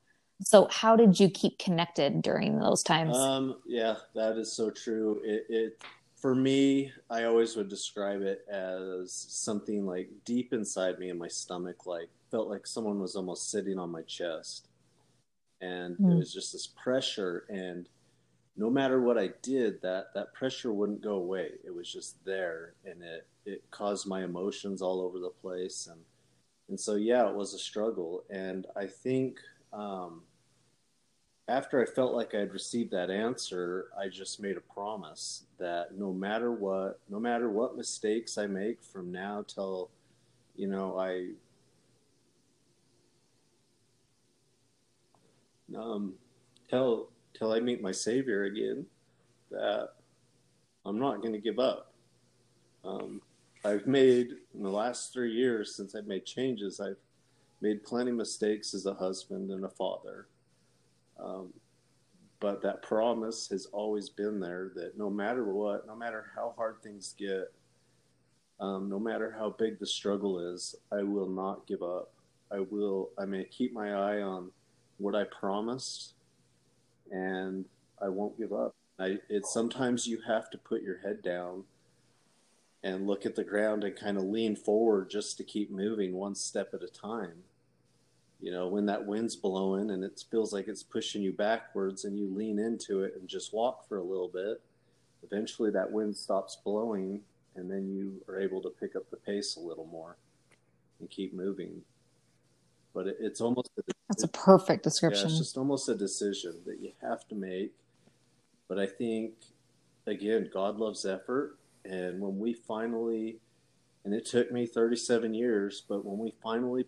So, 0.41 0.67
how 0.69 0.95
did 0.95 1.19
you 1.19 1.30
keep 1.30 1.58
connected 1.60 2.21
during 2.21 2.60
those 2.60 2.84
times? 2.84 3.15
Um, 3.15 3.58
yeah, 3.65 3.95
that 4.15 4.38
is 4.38 4.52
so 4.52 4.69
true. 4.69 5.21
It, 5.24 5.45
it, 5.50 5.84
for 6.17 6.36
me, 6.36 6.91
I 7.10 7.24
always 7.24 7.56
would 7.56 7.69
describe 7.69 8.21
it 8.21 8.45
as 8.52 9.13
something 9.30 9.86
like 9.86 10.10
deep 10.26 10.54
inside 10.54 11.00
me 11.00 11.10
in 11.10 11.17
my 11.17 11.28
stomach, 11.28 11.86
like 11.86 12.10
felt 12.36 12.50
like 12.50 12.67
someone 12.67 13.00
was 13.00 13.15
almost 13.15 13.50
sitting 13.50 13.80
on 13.80 13.89
my 13.89 14.02
chest, 14.02 14.67
and 15.62 15.98
mm. 15.98 16.12
it 16.12 16.17
was 16.17 16.34
just 16.34 16.52
this 16.52 16.67
pressure. 16.67 17.45
And 17.48 17.88
no 18.58 18.69
matter 18.69 19.00
what 19.00 19.17
I 19.17 19.30
did, 19.41 19.82
that 19.84 20.08
that 20.15 20.34
pressure 20.34 20.74
wouldn't 20.74 21.02
go 21.02 21.13
away. 21.13 21.52
It 21.63 21.74
was 21.74 21.89
just 21.89 22.24
there, 22.26 22.74
and 22.84 23.02
it 23.02 23.26
it 23.45 23.63
caused 23.71 24.06
my 24.06 24.26
emotions 24.26 24.82
all 24.82 25.00
over 25.00 25.17
the 25.19 25.30
place, 25.30 25.88
and 25.89 26.02
and 26.67 26.78
so 26.78 26.95
yeah, 26.95 27.30
it 27.30 27.36
was 27.36 27.54
a 27.54 27.58
struggle. 27.58 28.26
And 28.30 28.67
I 28.76 28.88
think 28.88 29.38
um, 29.71 30.24
after 31.48 31.82
I 31.82 31.86
felt 31.86 32.13
like 32.13 32.36
I'd 32.36 32.52
received 32.52 32.91
that 32.91 33.10
answer, 33.10 33.88
I 33.98 34.10
just 34.10 34.41
made 34.41 34.58
a 34.58 34.74
promise 34.74 35.45
that 35.58 35.98
no 35.98 36.12
matter 36.12 36.52
what, 36.52 37.00
no 37.08 37.19
matter 37.21 37.50
what 37.50 37.78
mistakes 37.78 38.38
I 38.38 38.48
make 38.48 38.84
from 38.84 39.10
now 39.10 39.45
till, 39.48 39.89
you 40.58 40.67
know, 40.67 41.00
I, 41.00 41.30
um, 45.75 46.13
till 46.69 47.10
till 47.34 47.51
I 47.51 47.60
meet 47.60 47.82
my 47.82 47.91
Savior 47.91 48.43
again, 48.43 48.86
that 49.51 49.89
I'm 50.86 50.99
not 50.99 51.21
going 51.21 51.34
to 51.34 51.39
give 51.39 51.60
up. 51.60 51.93
Um, 52.84 53.21
I've 53.63 53.88
made 53.88 54.30
in 54.54 54.63
the 54.63 54.69
last 54.69 55.12
three 55.12 55.32
years 55.32 55.75
since 55.75 55.95
I've 55.95 56.08
made 56.08 56.25
changes, 56.25 56.80
I've 56.80 56.97
made 57.62 57.84
plenty 57.84 58.12
of 58.12 58.17
mistakes 58.17 58.73
as 58.73 58.86
a 58.86 58.93
husband 58.93 59.49
and 59.49 59.65
a 59.65 59.69
father. 59.69 60.28
Um, 61.19 61.51
but 62.39 62.62
that 62.62 62.84
promise 62.84 63.47
has 63.49 63.65
always 63.67 64.10
been 64.10 64.39
there 64.39 64.71
that 64.75 64.97
no 64.97 65.10
matter 65.10 65.45
what, 65.45 65.88
no 65.88 65.95
matter 65.95 66.25
how 66.36 66.54
hard 66.56 66.75
things 66.84 67.15
get, 67.17 67.51
um, 68.60 68.89
no 68.89 68.99
matter 68.99 69.36
how 69.38 69.49
big 69.58 69.80
the 69.80 69.88
struggle 69.88 70.54
is, 70.54 70.75
I 70.91 71.01
will 71.01 71.30
not 71.30 71.65
give 71.65 71.82
up. 71.82 72.12
I 72.51 72.60
will, 72.60 73.10
I 73.17 73.25
may 73.25 73.45
keep 73.45 73.73
my 73.73 73.93
eye 73.93 74.21
on 74.21 74.51
what 74.97 75.15
I 75.15 75.23
promised 75.23 76.13
and 77.12 77.65
I 78.01 78.10
won't 78.10 78.38
give 78.38 78.53
up. 78.53 78.75
I, 78.99 79.17
it's 79.29 79.53
sometimes 79.53 80.08
you 80.08 80.19
have 80.27 80.49
to 80.51 80.58
put 80.58 80.81
your 80.81 80.99
head 80.99 81.21
down 81.21 81.63
and 82.84 83.08
look 83.08 83.25
at 83.25 83.36
the 83.36 83.43
ground 83.43 83.84
and 83.84 83.95
kind 83.95 84.17
of 84.17 84.23
lean 84.23 84.55
forward 84.55 85.10
just 85.10 85.38
to 85.38 85.43
keep 85.43 85.71
moving 85.71 86.13
one 86.13 86.36
step 86.36 86.69
at 86.73 86.84
a 86.84 86.88
time. 86.88 87.43
You 88.39 88.51
know, 88.51 88.67
when 88.67 88.86
that 88.86 89.05
wind's 89.05 89.36
blowing 89.36 89.89
and 89.89 90.03
it 90.03 90.23
feels 90.29 90.53
like 90.53 90.67
it's 90.67 90.84
pushing 90.84 91.23
you 91.23 91.31
backwards 91.31 92.05
and 92.05 92.17
you 92.17 92.27
lean 92.34 92.60
into 92.60 93.03
it 93.03 93.15
and 93.19 93.27
just 93.27 93.53
walk 93.53 93.88
for 93.88 93.97
a 93.97 94.03
little 94.03 94.27
bit, 94.27 94.62
eventually 95.23 95.71
that 95.71 95.91
wind 95.91 96.15
stops 96.15 96.58
blowing 96.63 97.21
and 97.55 97.71
then 97.71 97.88
you 97.89 98.21
are 98.27 98.39
able 98.39 98.62
to 98.62 98.69
pick 98.69 98.95
up 98.95 99.10
the 99.10 99.17
pace 99.17 99.55
a 99.55 99.60
little 99.60 99.88
more 99.88 100.17
and 100.99 101.10
keep 101.10 101.34
moving. 101.34 101.81
But 102.95 103.08
it, 103.08 103.17
it's 103.19 103.41
almost 103.41 103.69
a, 103.77 103.81
that's 104.10 104.23
a 104.23 104.29
perfect 104.29 104.84
description. 104.84 105.27
Yeah, 105.27 105.31
it's 105.31 105.38
just 105.38 105.58
almost 105.58 105.89
a 105.89 105.95
decision 105.95 106.62
that 106.65 106.79
you 106.79 106.93
have 107.01 107.27
to 107.27 107.36
make. 107.36 107.73
But 108.67 108.79
I 108.79 108.88
think 108.88 109.34
again, 110.08 110.49
God 110.51 110.77
loves 110.77 111.05
effort. 111.05 111.58
And 111.84 112.19
when 112.19 112.39
we 112.39 112.53
finally, 112.53 113.38
and 114.03 114.13
it 114.13 114.25
took 114.25 114.51
me 114.51 114.65
37 114.65 115.34
years, 115.34 115.84
but 115.88 116.05
when 116.05 116.17
we 116.17 116.34
finally 116.41 116.86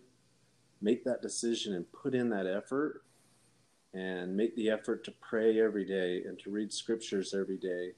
make 0.80 1.04
that 1.04 1.22
decision 1.22 1.74
and 1.74 1.90
put 1.92 2.14
in 2.14 2.30
that 2.30 2.46
effort 2.46 3.02
and 3.94 4.36
make 4.36 4.54
the 4.56 4.70
effort 4.70 5.04
to 5.04 5.12
pray 5.20 5.60
every 5.60 5.84
day 5.84 6.22
and 6.26 6.38
to 6.40 6.50
read 6.50 6.72
scriptures 6.72 7.34
every 7.34 7.58
day, 7.58 7.92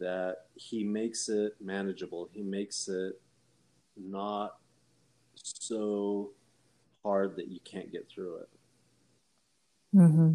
that 0.00 0.46
He 0.54 0.82
makes 0.82 1.28
it 1.28 1.56
manageable. 1.60 2.28
He 2.32 2.42
makes 2.42 2.88
it 2.88 3.20
not 3.96 4.56
so 5.34 6.30
hard 7.04 7.36
that 7.36 7.48
you 7.48 7.60
can't 7.64 7.92
get 7.92 8.08
through 8.08 8.38
it. 8.38 8.48
Mm-hmm. 9.94 10.34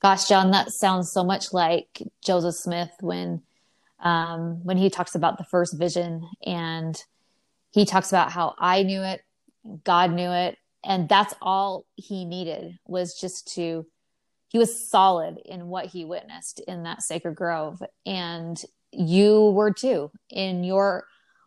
Gosh, 0.00 0.28
John, 0.28 0.50
that 0.50 0.70
sounds 0.70 1.12
so 1.12 1.24
much 1.24 1.52
like 1.52 2.02
Joseph 2.24 2.54
Smith 2.54 2.90
when 3.00 3.42
um, 4.00 4.62
when 4.62 4.76
he 4.76 4.90
talks 4.90 5.14
about 5.14 5.38
the 5.38 5.44
first 5.44 5.78
vision 5.78 6.28
and 6.44 7.02
he 7.72 7.84
talks 7.84 8.10
about 8.10 8.30
how 8.30 8.54
I 8.58 8.82
knew 8.82 9.02
it, 9.02 9.22
God 9.84 10.12
knew 10.12 10.30
it, 10.30 10.58
and 10.84 11.08
that's 11.08 11.34
all 11.42 11.84
he 11.96 12.24
needed 12.24 12.78
was 12.86 13.18
just 13.18 13.54
to 13.54 13.86
he 14.48 14.58
was 14.58 14.88
solid 14.88 15.38
in 15.44 15.66
what 15.66 15.86
he 15.86 16.04
witnessed 16.04 16.60
in 16.60 16.84
that 16.84 17.02
sacred 17.02 17.34
grove 17.34 17.82
and 18.06 18.62
you 18.92 19.50
were 19.50 19.72
too 19.72 20.10
in 20.30 20.64
your 20.64 21.04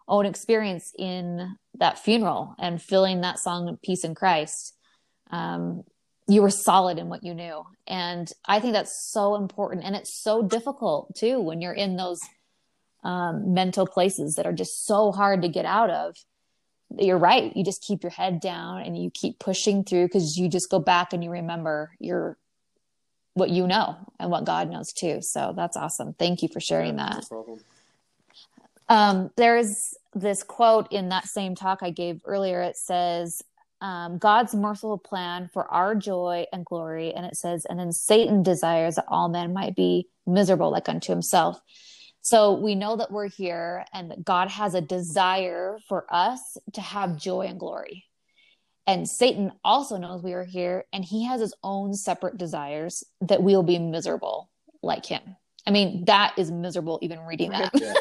own 0.08 0.26
experience 0.26 0.94
in 0.98 1.56
that 1.76 2.00
funeral 2.00 2.56
and 2.60 2.82
filling 2.82 3.22
that 3.22 3.40
song 3.40 3.78
peace 3.82 4.04
in 4.04 4.16
christ 4.16 4.76
um, 5.32 5.84
you 6.30 6.44
were 6.44 6.52
solid 6.52 7.00
in 7.00 7.10
what 7.10 7.24
you 7.24 7.34
knew. 7.34 7.66
And 7.88 8.32
i 8.46 8.60
think 8.60 8.74
that's 8.74 9.12
so 9.12 9.36
important. 9.36 9.84
And 9.84 9.96
it's 9.96 10.14
so 10.14 10.44
difficult 10.44 11.16
too 11.16 11.40
when 11.40 11.60
you're 11.60 11.74
in 11.74 11.98
those 11.98 12.22
um, 13.04 13.54
mental 13.54 13.88
places 13.88 14.36
that 14.36 14.46
are 14.46 14.54
just 14.54 14.86
so 14.86 15.12
hard 15.12 15.42
to 15.42 15.50
get 15.50 15.66
out 15.66 15.90
of. 15.90 16.16
You're 16.98 17.18
right. 17.18 17.56
You 17.56 17.64
just 17.64 17.84
keep 17.84 18.04
your 18.04 18.12
head 18.12 18.40
down 18.40 18.82
and 18.82 18.98
you 18.98 19.12
keep 19.12 19.40
pushing 19.40 19.84
through 19.84 20.08
because 20.08 20.38
you 20.38 20.50
just 20.50 20.70
go 20.70 20.80
back 20.80 21.14
and 21.14 21.24
you 21.24 21.30
remember 21.30 21.92
your 22.00 22.38
what 23.34 23.52
you 23.52 23.68
know 23.68 23.96
and 24.20 24.30
what 24.30 24.44
god 24.44 24.70
knows 24.70 24.92
too. 24.92 25.22
So 25.22 25.54
that's 25.56 25.78
awesome. 25.78 26.14
Thank 26.14 26.42
you 26.42 26.50
for 26.52 26.60
sharing 26.60 26.98
yeah, 26.98 27.10
that. 27.10 27.26
no 27.32 27.60
um, 28.90 29.32
there's 29.38 29.94
this 30.14 30.44
quote 30.44 30.92
in 30.92 31.10
that 31.10 31.28
same 31.28 31.56
talk 31.56 31.80
i 31.82 31.90
gave 31.90 32.22
earlier 32.26 32.62
it 32.62 32.76
says 32.76 33.42
um, 33.82 34.18
God's 34.18 34.54
merciful 34.54 34.98
plan 34.98 35.50
for 35.54 35.66
our 35.72 35.96
joy 35.96 36.46
and 36.52 36.66
glory. 36.66 37.14
And 37.14 37.26
it 37.26 37.38
says, 37.38 37.66
and 37.66 37.80
then 37.80 37.92
Satan 37.92 38.44
desires 38.44 38.96
that 38.96 39.06
all 39.08 39.30
men 39.30 39.54
might 39.54 39.76
be 39.76 40.08
miserable 40.28 40.72
like 40.72 40.90
unto 40.90 41.12
himself. 41.12 41.62
So 42.22 42.54
we 42.54 42.76
know 42.76 42.98
that 42.98 43.12
we're 43.12 43.30
here 43.30 43.86
and 43.94 44.12
that 44.12 44.26
God 44.26 44.50
has 44.50 44.76
a 44.76 44.82
desire 44.82 45.80
for 45.88 46.06
us 46.10 46.58
to 46.74 46.82
have 46.82 47.18
joy 47.18 47.48
and 47.48 47.60
glory. 47.60 48.06
And 48.86 49.08
Satan 49.08 49.54
also 49.64 49.98
knows 49.98 50.24
we 50.24 50.34
are 50.34 50.44
here 50.44 50.86
and 50.92 51.06
he 51.06 51.26
has 51.26 51.40
his 51.40 51.54
own 51.64 51.94
separate 51.94 52.38
desires 52.38 53.04
that 53.22 53.42
we 53.42 53.56
will 53.56 53.64
be 53.64 53.80
miserable 53.80 54.50
like 54.82 55.06
him. 55.06 55.22
I 55.68 55.72
mean, 55.72 56.06
that 56.06 56.34
is 56.38 56.52
miserable 56.52 57.00
even 57.02 57.20
reading 57.20 57.52
that 57.52 57.72
yeah. 57.76 57.94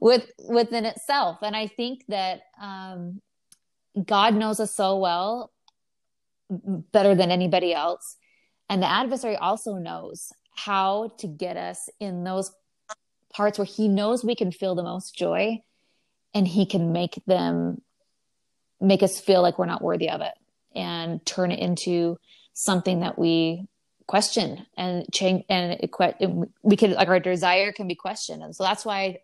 with 0.00 0.30
within 0.48 0.84
itself. 0.86 1.38
And 1.42 1.54
I 1.56 1.66
think 1.66 2.04
that 2.08 2.42
um, 2.60 3.20
God 4.04 4.34
knows 4.34 4.60
us 4.60 4.74
so 4.74 4.98
well, 4.98 5.52
better 6.48 7.14
than 7.14 7.30
anybody 7.30 7.72
else. 7.72 8.16
And 8.68 8.82
the 8.82 8.90
adversary 8.90 9.36
also 9.36 9.74
knows 9.74 10.32
how 10.54 11.12
to 11.18 11.26
get 11.26 11.56
us 11.56 11.88
in 11.98 12.24
those 12.24 12.52
parts 13.32 13.58
where 13.58 13.64
he 13.64 13.88
knows 13.88 14.24
we 14.24 14.34
can 14.34 14.52
feel 14.52 14.74
the 14.74 14.82
most 14.82 15.16
joy 15.16 15.60
and 16.34 16.46
he 16.46 16.66
can 16.66 16.92
make 16.92 17.20
them 17.26 17.80
make 18.80 19.02
us 19.02 19.20
feel 19.20 19.42
like 19.42 19.58
we're 19.58 19.66
not 19.66 19.82
worthy 19.82 20.08
of 20.08 20.20
it 20.20 20.32
and 20.74 21.24
turn 21.26 21.50
it 21.50 21.58
into 21.58 22.16
something 22.54 23.00
that 23.00 23.18
we 23.18 23.66
question 24.10 24.66
and 24.76 25.06
change 25.12 25.44
and 25.48 25.78
we 26.62 26.76
can 26.76 26.92
like 26.94 27.08
our 27.08 27.20
desire 27.20 27.70
can 27.70 27.86
be 27.86 27.94
questioned 27.94 28.42
and 28.42 28.54
so 28.56 28.64
that's 28.64 28.84
why 28.84 29.18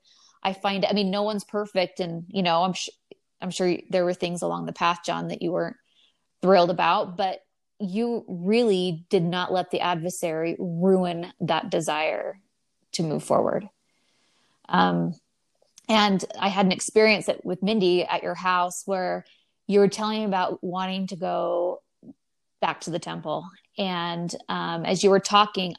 I 0.44 0.52
find 0.52 0.86
I 0.86 0.92
mean 0.92 1.10
no 1.10 1.24
one's 1.24 1.42
perfect 1.42 1.98
and 1.98 2.24
you 2.28 2.42
know 2.42 2.62
I'm 2.62 2.72
sure 2.72 2.94
I'm 3.40 3.50
sure 3.50 3.76
there 3.90 4.04
were 4.04 4.14
things 4.14 4.42
along 4.42 4.66
the 4.66 4.72
path, 4.72 5.00
John, 5.04 5.28
that 5.28 5.42
you 5.42 5.52
weren't 5.52 5.76
thrilled 6.42 6.70
about, 6.70 7.16
but 7.16 7.40
you 7.78 8.24
really 8.28 9.04
did 9.10 9.22
not 9.22 9.52
let 9.52 9.70
the 9.70 9.80
adversary 9.80 10.56
ruin 10.58 11.32
that 11.40 11.70
desire 11.70 12.40
to 12.92 13.02
move 13.02 13.22
forward. 13.22 13.68
Um, 14.68 15.12
and 15.88 16.24
I 16.40 16.48
had 16.48 16.66
an 16.66 16.72
experience 16.72 17.28
at, 17.28 17.44
with 17.44 17.62
Mindy 17.62 18.04
at 18.04 18.22
your 18.22 18.34
house 18.34 18.82
where 18.86 19.24
you 19.66 19.80
were 19.80 19.88
telling 19.88 20.24
about 20.24 20.62
wanting 20.64 21.06
to 21.08 21.16
go 21.16 21.82
back 22.60 22.80
to 22.82 22.90
the 22.90 22.98
temple. 22.98 23.46
And 23.78 24.34
um, 24.48 24.84
as 24.84 25.04
you 25.04 25.10
were 25.10 25.20
talking, 25.20 25.74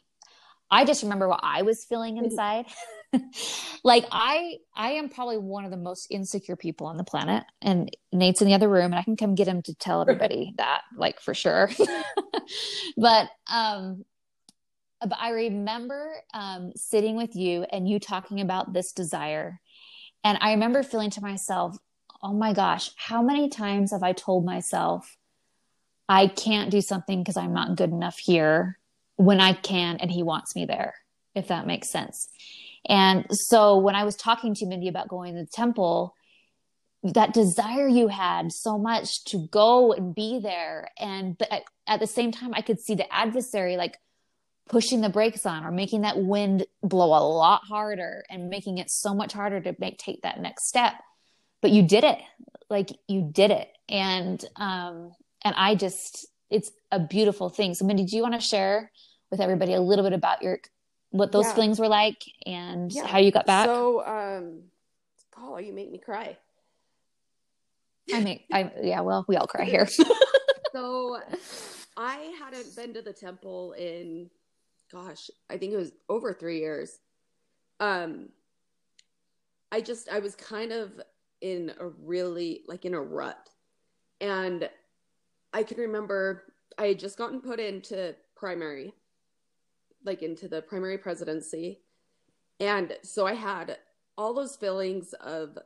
I 0.70 0.84
just 0.84 1.02
remember 1.02 1.28
what 1.28 1.40
I 1.42 1.62
was 1.62 1.84
feeling 1.84 2.18
inside. 2.18 2.66
like 3.84 4.04
I 4.12 4.56
I 4.76 4.92
am 4.92 5.08
probably 5.08 5.38
one 5.38 5.64
of 5.64 5.70
the 5.70 5.78
most 5.78 6.08
insecure 6.10 6.56
people 6.56 6.86
on 6.86 6.96
the 6.98 7.04
planet 7.04 7.44
and 7.62 7.90
Nate's 8.12 8.42
in 8.42 8.48
the 8.48 8.54
other 8.54 8.68
room 8.68 8.86
and 8.86 8.96
I 8.96 9.02
can 9.02 9.16
come 9.16 9.34
get 9.34 9.48
him 9.48 9.62
to 9.62 9.74
tell 9.74 10.02
everybody 10.02 10.54
that 10.58 10.82
like 10.94 11.20
for 11.20 11.32
sure. 11.32 11.70
but 12.96 13.30
um 13.50 14.04
but 15.00 15.16
I 15.18 15.30
remember 15.30 16.16
um 16.34 16.72
sitting 16.76 17.16
with 17.16 17.34
you 17.34 17.62
and 17.72 17.88
you 17.88 17.98
talking 17.98 18.40
about 18.40 18.72
this 18.74 18.92
desire 18.92 19.60
and 20.22 20.36
I 20.40 20.50
remember 20.50 20.82
feeling 20.82 21.10
to 21.10 21.22
myself, 21.22 21.78
"Oh 22.22 22.34
my 22.34 22.52
gosh, 22.52 22.90
how 22.96 23.22
many 23.22 23.48
times 23.48 23.92
have 23.92 24.02
I 24.02 24.12
told 24.12 24.44
myself 24.44 25.16
I 26.08 26.26
can't 26.26 26.70
do 26.70 26.80
something 26.80 27.22
because 27.22 27.36
I'm 27.36 27.52
not 27.52 27.76
good 27.76 27.90
enough 27.90 28.18
here 28.18 28.78
when 29.16 29.40
I 29.40 29.52
can 29.52 29.98
and 29.98 30.10
he 30.10 30.22
wants 30.22 30.54
me 30.54 30.64
there?" 30.64 30.94
If 31.34 31.48
that 31.48 31.66
makes 31.66 31.90
sense. 31.90 32.28
And 32.88 33.26
so 33.30 33.78
when 33.78 33.94
I 33.94 34.04
was 34.04 34.16
talking 34.16 34.54
to 34.54 34.66
Mindy 34.66 34.88
about 34.88 35.08
going 35.08 35.34
to 35.34 35.40
the 35.40 35.46
temple, 35.46 36.14
that 37.02 37.32
desire 37.32 37.86
you 37.86 38.08
had 38.08 38.52
so 38.52 38.78
much 38.78 39.24
to 39.24 39.46
go 39.48 39.92
and 39.92 40.14
be 40.14 40.40
there. 40.40 40.90
And 40.98 41.36
but 41.38 41.52
at, 41.52 41.62
at 41.86 42.00
the 42.00 42.06
same 42.06 42.32
time, 42.32 42.52
I 42.54 42.62
could 42.62 42.80
see 42.80 42.94
the 42.94 43.12
adversary 43.12 43.76
like 43.76 43.98
pushing 44.68 45.00
the 45.00 45.08
brakes 45.08 45.46
on 45.46 45.64
or 45.64 45.70
making 45.70 46.02
that 46.02 46.18
wind 46.18 46.66
blow 46.82 47.08
a 47.08 47.22
lot 47.24 47.62
harder 47.64 48.24
and 48.28 48.50
making 48.50 48.78
it 48.78 48.90
so 48.90 49.14
much 49.14 49.32
harder 49.32 49.60
to 49.60 49.74
make 49.78 49.98
take 49.98 50.22
that 50.22 50.40
next 50.40 50.68
step. 50.68 50.94
But 51.62 51.70
you 51.70 51.82
did 51.82 52.04
it. 52.04 52.18
Like 52.68 52.90
you 53.06 53.28
did 53.32 53.50
it. 53.50 53.68
And 53.88 54.44
um 54.56 55.12
and 55.44 55.54
I 55.56 55.74
just 55.74 56.26
it's 56.50 56.70
a 56.90 56.98
beautiful 56.98 57.48
thing. 57.48 57.74
So 57.74 57.84
Mindy, 57.84 58.04
do 58.04 58.16
you 58.16 58.22
want 58.22 58.34
to 58.34 58.40
share 58.40 58.90
with 59.30 59.40
everybody 59.40 59.74
a 59.74 59.80
little 59.80 60.04
bit 60.04 60.12
about 60.12 60.42
your 60.42 60.58
what 61.10 61.32
those 61.32 61.46
yeah. 61.46 61.54
feelings 61.54 61.78
were 61.78 61.88
like 61.88 62.22
and 62.46 62.92
yeah. 62.92 63.06
how 63.06 63.18
you 63.18 63.30
got 63.30 63.46
back. 63.46 63.66
So, 63.66 64.06
um, 64.06 64.62
Paul, 65.32 65.60
you 65.60 65.72
make 65.72 65.90
me 65.90 65.98
cry. 65.98 66.36
I 68.12 68.20
mean, 68.20 68.40
I 68.52 68.70
yeah. 68.82 69.00
Well, 69.00 69.24
we 69.28 69.36
all 69.36 69.46
cry 69.46 69.64
here. 69.64 69.86
so, 70.72 71.18
I 71.96 72.32
hadn't 72.38 72.76
been 72.76 72.94
to 72.94 73.02
the 73.02 73.12
temple 73.12 73.72
in, 73.72 74.30
gosh, 74.92 75.30
I 75.50 75.56
think 75.56 75.72
it 75.72 75.76
was 75.76 75.92
over 76.08 76.32
three 76.32 76.60
years. 76.60 76.98
Um, 77.80 78.28
I 79.72 79.80
just 79.80 80.08
I 80.08 80.18
was 80.18 80.34
kind 80.34 80.72
of 80.72 81.00
in 81.40 81.72
a 81.78 81.88
really 81.88 82.62
like 82.66 82.84
in 82.84 82.94
a 82.94 83.00
rut, 83.00 83.48
and 84.20 84.68
I 85.52 85.62
can 85.62 85.78
remember 85.78 86.44
I 86.76 86.88
had 86.88 86.98
just 86.98 87.18
gotten 87.18 87.40
put 87.40 87.60
into 87.60 88.14
primary 88.36 88.94
like 90.04 90.22
into 90.22 90.48
the 90.48 90.62
primary 90.62 90.98
presidency. 90.98 91.80
And 92.60 92.96
so 93.02 93.26
I 93.26 93.34
had 93.34 93.78
all 94.16 94.34
those 94.34 94.56
feelings 94.56 95.12
of 95.14 95.58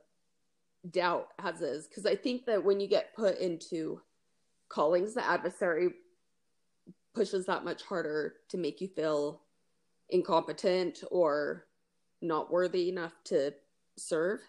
doubt 0.90 1.28
as 1.38 1.62
is 1.62 1.86
because 1.86 2.06
I 2.06 2.16
think 2.16 2.44
that 2.46 2.64
when 2.64 2.80
you 2.80 2.88
get 2.88 3.14
put 3.14 3.38
into 3.38 4.00
callings, 4.68 5.14
the 5.14 5.24
adversary 5.24 5.90
pushes 7.14 7.46
that 7.46 7.64
much 7.64 7.82
harder 7.82 8.34
to 8.48 8.56
make 8.56 8.80
you 8.80 8.88
feel 8.88 9.42
incompetent 10.10 11.04
or 11.10 11.66
not 12.20 12.50
worthy 12.50 12.88
enough 12.88 13.12
to 13.24 13.52
serve. 13.96 14.40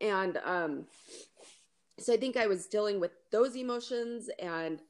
And 0.00 0.38
um 0.44 0.86
so 1.98 2.12
I 2.12 2.16
think 2.16 2.36
I 2.36 2.46
was 2.46 2.66
dealing 2.66 3.00
with 3.00 3.12
those 3.30 3.56
emotions 3.56 4.30
and 4.38 4.80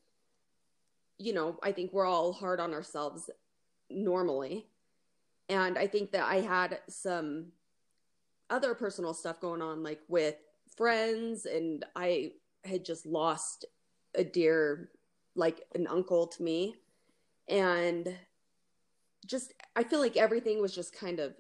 you 1.19 1.33
know, 1.33 1.59
I 1.63 1.73
think 1.73 1.93
we're 1.93 2.07
all 2.07 2.33
hard 2.33 2.61
on 2.61 2.73
ourselves 2.73 3.29
normally. 3.91 4.67
And 5.49 5.77
I 5.77 5.87
think 5.87 6.13
that 6.13 6.25
I 6.25 6.37
had 6.37 6.81
some 6.89 7.47
other 8.51 8.75
personal 8.75 9.15
stuff 9.15 9.41
going 9.41 9.63
on, 9.63 9.83
like 9.83 10.01
with 10.09 10.37
friends, 10.77 11.47
and 11.47 11.85
I 11.97 12.33
had 12.65 12.85
just 12.85 13.05
lost 13.05 13.65
a 14.15 14.23
dear, 14.23 14.91
like 15.35 15.63
an 15.75 15.87
uncle 15.87 16.27
to 16.29 16.43
me. 16.43 16.77
And 17.49 18.15
just, 19.27 19.55
I 19.75 19.83
feel 19.83 20.01
like 20.01 20.17
everything 20.17 20.61
was 20.61 20.75
just 20.75 20.95
kind 20.95 21.19
of 21.19 21.35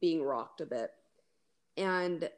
being 0.00 0.22
rocked 0.22 0.60
a 0.60 0.66
bit. 0.66 0.90
And 1.76 2.28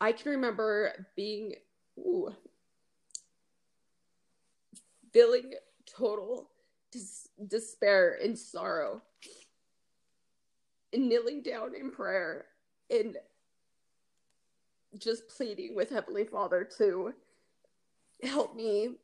I 0.00 0.12
can 0.12 0.30
remember 0.32 1.06
being 1.16 1.54
ooh, 1.98 2.34
feeling 5.12 5.54
total 5.86 6.50
dis- 6.92 7.28
despair 7.46 8.18
and 8.22 8.38
sorrow 8.38 9.02
and 10.92 11.08
kneeling 11.08 11.42
down 11.42 11.74
in 11.74 11.90
prayer 11.90 12.46
and 12.90 13.16
just 14.98 15.28
pleading 15.28 15.74
with 15.74 15.90
Heavenly 15.90 16.24
Father 16.24 16.68
to 16.78 17.12
help 18.22 18.56
me 18.56 18.96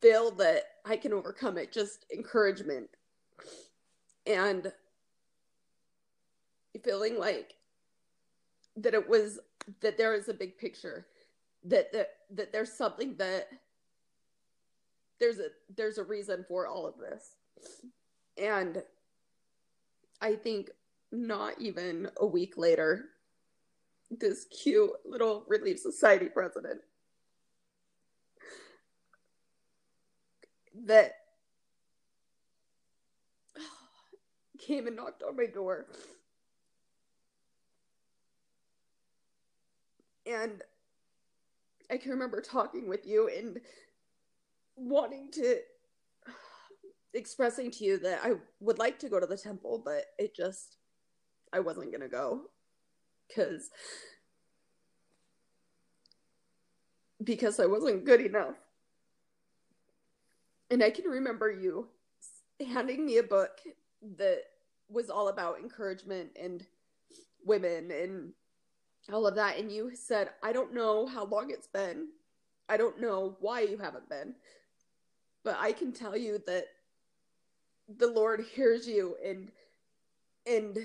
feel 0.00 0.30
that 0.32 0.64
I 0.84 0.96
can 0.96 1.12
overcome 1.12 1.58
it, 1.58 1.72
just 1.72 2.06
encouragement. 2.12 2.88
And 4.26 4.72
feeling 6.82 7.18
like 7.18 7.54
that 8.76 8.94
it 8.94 9.08
was 9.08 9.38
that 9.80 9.98
there 9.98 10.14
is 10.14 10.28
a 10.28 10.34
big 10.34 10.58
picture 10.58 11.06
that 11.64 11.92
that 11.92 12.08
that 12.30 12.52
there's 12.52 12.72
something 12.72 13.14
that 13.16 13.48
there's 15.20 15.38
a 15.38 15.48
there's 15.76 15.98
a 15.98 16.04
reason 16.04 16.44
for 16.48 16.66
all 16.66 16.86
of 16.86 16.94
this. 16.98 17.36
And 18.38 18.82
i 20.22 20.34
think 20.34 20.70
not 21.10 21.60
even 21.60 22.08
a 22.18 22.26
week 22.26 22.56
later 22.56 23.10
this 24.10 24.46
cute 24.46 24.90
little 25.04 25.44
relief 25.48 25.78
society 25.78 26.26
president 26.26 26.80
that 30.86 31.12
came 34.58 34.86
and 34.86 34.96
knocked 34.96 35.22
on 35.22 35.36
my 35.36 35.46
door 35.46 35.86
and 40.26 40.62
I 41.90 41.96
can 41.96 42.10
remember 42.10 42.40
talking 42.40 42.88
with 42.88 43.06
you 43.06 43.28
and 43.28 43.60
wanting 44.76 45.30
to 45.32 45.58
expressing 47.14 47.70
to 47.70 47.84
you 47.84 47.98
that 47.98 48.20
I 48.22 48.34
would 48.60 48.78
like 48.78 48.98
to 49.00 49.08
go 49.08 49.20
to 49.20 49.26
the 49.26 49.36
temple, 49.36 49.82
but 49.84 50.06
it 50.18 50.34
just 50.34 50.76
I 51.52 51.60
wasn't 51.60 51.90
to 52.00 52.08
go 52.08 52.50
cuz 53.34 53.70
because 57.22 57.60
I 57.60 57.66
wasn't 57.66 58.04
good 58.04 58.20
enough. 58.20 58.56
And 60.70 60.82
I 60.82 60.90
can 60.90 61.04
remember 61.04 61.50
you 61.50 61.88
handing 62.66 63.04
me 63.04 63.18
a 63.18 63.22
book 63.22 63.60
that 64.16 64.44
was 64.88 65.10
all 65.10 65.28
about 65.28 65.58
encouragement 65.60 66.30
and 66.40 66.66
women 67.44 67.90
and 67.90 68.32
all 69.10 69.26
of 69.26 69.34
that. 69.36 69.58
And 69.58 69.70
you 69.70 69.92
said, 69.94 70.30
I 70.42 70.52
don't 70.52 70.74
know 70.74 71.06
how 71.06 71.24
long 71.24 71.50
it's 71.50 71.66
been. 71.66 72.08
I 72.68 72.76
don't 72.76 73.00
know 73.00 73.36
why 73.40 73.60
you 73.60 73.78
haven't 73.78 74.08
been. 74.08 74.34
But 75.44 75.56
I 75.58 75.72
can 75.72 75.92
tell 75.92 76.16
you 76.16 76.40
that 76.46 76.66
the 77.98 78.06
Lord 78.06 78.44
hears 78.54 78.86
you 78.86 79.16
and 79.24 79.50
and 80.46 80.78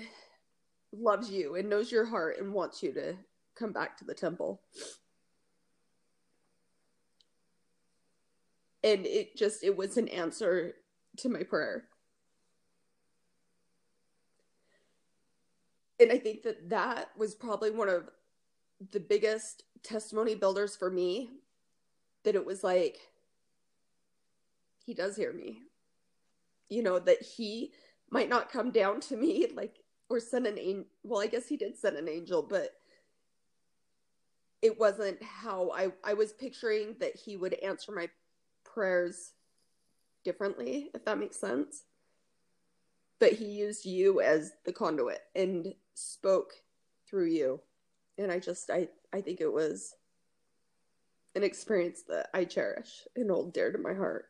loves 0.92 1.30
you 1.30 1.56
and 1.56 1.68
knows 1.68 1.90
your 1.90 2.04
heart 2.04 2.38
and 2.38 2.52
wants 2.52 2.82
you 2.82 2.92
to 2.92 3.16
come 3.54 3.72
back 3.72 3.96
to 3.98 4.04
the 4.04 4.14
temple. 4.14 4.60
And 8.82 9.06
it 9.06 9.36
just 9.36 9.62
it 9.62 9.76
was 9.76 9.96
an 9.96 10.08
answer 10.08 10.74
to 11.18 11.28
my 11.28 11.42
prayer. 11.42 11.84
And 16.00 16.12
I 16.12 16.18
think 16.18 16.42
that 16.42 16.68
that 16.70 17.10
was 17.16 17.34
probably 17.34 17.70
one 17.70 17.88
of 17.88 18.10
the 18.92 19.00
biggest 19.00 19.64
testimony 19.82 20.34
builders 20.34 20.76
for 20.76 20.90
me 20.90 21.30
that 22.24 22.34
it 22.34 22.44
was 22.44 22.62
like 22.62 22.98
he 24.84 24.94
does 24.94 25.16
hear 25.16 25.32
me. 25.32 25.62
You 26.68 26.82
know 26.82 26.98
that 26.98 27.22
he 27.22 27.72
might 28.10 28.28
not 28.28 28.50
come 28.50 28.70
down 28.70 29.00
to 29.00 29.16
me 29.16 29.46
like 29.54 29.80
or 30.08 30.20
send 30.20 30.46
an 30.46 30.58
angel 30.58 30.86
well 31.02 31.20
i 31.20 31.26
guess 31.26 31.46
he 31.46 31.58
did 31.58 31.76
send 31.76 31.94
an 31.98 32.08
angel 32.08 32.40
but 32.40 32.70
it 34.62 34.80
wasn't 34.80 35.22
how 35.22 35.70
i 35.72 35.88
i 36.02 36.14
was 36.14 36.32
picturing 36.32 36.96
that 36.98 37.14
he 37.14 37.36
would 37.36 37.52
answer 37.62 37.92
my 37.92 38.08
prayers 38.64 39.32
differently 40.24 40.90
if 40.94 41.04
that 41.04 41.18
makes 41.18 41.40
sense. 41.40 41.84
But 43.18 43.32
he 43.32 43.46
used 43.46 43.84
you 43.84 44.20
as 44.20 44.52
the 44.64 44.72
conduit 44.72 45.20
and 45.34 45.74
spoke 45.98 46.52
through 47.08 47.26
you. 47.26 47.60
And 48.16 48.32
i 48.32 48.38
just 48.38 48.70
i 48.70 48.88
i 49.12 49.20
think 49.20 49.40
it 49.40 49.52
was 49.52 49.94
an 51.34 51.44
experience 51.44 52.02
that 52.08 52.28
i 52.34 52.44
cherish 52.44 53.06
and 53.14 53.30
hold 53.30 53.52
dear 53.52 53.72
to 53.72 53.78
my 53.78 53.94
heart. 53.94 54.26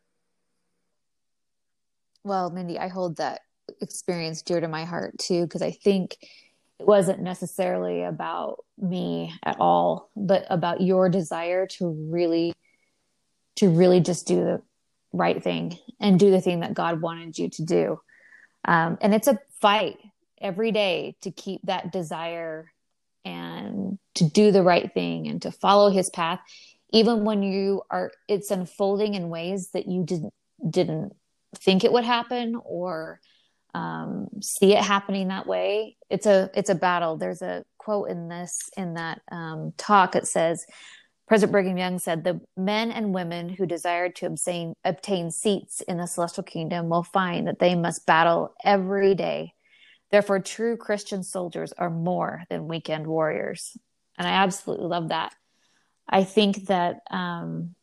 Well 2.24 2.50
mindy 2.50 2.78
i 2.78 2.88
hold 2.88 3.16
that 3.16 3.40
experience 3.81 4.42
dear 4.42 4.61
to 4.61 4.68
my 4.68 4.85
heart 4.85 5.18
too 5.18 5.42
because 5.44 5.62
i 5.62 5.70
think 5.70 6.16
it 6.78 6.87
wasn't 6.87 7.20
necessarily 7.20 8.02
about 8.02 8.64
me 8.78 9.33
at 9.44 9.57
all 9.61 10.11
but 10.16 10.46
about 10.48 10.81
your 10.81 11.09
desire 11.09 11.66
to 11.66 11.88
really 12.11 12.54
to 13.57 13.68
really 13.68 14.00
just 14.00 14.26
do 14.26 14.37
the 14.37 14.62
right 15.12 15.42
thing 15.42 15.76
and 16.00 16.18
do 16.18 16.31
the 16.31 16.40
thing 16.40 16.61
that 16.61 16.74
god 16.74 17.00
wanted 17.00 17.38
you 17.38 17.48
to 17.50 17.64
do. 17.64 18.00
Um, 18.64 18.98
and 19.00 19.14
it's 19.14 19.28
a 19.28 19.38
fight 19.61 19.98
every 20.40 20.72
day 20.72 21.16
to 21.22 21.31
keep 21.31 21.61
that 21.64 21.92
desire 21.92 22.72
and 23.24 23.98
to 24.14 24.29
do 24.29 24.53
the 24.53 24.62
right 24.62 24.92
thing 24.94 25.29
and 25.29 25.42
to 25.42 25.51
follow 25.51 25.90
his 25.90 26.11
path 26.11 26.40
even 26.90 27.24
when 27.24 27.42
you 27.42 27.83
are 27.90 28.11
it's 28.29 28.51
unfolding 28.51 29.14
in 29.14 29.29
ways 29.29 29.70
that 29.72 29.87
you 29.87 30.05
didn't 30.05 30.33
didn't 30.68 31.12
think 31.57 31.85
it 31.85 31.92
would 31.92 32.05
happen 32.05 32.57
or 32.64 33.20
um, 33.74 34.29
see 34.40 34.72
it 34.74 34.83
happening 34.83 35.29
that 35.29 35.46
way 35.46 35.96
it's 36.09 36.27
a 36.27 36.51
it's 36.55 36.70
a 36.70 36.74
battle 36.74 37.16
there's 37.16 37.42
a 37.42 37.64
quote 37.77 38.09
in 38.09 38.29
this 38.29 38.70
in 38.77 38.94
that 38.94 39.20
um, 39.31 39.72
talk 39.77 40.16
it 40.16 40.27
says 40.27 40.66
President 41.29 41.53
Brigham 41.53 41.77
Young 41.77 41.98
said 41.98 42.24
the 42.24 42.40
men 42.57 42.90
and 42.90 43.12
women 43.12 43.51
who 43.51 43.66
desire 43.66 44.09
to 44.09 44.27
obtain, 44.27 44.74
obtain 44.83 45.31
seats 45.31 45.83
in 45.83 45.98
the 45.98 46.07
celestial 46.07 46.42
kingdom 46.42 46.88
will 46.88 47.03
find 47.03 47.46
that 47.46 47.59
they 47.59 47.74
must 47.74 48.07
battle 48.07 48.55
every 48.64 49.14
day. 49.14 49.53
Therefore, 50.10 50.40
true 50.40 50.76
Christian 50.76 51.22
soldiers 51.22 51.72
are 51.72 51.90
more 51.90 52.44
than 52.48 52.68
weekend 52.68 53.06
warriors. 53.06 53.76
And 54.16 54.26
I 54.26 54.32
absolutely 54.32 54.86
love 54.86 55.08
that. 55.08 55.34
I 56.08 56.24
think 56.24 56.66
that 56.66 57.02
um, 57.10 57.74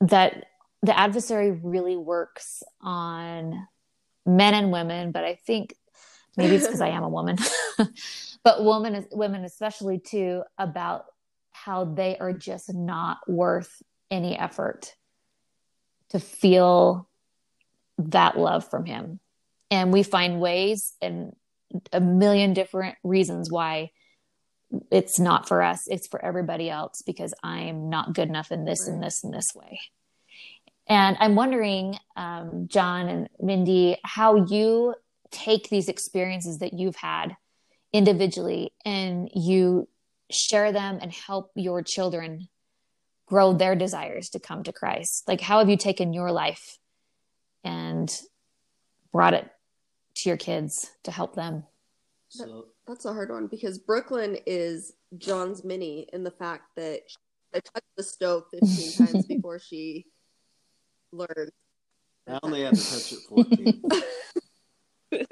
that 0.00 0.44
the 0.82 0.98
adversary 0.98 1.52
really 1.52 1.96
works 1.96 2.62
on 2.80 3.66
men 4.26 4.54
and 4.54 4.72
women, 4.72 5.12
but 5.12 5.24
I 5.24 5.36
think 5.46 5.74
maybe 6.36 6.56
it's 6.56 6.66
because 6.66 6.80
I 6.80 6.88
am 6.90 7.04
a 7.04 7.08
woman, 7.08 7.38
but 8.42 8.64
women, 8.64 9.06
women 9.12 9.44
especially 9.44 9.98
too, 9.98 10.42
about 10.58 11.06
how 11.52 11.84
they 11.84 12.18
are 12.18 12.32
just 12.32 12.74
not 12.74 13.18
worth 13.28 13.82
any 14.10 14.36
effort 14.36 14.94
to 16.10 16.18
feel 16.18 17.08
that 17.98 18.36
love 18.36 18.68
from 18.68 18.84
him. 18.84 19.20
And 19.74 19.92
we 19.92 20.04
find 20.04 20.40
ways 20.40 20.94
and 21.02 21.34
a 21.92 22.00
million 22.00 22.54
different 22.54 22.96
reasons 23.02 23.50
why 23.50 23.90
it's 24.92 25.18
not 25.18 25.48
for 25.48 25.62
us, 25.62 25.88
it's 25.88 26.06
for 26.06 26.24
everybody 26.24 26.70
else 26.70 27.02
because 27.02 27.34
I'm 27.42 27.90
not 27.90 28.14
good 28.14 28.28
enough 28.28 28.52
in 28.52 28.64
this 28.64 28.86
and 28.86 29.02
this 29.02 29.24
and 29.24 29.34
this 29.34 29.52
way. 29.52 29.80
And 30.86 31.16
I'm 31.18 31.34
wondering, 31.34 31.98
um, 32.14 32.68
John 32.68 33.08
and 33.08 33.28
Mindy, 33.40 33.96
how 34.04 34.46
you 34.46 34.94
take 35.32 35.68
these 35.68 35.88
experiences 35.88 36.58
that 36.58 36.74
you've 36.74 36.96
had 36.96 37.36
individually 37.92 38.72
and 38.84 39.28
you 39.34 39.88
share 40.30 40.70
them 40.70 41.00
and 41.02 41.12
help 41.12 41.50
your 41.56 41.82
children 41.82 42.48
grow 43.26 43.52
their 43.54 43.74
desires 43.74 44.28
to 44.30 44.38
come 44.38 44.62
to 44.62 44.72
Christ? 44.72 45.24
Like, 45.26 45.40
how 45.40 45.58
have 45.58 45.68
you 45.68 45.76
taken 45.76 46.12
your 46.12 46.30
life 46.30 46.78
and 47.64 48.08
brought 49.10 49.34
it 49.34 49.50
to 50.16 50.28
your 50.28 50.36
kids 50.36 50.92
to 51.04 51.10
help 51.10 51.34
them? 51.34 51.64
So, 52.28 52.66
that's 52.86 53.04
a 53.04 53.12
hard 53.12 53.30
one 53.30 53.46
because 53.46 53.78
Brooklyn 53.78 54.36
is 54.46 54.94
John's 55.18 55.64
mini 55.64 56.08
in 56.12 56.24
the 56.24 56.30
fact 56.30 56.74
that 56.76 57.00
I 57.54 57.60
touched 57.60 57.86
the 57.96 58.02
stove 58.02 58.44
15 58.50 58.92
times 59.06 59.26
before 59.26 59.58
she 59.58 60.06
learned. 61.12 61.50
I 62.26 62.38
only 62.42 62.62
had 62.62 62.74
to 62.74 62.90
touch 62.90 63.12
it 63.12 63.18
14. 63.28 63.82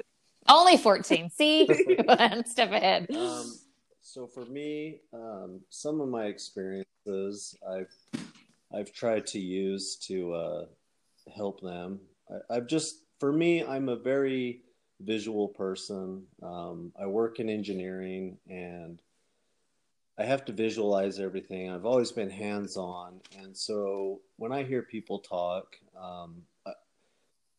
only 0.47 0.77
14. 0.77 1.29
See? 1.29 1.65
One 2.05 2.45
step 2.45 2.71
ahead. 2.71 3.07
Um, 3.11 3.53
so 4.01 4.27
for 4.27 4.45
me, 4.45 5.01
um, 5.13 5.61
some 5.69 5.99
of 6.01 6.07
my 6.07 6.25
experiences 6.25 7.57
I've 7.69 7.93
I've 8.73 8.91
tried 8.91 9.27
to 9.27 9.39
use 9.39 9.97
to 10.07 10.33
uh, 10.33 10.65
help 11.35 11.61
them. 11.61 11.99
I, 12.29 12.55
I've 12.55 12.67
just 12.67 13.03
for 13.19 13.31
me, 13.31 13.63
I'm 13.63 13.89
a 13.89 13.95
very 13.95 14.61
visual 15.03 15.47
person. 15.47 16.23
Um, 16.41 16.91
I 16.99 17.05
work 17.05 17.39
in 17.39 17.49
engineering 17.49 18.37
and 18.49 19.01
I 20.17 20.25
have 20.25 20.45
to 20.45 20.51
visualize 20.53 21.19
everything. 21.19 21.69
I've 21.69 21.85
always 21.85 22.11
been 22.11 22.29
hands 22.29 22.77
on. 22.77 23.19
And 23.39 23.55
so 23.55 24.21
when 24.37 24.51
I 24.51 24.63
hear 24.63 24.83
people 24.83 25.19
talk, 25.19 25.75
um, 25.99 26.43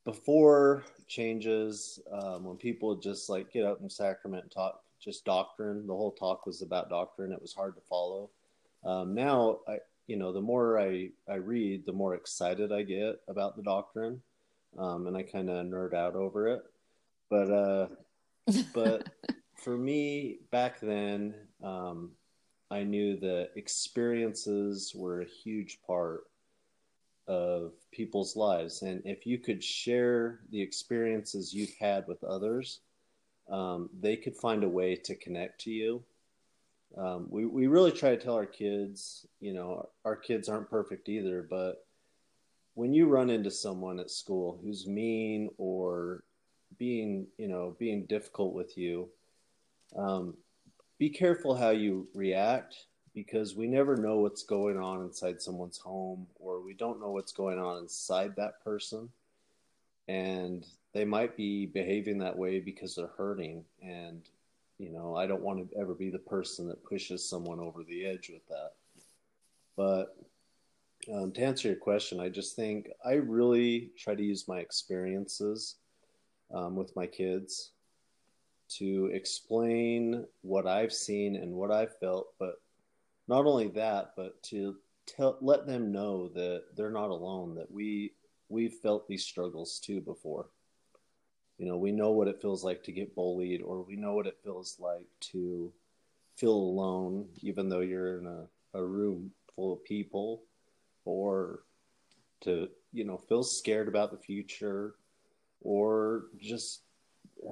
before 0.04 0.84
changes, 1.08 1.98
um, 2.12 2.44
when 2.44 2.56
people 2.56 2.94
just 2.94 3.28
like 3.28 3.52
get 3.52 3.64
up 3.64 3.80
in 3.80 3.88
sacrament 3.88 4.42
and 4.44 4.52
talk 4.52 4.82
just 5.00 5.24
doctrine, 5.24 5.86
the 5.86 5.94
whole 5.94 6.12
talk 6.12 6.46
was 6.46 6.62
about 6.62 6.90
doctrine. 6.90 7.32
It 7.32 7.42
was 7.42 7.54
hard 7.54 7.74
to 7.74 7.80
follow. 7.82 8.30
Um, 8.84 9.14
now, 9.14 9.60
I, 9.66 9.78
you 10.06 10.16
know, 10.16 10.32
the 10.32 10.40
more 10.40 10.78
I, 10.78 11.10
I 11.28 11.36
read, 11.36 11.86
the 11.86 11.92
more 11.92 12.14
excited 12.14 12.70
I 12.70 12.82
get 12.82 13.20
about 13.28 13.56
the 13.56 13.62
doctrine. 13.62 14.20
Um, 14.78 15.06
and 15.06 15.16
I 15.16 15.22
kind 15.22 15.48
of 15.48 15.66
nerd 15.66 15.94
out 15.94 16.14
over 16.16 16.48
it. 16.48 16.62
But, 17.30 17.50
uh, 17.50 17.88
but 18.74 19.08
for 19.56 19.76
me 19.76 20.38
back 20.50 20.80
then, 20.80 21.34
um, 21.62 22.12
I 22.70 22.82
knew 22.82 23.18
that 23.20 23.50
experiences 23.56 24.92
were 24.94 25.20
a 25.20 25.26
huge 25.26 25.78
part 25.86 26.24
of 27.26 27.72
people's 27.90 28.36
lives. 28.36 28.82
And 28.82 29.02
if 29.04 29.26
you 29.26 29.38
could 29.38 29.62
share 29.62 30.40
the 30.50 30.60
experiences 30.60 31.54
you've 31.54 31.74
had 31.80 32.06
with 32.06 32.22
others, 32.24 32.80
um, 33.50 33.90
they 34.00 34.16
could 34.16 34.36
find 34.36 34.64
a 34.64 34.68
way 34.68 34.96
to 34.96 35.14
connect 35.14 35.60
to 35.62 35.70
you. 35.70 36.02
Um, 36.96 37.26
we, 37.30 37.44
we 37.44 37.66
really 37.66 37.92
try 37.92 38.10
to 38.10 38.16
tell 38.16 38.34
our 38.34 38.46
kids, 38.46 39.26
you 39.40 39.52
know, 39.52 39.88
our 40.04 40.16
kids 40.16 40.48
aren't 40.48 40.70
perfect 40.70 41.08
either, 41.08 41.46
but 41.48 41.86
when 42.74 42.92
you 42.92 43.06
run 43.06 43.30
into 43.30 43.50
someone 43.50 43.98
at 44.00 44.10
school 44.10 44.58
who's 44.62 44.86
mean 44.86 45.48
or 45.58 46.24
being, 46.78 47.26
you 47.38 47.48
know, 47.48 47.76
being 47.78 48.06
difficult 48.06 48.54
with 48.54 48.76
you, 48.76 49.08
um, 49.96 50.34
be 50.98 51.10
careful 51.10 51.54
how 51.54 51.70
you 51.70 52.08
react 52.14 52.86
because 53.14 53.54
we 53.54 53.66
never 53.66 53.96
know 53.96 54.18
what's 54.18 54.42
going 54.42 54.78
on 54.78 55.02
inside 55.02 55.40
someone's 55.40 55.78
home 55.78 56.26
or 56.36 56.60
we 56.60 56.74
don't 56.74 57.00
know 57.00 57.10
what's 57.10 57.32
going 57.32 57.58
on 57.58 57.78
inside 57.78 58.34
that 58.36 58.62
person. 58.62 59.08
And 60.08 60.66
they 60.94 61.04
might 61.04 61.36
be 61.36 61.66
behaving 61.66 62.18
that 62.18 62.36
way 62.36 62.60
because 62.60 62.94
they're 62.94 63.10
hurting 63.18 63.64
and 63.82 64.22
you 64.78 64.90
know 64.90 65.14
i 65.14 65.26
don't 65.26 65.42
want 65.42 65.70
to 65.70 65.78
ever 65.78 65.92
be 65.92 66.10
the 66.10 66.18
person 66.18 66.66
that 66.68 66.84
pushes 66.84 67.28
someone 67.28 67.60
over 67.60 67.82
the 67.82 68.06
edge 68.06 68.30
with 68.30 68.46
that. 68.48 68.72
But 69.76 70.16
um, 71.12 71.32
to 71.32 71.42
answer 71.42 71.68
your 71.68 71.76
question 71.76 72.18
i 72.18 72.30
just 72.30 72.56
think 72.56 72.88
i 73.04 73.12
really 73.12 73.90
try 73.98 74.14
to 74.14 74.22
use 74.22 74.48
my 74.48 74.60
experiences 74.60 75.76
um, 76.52 76.76
with 76.76 76.94
my 76.96 77.06
kids 77.06 77.70
to 78.68 79.10
explain 79.12 80.24
what 80.42 80.66
i've 80.66 80.92
seen 80.92 81.36
and 81.36 81.52
what 81.52 81.70
i've 81.70 81.96
felt 81.98 82.28
but 82.38 82.56
not 83.28 83.46
only 83.46 83.68
that, 83.68 84.12
but 84.16 84.42
to 84.44 84.76
tell 85.06 85.38
let 85.40 85.66
them 85.66 85.92
know 85.92 86.28
that 86.28 86.64
they're 86.76 86.90
not 86.90 87.10
alone. 87.10 87.54
That 87.54 87.70
we 87.70 88.12
we've 88.48 88.74
felt 88.74 89.08
these 89.08 89.24
struggles 89.24 89.78
too 89.78 90.00
before. 90.00 90.50
You 91.58 91.66
know, 91.66 91.76
we 91.76 91.92
know 91.92 92.10
what 92.10 92.28
it 92.28 92.42
feels 92.42 92.64
like 92.64 92.82
to 92.84 92.92
get 92.92 93.14
bullied, 93.14 93.62
or 93.62 93.82
we 93.82 93.96
know 93.96 94.14
what 94.14 94.26
it 94.26 94.40
feels 94.42 94.76
like 94.78 95.06
to 95.32 95.72
feel 96.36 96.52
alone, 96.52 97.28
even 97.42 97.68
though 97.68 97.80
you're 97.80 98.18
in 98.18 98.26
a, 98.26 98.46
a 98.78 98.84
room 98.84 99.30
full 99.54 99.72
of 99.72 99.84
people, 99.84 100.42
or 101.04 101.60
to 102.42 102.68
you 102.92 103.04
know 103.04 103.16
feel 103.16 103.42
scared 103.42 103.88
about 103.88 104.10
the 104.10 104.18
future, 104.18 104.96
or 105.64 106.26
just 106.38 106.82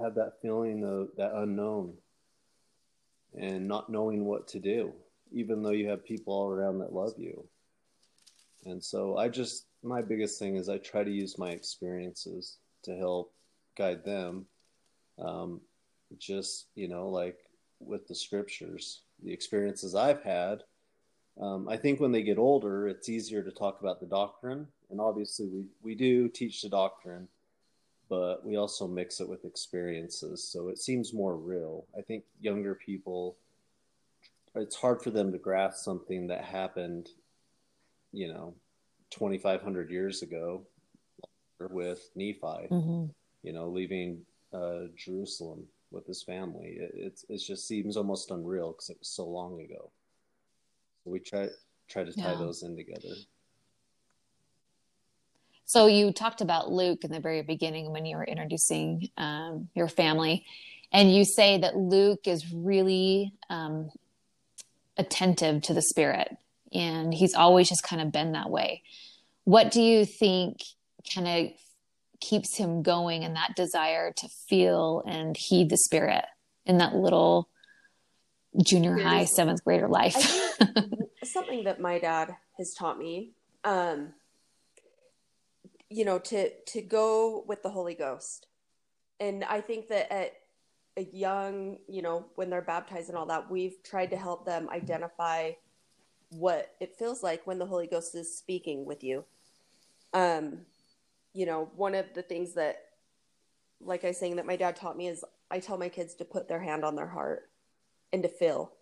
have 0.03 0.15
that 0.15 0.35
feeling 0.41 0.85
of 0.85 1.09
that 1.17 1.35
unknown 1.35 1.95
and 3.39 3.67
not 3.67 3.91
knowing 3.91 4.25
what 4.25 4.47
to 4.47 4.61
do 4.61 4.93
even 5.33 5.63
though 5.63 5.71
you 5.71 5.89
have 5.89 6.05
people 6.05 6.35
all 6.35 6.51
around 6.51 6.79
that 6.79 6.93
love 6.93 7.15
you. 7.17 7.45
And 8.65 8.83
so 8.83 9.17
I 9.17 9.29
just, 9.29 9.67
my 9.83 10.03
biggest 10.03 10.39
thing 10.39 10.57
is 10.57 10.69
I 10.69 10.79
try 10.79 11.03
to 11.03 11.11
use 11.11 11.39
my 11.39 11.51
experiences 11.51 12.59
to 12.85 12.97
help 12.97 13.33
guide 13.77 14.05
them. 14.05 14.47
Um, 15.19 15.61
just, 16.19 16.67
you 16.75 16.89
know, 16.89 17.09
like 17.09 17.39
with 17.81 18.07
the 18.07 18.15
scriptures, 18.15 19.03
the 19.25 19.33
experiences 19.33 19.95
I've 19.95 20.23
had. 20.23 20.63
Um, 21.41 21.69
I 21.69 21.77
think 21.77 21.99
when 21.99 22.13
they 22.13 22.23
get 22.23 22.39
older, 22.39 22.87
it's 22.89 23.09
easier 23.09 23.43
to 23.43 23.51
talk 23.51 23.81
about 23.81 24.01
the 24.01 24.07
doctrine. 24.07 24.67
And 24.91 25.01
obviously, 25.01 25.49
we, 25.49 25.65
we 25.83 25.95
do 25.95 26.29
teach 26.29 26.61
the 26.61 26.69
doctrine, 26.69 27.27
but 28.13 28.45
we 28.45 28.57
also 28.57 28.87
mix 28.87 29.21
it 29.21 29.29
with 29.29 29.47
experiences. 29.47 30.45
So 30.45 30.69
it 30.69 30.77
seems 30.77 31.15
more 31.15 31.35
real. 31.35 31.87
I 31.97 32.03
think 32.03 32.25
younger 32.43 32.75
people 32.75 33.37
it's 34.55 34.77
hard 34.77 35.01
for 35.01 35.09
them 35.09 35.33
to 35.33 35.39
grasp 35.39 35.83
something 35.83 36.27
that 36.27 36.45
happened, 36.45 37.09
you 38.13 38.29
know, 38.29 38.53
2,500 39.13 39.91
years 39.91 40.21
ago 40.21 40.67
with 41.59 42.11
Nephi, 42.15 42.69
mm-hmm. 42.71 43.07
you 43.43 43.53
know, 43.55 43.69
leaving 43.69 44.21
uh, 44.53 44.89
Jerusalem 44.95 45.65
with 45.91 46.07
his 46.07 46.23
family. 46.23 46.77
It, 46.81 46.93
it's 46.95 47.25
it 47.31 47.39
just 47.39 47.67
seems 47.67 47.97
almost 47.97 48.31
unreal 48.31 48.73
because 48.73 48.91
it 48.91 48.99
was 48.99 49.09
so 49.09 49.25
long 49.25 49.59
ago. 49.63 49.91
So 51.03 51.11
we 51.13 51.19
try 51.19 51.49
try 51.89 52.05
to 52.05 52.13
tie 52.13 52.33
yeah. 52.33 52.39
those 52.39 52.63
in 52.63 52.77
together. 52.77 53.15
So 55.73 55.87
you 55.87 56.13
talked 56.13 56.43
about 56.43 56.71
Luke 56.71 57.03
in 57.03 57.11
the 57.11 57.19
very 57.19 57.41
beginning 57.41 57.93
when 57.93 58.05
you 58.05 58.19
were 58.19 58.25
introducing 58.25 59.09
um, 59.17 59.71
your 59.75 59.89
family, 59.89 60.45
and 60.93 61.11
you 61.11 61.25
say 61.25 61.57
that 61.57 61.79
Luke 61.79 62.29
is 62.29 62.53
really 62.53 63.33
um, 63.49 63.91
attentive 64.99 65.63
to 65.63 65.73
the 65.73 65.81
spirit 65.81 66.37
and 66.75 67.15
he's 67.15 67.33
always 67.33 67.71
just 67.71 67.83
kind 67.85 68.03
of 68.03 68.13
been 68.13 68.33
that 68.33 68.51
way. 68.51 68.83
What 69.45 69.71
do 69.71 69.81
you 69.81 70.05
think 70.05 70.59
kind 71.15 71.27
of 71.27 71.53
keeps 72.21 72.55
him 72.55 72.83
going 72.83 73.23
in 73.23 73.33
that 73.33 73.57
desire 73.57 74.13
to 74.13 74.29
feel 74.29 75.03
and 75.07 75.35
heed 75.35 75.71
the 75.71 75.79
spirit 75.79 76.27
in 76.67 76.77
that 76.79 76.95
little 76.95 77.49
junior 78.63 78.99
high 78.99 79.25
seventh 79.25 79.65
grader 79.65 79.89
life? 79.89 80.17
Something 81.25 81.65
that 81.65 81.81
my 81.81 81.99
dad 81.99 82.37
has 82.59 82.75
taught 82.75 82.99
me 82.99 83.31
um 83.65 84.13
you 85.93 86.05
know 86.05 86.19
to 86.19 86.51
to 86.65 86.81
go 86.83 87.45
with 87.47 87.63
the 87.63 87.71
holy 87.71 87.95
ghost 87.95 88.47
and 89.21 89.45
i 89.45 89.61
think 89.61 89.89
that 89.89 90.13
at 90.13 90.33
a 90.97 91.03
young, 91.13 91.79
you 91.89 92.03
know, 92.03 92.27
when 92.35 92.51
they're 92.51 92.61
baptized 92.61 93.09
and 93.09 93.17
all 93.17 93.27
that, 93.27 93.51
we've 93.51 93.83
tried 93.83 94.11
to 94.11 94.17
help 94.17 94.45
them 94.45 94.69
identify 94.71 95.53
what 96.31 96.75
it 96.81 96.97
feels 96.97 97.23
like 97.23 97.47
when 97.47 97.59
the 97.59 97.67
Holy 97.67 97.87
Ghost 97.87 98.15
is 98.15 98.37
speaking 98.37 98.85
with 98.85 99.03
you. 99.03 99.25
Um, 100.13 100.61
you 101.33 101.47
know, 101.47 101.71
one 101.77 101.95
of 101.95 102.13
the 102.15 102.23
things 102.23 102.55
that, 102.55 102.77
like 103.81 104.05
I 104.05 104.09
was 104.09 104.19
saying, 104.19 104.37
that 104.37 104.47
my 104.47 104.57
dad 104.57 104.77
taught 104.77 104.97
me 104.97 105.09
is 105.09 105.25
I 105.51 105.61
tell 105.61 105.79
my 105.79 105.89
kids 105.89 106.15
to 106.17 106.25
put 106.25 106.49
their 106.49 106.61
hand 106.61 106.85
on 106.85 106.95
their 106.95 107.07
heart 107.07 107.49
and 108.13 108.23
to 108.23 108.29
feel, 108.29 108.73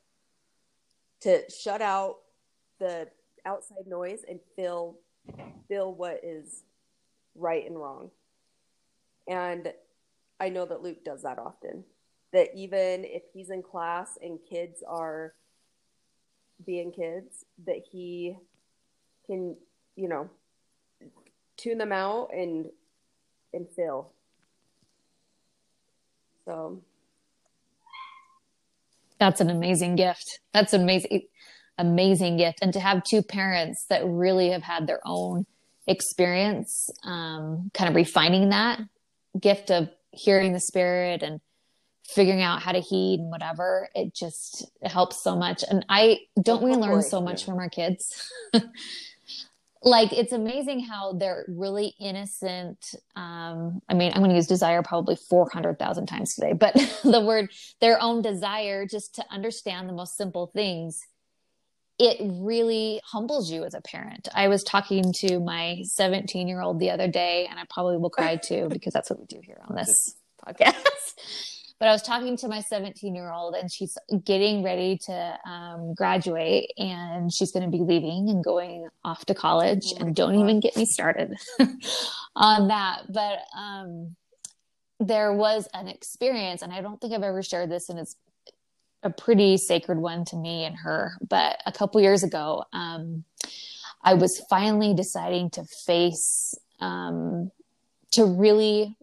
to 1.20 1.48
shut 1.50 1.80
out 1.80 2.16
the 2.80 3.08
outside 3.46 3.86
noise 3.86 4.24
and 4.28 4.40
feel, 4.56 4.96
feel 5.68 5.94
what 5.94 6.20
is 6.24 6.64
right 7.34 7.66
and 7.66 7.78
wrong. 7.78 8.10
And 9.28 9.72
I 10.38 10.48
know 10.48 10.66
that 10.66 10.82
Luke 10.82 11.04
does 11.04 11.22
that 11.22 11.38
often 11.38 11.84
that 12.32 12.48
even 12.54 13.04
if 13.04 13.22
he's 13.32 13.50
in 13.50 13.62
class 13.62 14.18
and 14.22 14.38
kids 14.48 14.82
are 14.86 15.34
being 16.64 16.92
kids, 16.92 17.44
that 17.66 17.82
he 17.90 18.36
can, 19.26 19.56
you 19.96 20.08
know, 20.08 20.30
tune 21.56 21.78
them 21.78 21.92
out 21.92 22.30
and 22.32 22.66
and 23.52 23.68
feel. 23.74 24.12
So 26.44 26.82
that's 29.18 29.40
an 29.40 29.50
amazing 29.50 29.96
gift. 29.96 30.40
That's 30.52 30.72
amazing 30.72 31.22
amazing 31.78 32.36
gift. 32.36 32.58
And 32.62 32.72
to 32.72 32.80
have 32.80 33.02
two 33.02 33.22
parents 33.22 33.86
that 33.88 34.02
really 34.04 34.50
have 34.50 34.62
had 34.62 34.86
their 34.86 35.00
own 35.04 35.46
experience, 35.90 36.88
um, 37.04 37.70
kind 37.74 37.88
of 37.88 37.96
refining 37.96 38.50
that 38.50 38.80
gift 39.38 39.70
of 39.70 39.88
hearing 40.12 40.52
the 40.52 40.60
spirit 40.60 41.22
and 41.22 41.40
figuring 42.08 42.42
out 42.42 42.62
how 42.62 42.72
to 42.72 42.80
heed 42.80 43.20
and 43.20 43.30
whatever 43.30 43.88
it 43.94 44.14
just 44.14 44.70
it 44.80 44.90
helps 44.90 45.22
so 45.22 45.36
much. 45.36 45.62
And 45.68 45.84
i 45.88 46.20
don't 46.40 46.62
we 46.62 46.72
learn 46.72 47.02
so 47.02 47.20
much 47.20 47.44
from 47.44 47.58
our 47.58 47.68
kids? 47.68 48.32
Like 49.82 50.12
it's 50.12 50.32
amazing 50.32 50.80
how 50.80 51.14
they're 51.14 51.46
really 51.48 51.94
innocent. 51.98 52.94
Um 53.16 53.80
i 53.88 53.94
mean 53.94 54.12
i'm 54.12 54.18
going 54.18 54.28
to 54.28 54.36
use 54.36 54.46
desire 54.46 54.82
probably 54.82 55.16
400,000 55.16 56.06
times 56.06 56.34
today 56.34 56.52
but 56.52 56.74
the 57.02 57.24
word 57.24 57.48
their 57.80 57.98
own 58.02 58.20
desire 58.20 58.84
just 58.84 59.14
to 59.14 59.24
understand 59.30 59.88
the 59.88 59.94
most 59.94 60.18
simple 60.18 60.48
things 60.48 61.00
it 62.00 62.16
really 62.22 63.02
humbles 63.04 63.50
you 63.50 63.62
as 63.64 63.74
a 63.74 63.82
parent. 63.82 64.26
I 64.34 64.48
was 64.48 64.64
talking 64.64 65.12
to 65.20 65.38
my 65.38 65.82
17 65.84 66.48
year 66.48 66.62
old 66.62 66.80
the 66.80 66.90
other 66.90 67.08
day, 67.08 67.46
and 67.48 67.60
I 67.60 67.64
probably 67.68 67.98
will 67.98 68.08
cry 68.08 68.36
too 68.42 68.68
because 68.70 68.94
that's 68.94 69.10
what 69.10 69.20
we 69.20 69.26
do 69.26 69.40
here 69.44 69.60
on 69.68 69.76
this 69.76 70.16
podcast. 70.44 70.74
but 71.78 71.88
I 71.88 71.92
was 71.92 72.00
talking 72.00 72.38
to 72.38 72.48
my 72.48 72.62
17 72.62 73.14
year 73.14 73.30
old, 73.30 73.54
and 73.54 73.70
she's 73.70 73.98
getting 74.24 74.62
ready 74.62 74.98
to 75.06 75.38
um, 75.46 75.92
graduate, 75.92 76.70
and 76.78 77.30
she's 77.30 77.52
going 77.52 77.70
to 77.70 77.70
be 77.70 77.84
leaving 77.84 78.30
and 78.30 78.42
going 78.42 78.88
off 79.04 79.26
to 79.26 79.34
college. 79.34 79.92
Oh 79.96 80.06
and 80.06 80.16
don't 80.16 80.32
God. 80.32 80.40
even 80.40 80.60
get 80.60 80.78
me 80.78 80.86
started 80.86 81.34
on 82.34 82.68
that. 82.68 83.12
But 83.12 83.40
um, 83.54 84.16
there 85.00 85.34
was 85.34 85.68
an 85.74 85.86
experience, 85.86 86.62
and 86.62 86.72
I 86.72 86.80
don't 86.80 86.98
think 86.98 87.12
I've 87.12 87.22
ever 87.22 87.42
shared 87.42 87.70
this, 87.70 87.90
and 87.90 87.98
it's 87.98 88.16
a 89.02 89.10
pretty 89.10 89.56
sacred 89.56 89.98
one 89.98 90.24
to 90.26 90.36
me 90.36 90.64
and 90.64 90.76
her. 90.76 91.12
But 91.26 91.60
a 91.66 91.72
couple 91.72 92.00
years 92.00 92.22
ago, 92.22 92.64
um, 92.72 93.24
I 94.02 94.14
was 94.14 94.40
finally 94.50 94.94
deciding 94.94 95.50
to 95.50 95.64
face, 95.64 96.54
um, 96.80 97.50
to 98.12 98.24
really 98.24 98.96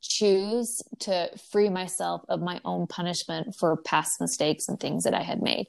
choose 0.00 0.82
to 1.00 1.30
free 1.50 1.68
myself 1.68 2.22
of 2.28 2.40
my 2.40 2.60
own 2.64 2.86
punishment 2.86 3.54
for 3.54 3.76
past 3.76 4.20
mistakes 4.20 4.68
and 4.68 4.78
things 4.78 5.04
that 5.04 5.14
I 5.14 5.22
had 5.22 5.42
made. 5.42 5.66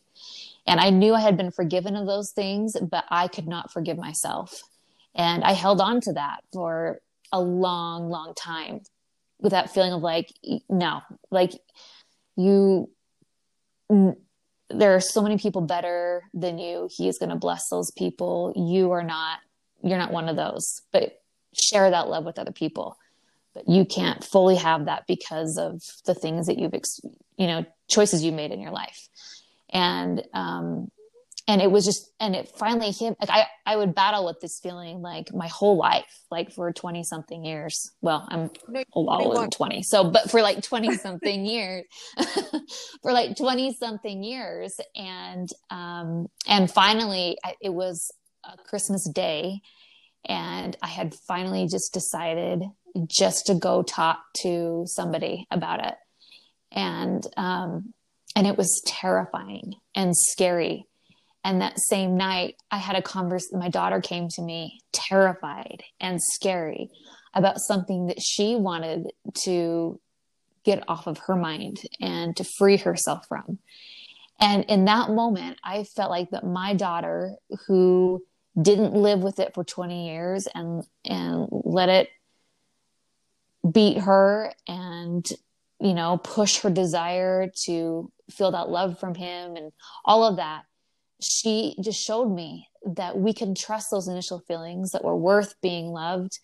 And 0.65 0.79
I 0.79 0.89
knew 0.89 1.13
I 1.13 1.21
had 1.21 1.37
been 1.37 1.51
forgiven 1.51 1.95
of 1.95 2.05
those 2.05 2.31
things, 2.31 2.75
but 2.79 3.05
I 3.09 3.27
could 3.27 3.47
not 3.47 3.71
forgive 3.71 3.97
myself. 3.97 4.63
And 5.15 5.43
I 5.43 5.53
held 5.53 5.81
on 5.81 6.01
to 6.01 6.13
that 6.13 6.41
for 6.53 7.01
a 7.31 7.41
long, 7.41 8.09
long 8.09 8.33
time 8.33 8.81
with 9.39 9.51
that 9.51 9.73
feeling 9.73 9.93
of 9.93 10.01
like, 10.01 10.31
no, 10.69 11.01
like 11.29 11.53
you, 12.35 12.89
there 14.69 14.95
are 14.95 15.01
so 15.01 15.21
many 15.21 15.37
people 15.37 15.61
better 15.61 16.23
than 16.33 16.57
you. 16.57 16.89
He 16.95 17.07
is 17.07 17.17
going 17.17 17.29
to 17.29 17.35
bless 17.35 17.69
those 17.69 17.91
people. 17.91 18.53
You 18.55 18.91
are 18.91 19.03
not, 19.03 19.39
you're 19.83 19.97
not 19.97 20.11
one 20.11 20.29
of 20.29 20.35
those, 20.35 20.81
but 20.91 21.21
share 21.53 21.89
that 21.89 22.07
love 22.07 22.23
with 22.23 22.39
other 22.39 22.53
people 22.53 22.97
but 23.53 23.67
you 23.67 23.85
can't 23.85 24.23
fully 24.23 24.55
have 24.55 24.85
that 24.85 25.05
because 25.07 25.57
of 25.57 25.81
the 26.05 26.13
things 26.13 26.47
that 26.47 26.57
you've 26.57 26.73
you 27.37 27.47
know 27.47 27.65
choices 27.87 28.23
you 28.23 28.31
made 28.31 28.51
in 28.51 28.61
your 28.61 28.71
life 28.71 29.09
and 29.71 30.23
um 30.33 30.89
and 31.47 31.61
it 31.61 31.71
was 31.71 31.85
just 31.85 32.11
and 32.19 32.35
it 32.35 32.49
finally 32.57 32.91
hit 32.91 33.15
like 33.19 33.29
i 33.29 33.45
i 33.65 33.75
would 33.75 33.95
battle 33.95 34.25
with 34.25 34.39
this 34.41 34.59
feeling 34.61 35.01
like 35.01 35.33
my 35.33 35.47
whole 35.47 35.77
life 35.77 36.25
like 36.29 36.51
for 36.51 36.71
20 36.71 37.03
something 37.03 37.43
years 37.43 37.91
well 38.01 38.27
i'm 38.29 38.49
no, 38.67 38.83
a 38.93 38.99
lot 38.99 39.21
older 39.21 39.41
than 39.41 39.49
20 39.49 39.83
so 39.83 40.03
but 40.03 40.29
for 40.29 40.41
like 40.41 40.61
20 40.61 40.95
something 40.97 41.45
years 41.45 41.85
for 43.01 43.11
like 43.11 43.35
20 43.35 43.73
something 43.73 44.23
years 44.23 44.79
and 44.95 45.49
um 45.69 46.27
and 46.47 46.69
finally 46.69 47.37
I, 47.43 47.55
it 47.61 47.73
was 47.73 48.11
a 48.43 48.57
christmas 48.57 49.09
day 49.09 49.61
and 50.25 50.77
i 50.81 50.87
had 50.87 51.15
finally 51.27 51.67
just 51.67 51.93
decided 51.93 52.63
just 53.07 53.47
to 53.47 53.55
go 53.55 53.83
talk 53.83 54.19
to 54.41 54.83
somebody 54.87 55.47
about 55.51 55.85
it. 55.85 55.95
And, 56.71 57.25
um, 57.37 57.93
and 58.35 58.47
it 58.47 58.57
was 58.57 58.81
terrifying 58.85 59.73
and 59.95 60.15
scary. 60.15 60.87
And 61.43 61.61
that 61.61 61.79
same 61.79 62.17
night, 62.17 62.55
I 62.69 62.77
had 62.77 62.95
a 62.95 63.01
conversation. 63.01 63.59
My 63.59 63.69
daughter 63.69 63.99
came 63.99 64.27
to 64.29 64.41
me 64.41 64.79
terrified 64.91 65.83
and 65.99 66.21
scary 66.21 66.91
about 67.33 67.59
something 67.59 68.07
that 68.07 68.21
she 68.21 68.55
wanted 68.55 69.07
to 69.43 69.99
get 70.63 70.83
off 70.87 71.07
of 71.07 71.17
her 71.19 71.35
mind 71.35 71.81
and 71.99 72.35
to 72.37 72.43
free 72.43 72.77
herself 72.77 73.25
from. 73.27 73.57
And 74.39 74.65
in 74.65 74.85
that 74.85 75.09
moment, 75.09 75.57
I 75.63 75.83
felt 75.83 76.11
like 76.11 76.31
that 76.31 76.43
my 76.43 76.73
daughter, 76.73 77.35
who 77.67 78.23
didn't 78.59 78.93
live 78.93 79.21
with 79.21 79.39
it 79.39 79.53
for 79.53 79.63
20 79.63 80.09
years 80.09 80.47
and 80.53 80.83
and 81.05 81.47
let 81.49 81.89
it 81.89 82.09
beat 83.69 83.99
her 83.99 84.51
and 84.67 85.29
you 85.79 85.93
know 85.93 86.17
push 86.17 86.59
her 86.59 86.69
desire 86.69 87.49
to 87.65 88.11
feel 88.29 88.51
that 88.51 88.69
love 88.69 88.99
from 88.99 89.15
him 89.15 89.55
and 89.55 89.71
all 90.03 90.25
of 90.25 90.35
that 90.37 90.63
she 91.21 91.75
just 91.81 92.01
showed 92.01 92.33
me 92.33 92.67
that 92.85 93.17
we 93.17 93.33
can 93.33 93.53
trust 93.53 93.91
those 93.91 94.07
initial 94.07 94.39
feelings 94.39 94.91
that 94.91 95.03
we're 95.03 95.15
worth 95.15 95.55
being 95.61 95.87
loved 95.87 96.39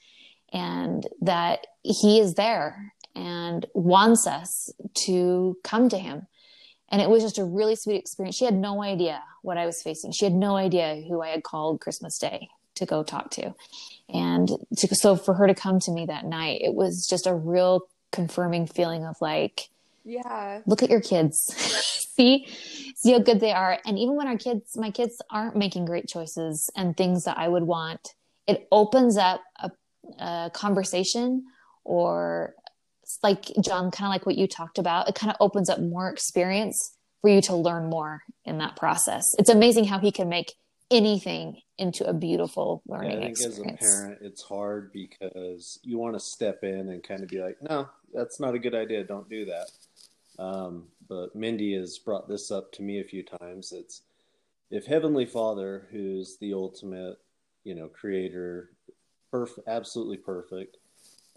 and 0.53 1.07
that 1.21 1.65
he 1.83 2.19
is 2.19 2.35
there 2.35 2.93
and 3.15 3.65
wants 3.73 4.27
us 4.27 4.71
to 4.93 5.57
come 5.63 5.89
to 5.89 5.97
him. 5.97 6.27
And 6.89 7.01
it 7.01 7.09
was 7.09 7.23
just 7.23 7.39
a 7.39 7.43
really 7.43 7.75
sweet 7.75 7.97
experience. 7.97 8.37
She 8.37 8.45
had 8.45 8.53
no 8.53 8.81
idea 8.81 9.21
what 9.41 9.57
i 9.57 9.65
was 9.65 9.81
facing. 9.81 10.11
She 10.11 10.25
had 10.25 10.33
no 10.33 10.55
idea 10.55 11.03
who 11.07 11.21
i 11.21 11.29
had 11.29 11.43
called 11.43 11.81
christmas 11.81 12.17
day 12.17 12.49
to 12.75 12.85
go 12.85 13.03
talk 13.03 13.31
to. 13.31 13.55
And 14.09 14.49
to, 14.77 14.95
so 14.95 15.15
for 15.15 15.33
her 15.33 15.47
to 15.47 15.55
come 15.55 15.79
to 15.81 15.91
me 15.91 16.05
that 16.05 16.25
night 16.25 16.61
it 16.63 16.73
was 16.73 17.07
just 17.09 17.27
a 17.27 17.33
real 17.33 17.81
confirming 18.11 18.67
feeling 18.67 19.03
of 19.05 19.15
like 19.19 19.69
yeah 20.07 20.61
look 20.65 20.81
at 20.81 20.89
your 20.89 21.01
kids 21.01 21.37
see 22.15 22.47
see 22.95 23.11
how 23.11 23.19
good 23.19 23.39
they 23.39 23.51
are 23.51 23.77
and 23.85 23.99
even 23.99 24.15
when 24.15 24.27
our 24.27 24.37
kids 24.37 24.77
my 24.77 24.89
kids 24.89 25.21
aren't 25.29 25.55
making 25.55 25.85
great 25.85 26.07
choices 26.07 26.69
and 26.75 26.95
things 26.95 27.25
that 27.25 27.37
i 27.37 27.47
would 27.47 27.63
want 27.63 28.15
it 28.47 28.67
opens 28.71 29.17
up 29.17 29.41
a, 29.59 29.69
a 30.19 30.49
conversation 30.53 31.43
or 31.83 32.55
like 33.21 33.51
john 33.59 33.91
kind 33.91 34.07
of 34.07 34.13
like 34.13 34.25
what 34.25 34.37
you 34.37 34.47
talked 34.47 34.79
about 34.79 35.09
it 35.09 35.15
kind 35.15 35.29
of 35.29 35.37
opens 35.41 35.69
up 35.69 35.79
more 35.79 36.09
experience 36.09 36.95
for 37.21 37.29
you 37.29 37.41
to 37.41 37.55
learn 37.55 37.89
more 37.89 38.21
in 38.45 38.59
that 38.59 38.77
process 38.77 39.25
it's 39.37 39.49
amazing 39.49 39.83
how 39.83 39.99
he 39.99 40.11
can 40.11 40.29
make 40.29 40.53
anything 40.89 41.59
into 41.77 42.07
a 42.07 42.13
beautiful 42.13 42.81
learning 42.87 43.11
yeah, 43.11 43.17
I 43.17 43.21
think 43.21 43.31
experience. 43.31 43.81
As 43.81 43.93
a 43.93 44.01
parent, 44.01 44.19
it's 44.21 44.41
hard 44.41 44.91
because 44.93 45.79
you 45.83 45.97
want 45.97 46.15
to 46.15 46.19
step 46.19 46.63
in 46.63 46.89
and 46.89 47.03
kind 47.03 47.21
of 47.21 47.29
be 47.29 47.39
like, 47.39 47.57
"No, 47.61 47.89
that's 48.13 48.39
not 48.39 48.55
a 48.55 48.59
good 48.59 48.73
idea. 48.73 49.03
Don't 49.03 49.29
do 49.29 49.45
that." 49.45 49.69
Um, 50.39 50.85
but 51.09 51.35
Mindy 51.35 51.73
has 51.75 51.97
brought 51.97 52.27
this 52.27 52.51
up 52.51 52.71
to 52.73 52.83
me 52.83 52.99
a 52.99 53.03
few 53.05 53.23
times. 53.23 53.71
It's 53.71 54.01
if 54.69 54.85
Heavenly 54.85 55.25
Father, 55.25 55.87
who's 55.91 56.37
the 56.37 56.53
ultimate, 56.53 57.17
you 57.63 57.75
know, 57.75 57.87
creator, 57.87 58.71
perfect, 59.31 59.67
absolutely 59.67 60.17
perfect, 60.17 60.77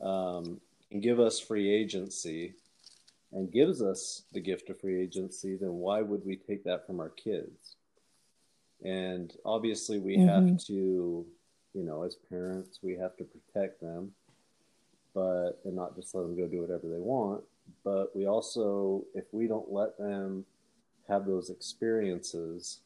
um, 0.03 0.61
can 0.91 1.01
give 1.01 1.21
us 1.21 1.39
free 1.39 1.73
agency 1.73 2.55
and 3.33 3.53
gives 3.53 3.81
us 3.81 4.23
the 4.33 4.41
gift 4.41 4.71
of 4.71 4.81
free 4.81 5.01
agency, 5.01 5.57
then 5.57 5.75
why 5.75 6.03
would 6.03 6.27
we 6.27 6.37
take 6.37 6.65
that 6.65 6.87
from 6.87 6.99
our 6.99 7.11
kids? 7.11 7.77
and 8.85 9.35
obviously 9.45 9.99
we 9.99 10.17
mm-hmm. 10.17 10.49
have 10.49 10.59
to 10.59 11.27
you 11.75 11.85
know 11.85 12.03
as 12.03 12.17
parents 12.29 12.79
we 12.83 12.97
have 12.97 13.17
to 13.17 13.25
protect 13.25 13.81
them 13.81 14.11
but 15.15 15.61
and 15.65 15.75
not 15.75 15.95
just 15.97 16.15
let 16.15 16.23
them 16.23 16.37
go 16.37 16.47
do 16.47 16.61
whatever 16.61 16.89
they 16.89 16.99
want 16.99 17.43
but 17.85 18.14
we 18.14 18.27
also 18.27 19.05
if 19.14 19.25
we 19.33 19.47
don't 19.47 19.73
let 19.73 19.99
them 19.99 20.45
have 21.09 21.27
those 21.27 21.51
experiences 21.51 22.81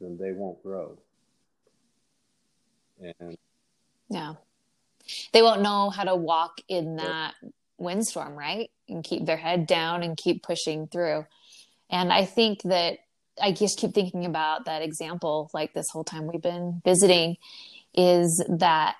then 0.00 0.18
they 0.18 0.32
won't 0.32 0.62
grow. 0.62 0.98
And 3.00 3.36
yeah. 4.08 4.34
They 5.32 5.42
won't 5.42 5.62
know 5.62 5.90
how 5.90 6.04
to 6.04 6.16
walk 6.16 6.60
in 6.68 6.96
that 6.96 7.34
windstorm 7.78 8.34
right? 8.34 8.70
And 8.88 9.04
keep 9.04 9.24
their 9.24 9.36
head 9.36 9.66
down 9.66 10.02
and 10.02 10.16
keep 10.16 10.42
pushing 10.42 10.88
through. 10.88 11.26
And 11.90 12.12
i 12.12 12.24
think 12.24 12.62
that 12.62 12.98
I 13.40 13.52
just 13.52 13.78
keep 13.78 13.92
thinking 13.92 14.24
about 14.24 14.66
that 14.66 14.82
example, 14.82 15.50
like 15.52 15.74
this 15.74 15.90
whole 15.90 16.04
time 16.04 16.26
we've 16.26 16.42
been 16.42 16.80
visiting, 16.84 17.36
is 17.94 18.44
that 18.48 18.96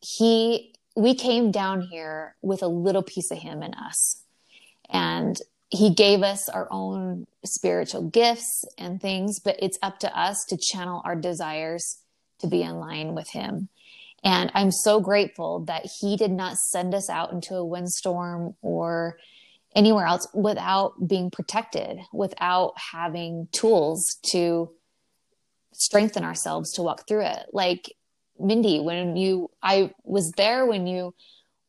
he, 0.00 0.74
we 0.96 1.14
came 1.14 1.50
down 1.50 1.82
here 1.82 2.36
with 2.42 2.62
a 2.62 2.68
little 2.68 3.02
piece 3.02 3.30
of 3.30 3.38
him 3.38 3.62
in 3.62 3.74
us. 3.74 4.22
And 4.88 5.36
he 5.70 5.94
gave 5.94 6.22
us 6.22 6.48
our 6.48 6.66
own 6.70 7.26
spiritual 7.44 8.08
gifts 8.08 8.64
and 8.78 9.00
things, 9.00 9.38
but 9.38 9.56
it's 9.58 9.78
up 9.82 9.98
to 10.00 10.18
us 10.18 10.44
to 10.48 10.56
channel 10.56 11.02
our 11.04 11.16
desires 11.16 11.98
to 12.40 12.46
be 12.46 12.62
in 12.62 12.76
line 12.76 13.14
with 13.14 13.30
him. 13.30 13.68
And 14.24 14.50
I'm 14.54 14.72
so 14.72 15.00
grateful 15.00 15.60
that 15.66 15.88
he 16.00 16.16
did 16.16 16.32
not 16.32 16.56
send 16.56 16.94
us 16.94 17.08
out 17.08 17.32
into 17.32 17.54
a 17.54 17.64
windstorm 17.64 18.54
or 18.62 19.18
anywhere 19.74 20.06
else 20.06 20.26
without 20.34 21.06
being 21.06 21.30
protected, 21.30 22.00
without 22.12 22.72
having 22.92 23.48
tools 23.52 24.16
to 24.30 24.70
strengthen 25.72 26.24
ourselves 26.24 26.72
to 26.72 26.82
walk 26.82 27.06
through 27.06 27.26
it. 27.26 27.46
Like 27.52 27.94
Mindy, 28.40 28.80
when 28.80 29.16
you, 29.16 29.50
I 29.62 29.92
was 30.02 30.32
there 30.32 30.66
when 30.66 30.86
you 30.86 31.14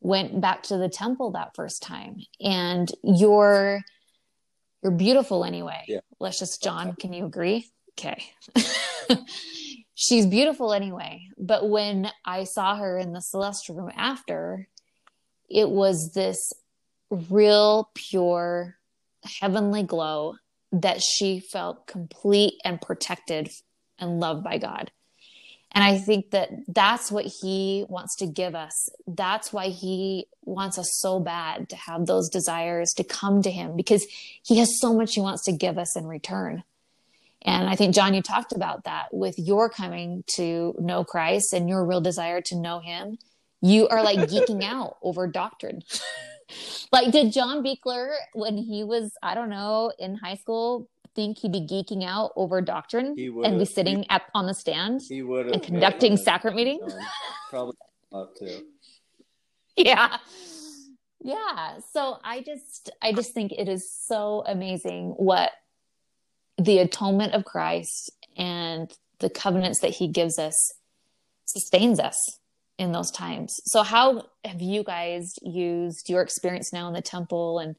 went 0.00 0.40
back 0.40 0.62
to 0.64 0.76
the 0.76 0.88
temple 0.88 1.32
that 1.32 1.54
first 1.54 1.82
time 1.82 2.16
and 2.40 2.90
you're, 3.02 3.80
you're 4.82 4.92
beautiful 4.92 5.44
anyway. 5.44 5.84
Yeah. 5.86 6.00
Let's 6.18 6.38
just, 6.38 6.62
John, 6.62 6.94
can 6.94 7.12
you 7.12 7.26
agree? 7.26 7.68
Okay. 7.98 8.24
She's 9.94 10.26
beautiful 10.26 10.72
anyway. 10.72 11.28
But 11.36 11.68
when 11.68 12.10
I 12.24 12.44
saw 12.44 12.76
her 12.76 12.98
in 12.98 13.12
the 13.12 13.20
celestial 13.20 13.76
room 13.76 13.92
after, 13.94 14.68
it 15.50 15.68
was 15.68 16.12
this 16.12 16.52
real, 17.10 17.90
pure, 17.94 18.76
heavenly 19.40 19.82
glow 19.82 20.36
that 20.72 21.02
she 21.02 21.40
felt 21.40 21.86
complete 21.86 22.54
and 22.64 22.80
protected 22.80 23.50
and 23.98 24.20
loved 24.20 24.44
by 24.44 24.58
God. 24.58 24.90
And 25.72 25.84
I 25.84 25.98
think 25.98 26.30
that 26.30 26.50
that's 26.66 27.12
what 27.12 27.26
he 27.26 27.84
wants 27.88 28.16
to 28.16 28.26
give 28.26 28.54
us. 28.54 28.88
That's 29.06 29.52
why 29.52 29.68
he 29.68 30.26
wants 30.44 30.78
us 30.78 30.88
so 30.98 31.20
bad 31.20 31.68
to 31.68 31.76
have 31.76 32.06
those 32.06 32.28
desires 32.28 32.92
to 32.96 33.04
come 33.04 33.42
to 33.42 33.50
him 33.50 33.76
because 33.76 34.04
he 34.42 34.58
has 34.58 34.80
so 34.80 34.92
much 34.92 35.14
he 35.14 35.20
wants 35.20 35.44
to 35.44 35.52
give 35.52 35.78
us 35.78 35.96
in 35.96 36.06
return. 36.06 36.64
And 37.42 37.68
I 37.68 37.76
think, 37.76 37.94
John, 37.94 38.14
you 38.14 38.22
talked 38.22 38.52
about 38.52 38.84
that 38.84 39.06
with 39.12 39.38
your 39.38 39.70
coming 39.70 40.24
to 40.34 40.74
know 40.78 41.04
Christ 41.04 41.52
and 41.52 41.68
your 41.68 41.84
real 41.84 42.00
desire 42.00 42.40
to 42.46 42.56
know 42.56 42.80
him. 42.80 43.18
You 43.62 43.88
are 43.88 44.02
like 44.02 44.18
geeking 44.18 44.62
out 44.64 44.96
over 45.02 45.26
doctrine. 45.26 45.82
like, 46.92 47.12
did 47.12 47.32
John 47.32 47.64
Beekler, 47.64 48.14
when 48.34 48.58
he 48.58 48.84
was, 48.84 49.12
I 49.22 49.34
don't 49.34 49.50
know, 49.50 49.92
in 49.98 50.16
high 50.16 50.34
school, 50.34 50.88
think 51.14 51.38
he'd 51.38 51.52
be 51.52 51.60
geeking 51.60 52.04
out 52.04 52.32
over 52.36 52.60
doctrine 52.60 53.14
and 53.44 53.58
be 53.58 53.64
sitting 53.64 54.02
he, 54.02 54.10
at 54.10 54.22
on 54.34 54.46
the 54.46 54.54
stand 54.54 55.00
he 55.06 55.22
would 55.22 55.48
and 55.48 55.62
conducting 55.62 56.16
sacrament 56.16 56.56
meetings? 56.56 56.94
Probably 57.48 57.76
not 58.12 58.36
too. 58.36 58.64
Yeah. 59.76 60.16
Yeah. 61.20 61.78
So 61.92 62.18
I 62.24 62.42
just 62.42 62.90
I 63.02 63.12
just 63.12 63.32
think 63.32 63.52
it 63.52 63.68
is 63.68 63.90
so 63.92 64.42
amazing 64.46 65.10
what 65.16 65.52
the 66.58 66.78
atonement 66.78 67.34
of 67.34 67.44
Christ 67.44 68.10
and 68.36 68.90
the 69.18 69.30
covenants 69.30 69.80
that 69.80 69.90
he 69.90 70.08
gives 70.08 70.38
us 70.38 70.72
sustains 71.44 72.00
us 72.00 72.38
in 72.78 72.92
those 72.92 73.10
times. 73.10 73.60
So 73.64 73.82
how 73.82 74.24
have 74.44 74.62
you 74.62 74.82
guys 74.82 75.34
used 75.42 76.08
your 76.08 76.22
experience 76.22 76.72
now 76.72 76.88
in 76.88 76.94
the 76.94 77.02
temple 77.02 77.58
and 77.58 77.76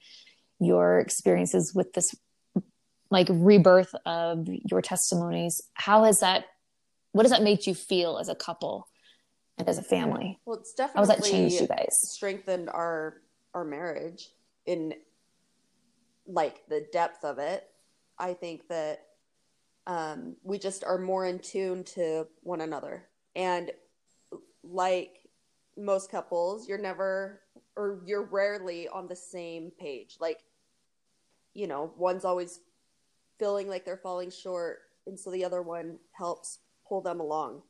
your 0.60 1.00
experiences 1.00 1.74
with 1.74 1.94
this 1.94 2.14
like 3.12 3.28
rebirth 3.30 3.94
of 4.06 4.48
your 4.48 4.82
testimonies? 4.82 5.62
How 5.74 6.04
has 6.06 6.20
that 6.22 6.46
what 7.12 7.26
has 7.26 7.32
that 7.32 7.44
made 7.44 7.68
you 7.68 7.76
feel 7.76 8.18
as 8.18 8.30
a 8.30 8.36
couple 8.36 8.88
and 9.58 9.68
as 9.70 9.78
a 9.78 9.84
family? 9.84 10.40
Well, 10.46 10.58
it's 10.58 10.74
definitely 10.74 11.08
how 11.08 11.14
has 11.14 11.22
that 11.22 11.30
changed 11.30 11.62
you 11.62 11.68
guys? 11.68 12.00
Strengthened 12.02 12.70
our 12.70 13.22
our 13.54 13.64
marriage 13.64 14.30
in 14.66 14.94
like 16.26 16.64
the 16.70 16.88
depth 16.92 17.24
of 17.24 17.38
it 17.38 17.68
I 18.22 18.36
think 18.36 18.68
that 18.68 19.08
um, 19.88 20.36
we 20.44 20.60
just 20.60 20.84
are 20.84 21.00
more 21.00 21.26
in 21.26 21.40
tune 21.40 21.84
to 21.96 22.28
one 22.44 22.62
another. 22.62 23.08
And 23.36 23.72
like 24.64 25.28
most 25.76 26.12
couples, 26.12 26.70
you're 26.70 26.78
never 26.78 27.42
or 27.76 28.02
you're 28.06 28.26
rarely 28.26 28.88
on 28.88 29.08
the 29.08 29.16
same 29.16 29.72
page. 29.80 30.18
Like, 30.20 30.44
you 31.56 31.66
know, 31.66 31.94
one's 31.98 32.26
always 32.26 32.60
feeling 33.42 33.68
like 33.68 33.84
they're 33.84 33.98
falling 33.98 34.30
short, 34.30 34.82
and 35.08 35.20
so 35.20 35.32
the 35.32 35.44
other 35.44 35.64
one 35.64 35.98
helps 36.12 36.60
pull 36.88 37.02
them 37.02 37.20
along. 37.20 37.64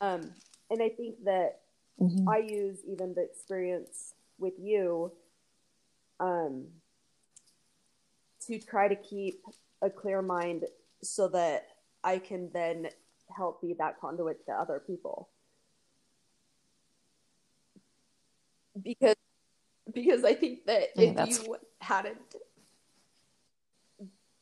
Um, 0.00 0.30
and 0.70 0.80
I 0.80 0.88
think 0.88 1.16
that 1.24 1.62
mm-hmm. 2.00 2.28
I 2.28 2.38
use 2.38 2.78
even 2.86 3.12
the 3.12 3.24
experience 3.24 4.14
with 4.38 4.52
you 4.56 5.10
um, 6.20 6.66
to 8.46 8.60
try 8.60 8.86
to 8.86 8.94
keep 8.94 9.42
a 9.82 9.90
clear 9.90 10.22
mind 10.22 10.64
so 11.02 11.26
that 11.28 11.66
I 12.04 12.18
can 12.18 12.50
then 12.54 12.86
help 13.36 13.60
be 13.62 13.74
that 13.80 14.00
conduit 14.00 14.46
to 14.46 14.52
other 14.52 14.80
people. 14.86 15.28
Because 18.80 19.16
because 19.92 20.24
I 20.24 20.34
think 20.34 20.66
that 20.66 20.90
if 20.96 21.42
you 21.42 21.56
hadn't 21.80 22.18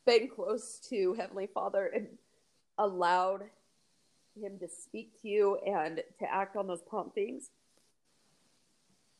been 0.06 0.28
close 0.28 0.80
to 0.90 1.14
Heavenly 1.14 1.48
Father 1.52 1.86
and 1.94 2.08
allowed 2.78 3.42
him 4.40 4.58
to 4.60 4.68
speak 4.68 5.20
to 5.22 5.28
you 5.28 5.58
and 5.66 6.02
to 6.18 6.32
act 6.32 6.56
on 6.56 6.66
those 6.66 6.82
promptings, 6.82 7.50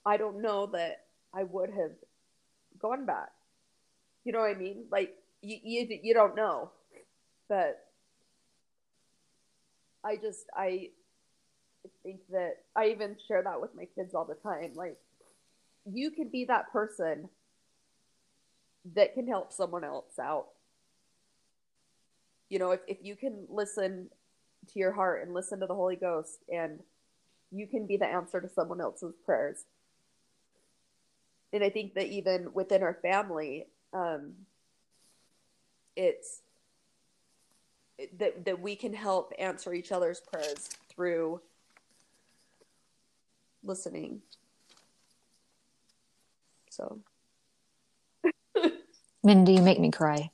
I 0.05 0.17
don't 0.17 0.43
know 0.43 0.67
that 0.67 1.05
I 1.35 1.45
would 1.45 1.71
have 1.71 1.93
gone 2.79 3.07
back. 3.07 3.31
You 4.25 4.33
know 4.33 4.41
what 4.41 4.57
I 4.57 4.59
mean? 4.59 4.85
Like 4.91 5.15
you, 5.43 5.59
you 5.63 6.01
you 6.03 6.15
don't 6.15 6.37
know, 6.37 6.71
but 7.49 7.85
I 10.05 10.17
just 10.17 10.47
I 10.57 10.91
think 12.03 12.21
that 12.31 12.59
I 12.77 12.89
even 12.89 13.17
share 13.27 13.43
that 13.43 13.61
with 13.61 13.75
my 13.75 13.87
kids 13.95 14.15
all 14.15 14.25
the 14.25 14.35
time. 14.35 14.73
Like 14.75 14.99
you 15.85 16.11
can 16.11 16.29
be 16.29 16.45
that 16.47 16.73
person 16.73 17.29
that 18.95 19.15
can 19.15 19.27
help 19.27 19.53
someone 19.53 19.85
else 19.85 20.19
out. 20.21 20.47
You 22.53 22.59
know, 22.59 22.73
if, 22.73 22.81
if 22.87 22.99
you 23.01 23.17
can 23.17 23.47
listen 23.49 24.11
to 24.71 24.79
your 24.79 24.93
heart 24.93 25.25
and 25.25 25.33
listen 25.33 25.59
to 25.61 25.67
the 25.67 25.75
Holy 25.75 25.97
Ghost 25.97 26.41
and 26.53 26.81
you 27.51 27.67
can 27.67 27.87
be 27.87 27.97
the 27.97 28.05
answer 28.05 28.43
to 28.43 28.49
someone 28.51 28.79
else's 28.79 29.15
prayers. 29.25 29.65
And 31.55 31.65
I 31.65 31.71
think 31.71 31.95
that 31.95 32.09
even 32.09 32.53
within 32.53 32.83
our 32.83 32.99
family, 33.01 33.69
um, 33.95 34.35
it's 35.97 36.43
that 38.19 38.45
that 38.45 38.61
we 38.61 38.77
can 38.77 38.93
help 38.93 39.33
answer 39.39 39.73
each 39.73 39.91
other's 39.91 40.21
prayers 40.21 40.69
through 40.91 41.41
listening. 43.65 44.21
So, 46.69 46.99
Mindy, 49.25 49.55
you 49.55 49.63
make 49.63 49.81
me 49.81 49.91
cry. 49.91 50.31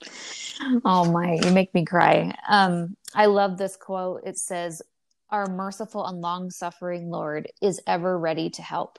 Oh 0.84 1.10
my, 1.10 1.38
you 1.42 1.50
make 1.52 1.72
me 1.74 1.84
cry. 1.84 2.34
Um, 2.48 2.96
I 3.14 3.26
love 3.26 3.56
this 3.56 3.76
quote. 3.76 4.22
It 4.24 4.38
says, 4.38 4.82
"Our 5.30 5.46
merciful 5.46 6.06
and 6.06 6.20
long-suffering 6.20 7.10
Lord 7.10 7.48
is 7.62 7.80
ever 7.86 8.18
ready 8.18 8.50
to 8.50 8.62
help." 8.62 8.98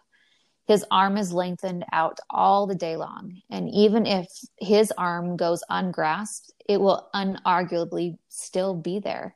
His 0.67 0.85
arm 0.89 1.17
is 1.17 1.33
lengthened 1.33 1.85
out 1.91 2.19
all 2.29 2.65
the 2.65 2.75
day 2.75 2.95
long, 2.95 3.41
and 3.49 3.69
even 3.69 4.05
if 4.05 4.27
his 4.59 4.91
arm 4.97 5.35
goes 5.35 5.63
ungrasped, 5.69 6.51
it 6.67 6.79
will 6.79 7.09
unarguably 7.13 8.17
still 8.29 8.73
be 8.75 8.99
there. 8.99 9.35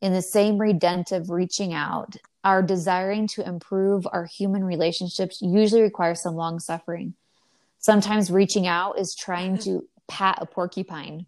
In 0.00 0.12
the 0.12 0.22
same 0.22 0.58
redemptive 0.58 1.30
reaching 1.30 1.74
out, 1.74 2.16
our 2.42 2.62
desiring 2.62 3.26
to 3.28 3.46
improve 3.46 4.06
our 4.12 4.24
human 4.24 4.64
relationships 4.64 5.42
usually 5.42 5.82
requires 5.82 6.22
some 6.22 6.34
long 6.34 6.58
suffering. 6.58 7.14
Sometimes 7.78 8.30
reaching 8.30 8.66
out 8.66 8.98
is 8.98 9.14
trying 9.14 9.58
to 9.58 9.86
pat 10.08 10.38
a 10.40 10.46
porcupine. 10.46 11.26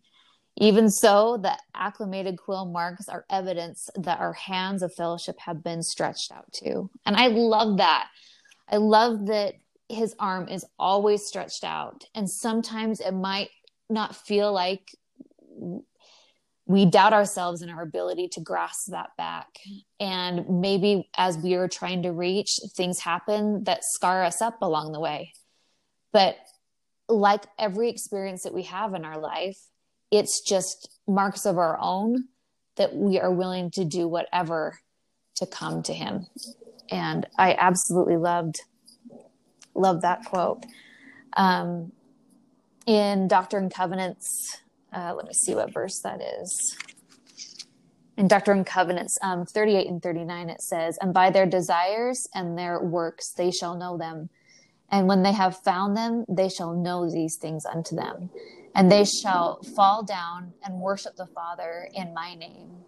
Even 0.57 0.89
so, 0.89 1.37
the 1.37 1.57
acclimated 1.75 2.39
quill 2.39 2.65
marks 2.65 3.09
are 3.09 3.25
evidence 3.29 3.91
that 3.97 4.21
our 4.21 4.35
hands 4.35 4.83
of 4.83 4.95
fellowship 4.95 5.37
have 5.41 5.65
been 5.65 5.83
stretched 5.83 6.31
out 6.31 6.53
to. 6.53 6.91
And 7.05 7.17
I 7.17 7.27
love 7.29 7.79
that 7.79 8.09
I 8.69 8.77
love 8.77 9.27
that 9.27 9.55
his 9.89 10.15
arm 10.19 10.49
is 10.49 10.65
always 10.79 11.25
stretched 11.25 11.65
out. 11.65 12.05
And 12.15 12.29
sometimes 12.29 13.01
it 13.01 13.13
might 13.13 13.51
not 13.91 14.17
feel 14.17 14.53
like 14.53 14.97
we 16.67 16.87
doubt 16.87 17.13
ourselves 17.13 17.61
and 17.61 17.71
our 17.71 17.83
ability 17.83 18.29
to 18.29 18.41
grasp 18.41 18.91
that 18.91 19.11
back. 19.19 19.59
And 20.01 20.61
maybe 20.61 21.11
as 21.17 21.37
we 21.37 21.55
are 21.55 21.69
trying 21.69 22.03
to 22.05 22.13
reach, 22.13 22.59
things 22.75 23.01
happen 23.01 23.65
that 23.65 23.85
scar 23.85 24.25
us 24.25 24.41
up 24.41 24.63
along 24.63 24.93
the 24.93 25.01
way. 25.01 25.33
But 26.13 26.37
like 27.07 27.45
every 27.59 27.91
experience 27.91 28.45
that 28.45 28.55
we 28.55 28.63
have 28.63 28.95
in 28.95 29.05
our 29.05 29.19
life, 29.19 29.59
it's 30.17 30.41
just 30.41 30.91
marks 31.07 31.47
of 31.47 31.59
our 31.59 31.79
own 31.81 32.25
that 32.77 32.95
we 32.95 33.21
are 33.21 33.33
willing 33.33 33.71
to 33.71 33.85
do 33.85 34.09
whatever 34.09 34.81
to 35.37 35.47
come 35.47 35.83
to 35.83 35.93
him 35.93 36.27
and 36.91 37.27
I 37.39 37.55
absolutely 37.59 38.17
loved 38.17 38.61
loved 39.75 40.03
that 40.03 40.25
quote. 40.25 40.65
Um, 41.37 41.93
in 42.87 43.29
Doctrine 43.29 43.65
and 43.65 43.75
Covenants, 43.75 44.61
uh, 44.93 45.15
let 45.15 45.27
me 45.27 45.33
see 45.33 45.55
what 45.55 45.73
verse 45.73 46.01
that 46.01 46.21
is. 46.41 46.77
In 48.17 48.29
Doctrine 48.29 48.59
and 48.59 48.67
Covenants 48.67 49.19
um, 49.23 49.45
38 49.45 49.89
and 49.89 50.01
39, 50.01 50.51
it 50.51 50.62
says, 50.62 50.97
And 51.01 51.12
by 51.12 51.31
their 51.31 51.47
desires 51.47 52.29
and 52.35 52.57
their 52.57 52.81
works 52.81 53.33
they 53.33 53.51
shall 53.51 53.77
know 53.77 53.99
them. 53.99 54.29
And 54.91 55.09
when 55.09 55.25
they 55.25 55.33
have 55.33 55.57
found 55.57 55.97
them, 55.97 56.25
they 56.29 56.49
shall 56.49 56.75
know 56.75 57.11
these 57.11 57.37
things 57.37 57.67
unto 57.67 57.97
them. 57.97 58.31
And 58.75 58.91
they 58.91 59.05
shall 59.05 59.62
fall 59.77 60.03
down 60.03 60.53
and 60.64 60.81
worship 60.81 61.16
the 61.16 61.27
Father 61.27 61.89
in 61.95 62.12
my 62.12 62.35
name 62.35 62.85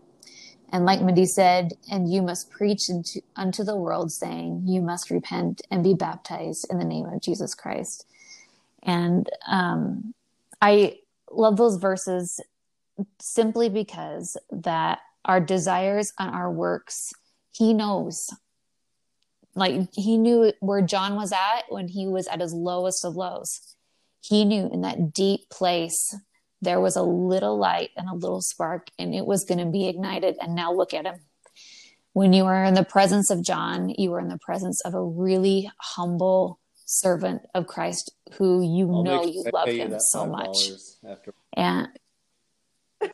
and 0.71 0.85
like 0.85 1.01
Mindy 1.01 1.27
said, 1.27 1.73
and 1.91 2.13
you 2.13 2.23
must 2.23 2.51
preach 2.51 2.89
into, 2.89 3.23
unto 3.37 3.63
the 3.63 3.77
world, 3.77 4.11
saying, 4.11 4.63
You 4.67 4.83
must 4.83 5.11
repent 5.11 5.63
and 5.71 5.85
be 5.85 5.95
baptized 5.95 6.67
in 6.71 6.79
the 6.79 6.85
name 6.85 7.07
of 7.07 7.23
Jesus 7.23 7.55
Christ. 7.55 8.07
And 8.83 9.29
um, 9.47 10.15
I 10.61 10.99
love 11.31 11.57
those 11.57 11.77
verses 11.77 12.41
simply 13.21 13.69
because 13.69 14.37
that 14.51 15.01
our 15.25 15.41
desires 15.41 16.13
and 16.19 16.35
our 16.35 16.51
works, 16.51 17.13
He 17.53 17.73
knows. 17.73 18.29
Like 19.55 19.89
He 19.93 20.19
knew 20.19 20.53
where 20.61 20.83
John 20.83 21.15
was 21.15 21.33
at 21.33 21.63
when 21.69 21.89
he 21.89 22.07
was 22.07 22.27
at 22.27 22.41
his 22.41 22.53
lowest 22.53 23.05
of 23.05 23.15
lows. 23.15 23.76
He 24.21 24.45
knew 24.45 24.69
in 24.73 24.83
that 24.83 25.13
deep 25.13 25.49
place 25.51 26.15
there 26.63 26.81
was 26.81 26.97
a 26.97 27.03
little 27.03 27.59
light 27.59 27.91
and 27.97 28.09
a 28.09 28.15
little 28.15 28.41
spark, 28.41 28.89
and 28.99 29.15
it 29.15 29.27
was 29.27 29.45
going 29.45 29.59
to 29.59 29.67
be 29.67 29.89
ignited. 29.89 30.37
And 30.41 30.55
now 30.55 30.73
look 30.73 30.95
at 30.95 31.05
him. 31.05 31.21
When 32.13 32.33
you 32.33 32.47
are 32.47 32.65
in 32.65 32.75
the 32.75 32.85
presence 32.85 33.31
of 33.31 33.45
John, 33.45 33.91
you 33.91 34.15
are 34.15 34.21
in 34.21 34.29
the 34.29 34.39
presence 34.39 34.81
of 34.85 34.95
a 34.95 35.03
really 35.03 35.71
humble 35.79 36.59
servant 36.87 37.43
of 37.55 37.67
Christ 37.67 38.13
who 38.35 38.63
you 38.63 38.91
I'll 38.91 39.03
know 39.03 39.25
you 39.25 39.45
love 39.53 39.69
him 39.69 39.93
you 39.93 39.99
so 40.01 40.25
much. 40.27 40.71
After- 41.07 41.35
and 41.55 41.89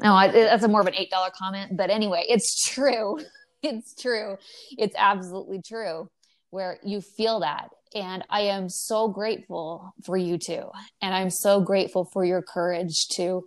no, 0.00 0.14
I, 0.14 0.28
that's 0.28 0.64
a 0.64 0.68
more 0.68 0.80
of 0.80 0.86
an 0.86 0.94
eight 0.94 1.10
dollar 1.10 1.30
comment, 1.36 1.76
but 1.76 1.90
anyway, 1.90 2.24
it's 2.28 2.64
true. 2.68 3.20
It's 3.62 4.00
true. 4.00 4.36
It's 4.78 4.94
absolutely 4.96 5.60
true. 5.60 6.08
Where 6.50 6.78
you 6.84 7.00
feel 7.00 7.40
that, 7.40 7.70
and 7.94 8.24
I 8.30 8.42
am 8.42 8.68
so 8.68 9.08
grateful 9.08 9.94
for 10.04 10.16
you 10.16 10.38
two, 10.38 10.70
and 11.00 11.14
I'm 11.14 11.30
so 11.30 11.60
grateful 11.60 12.08
for 12.12 12.24
your 12.24 12.42
courage 12.42 13.06
to 13.16 13.46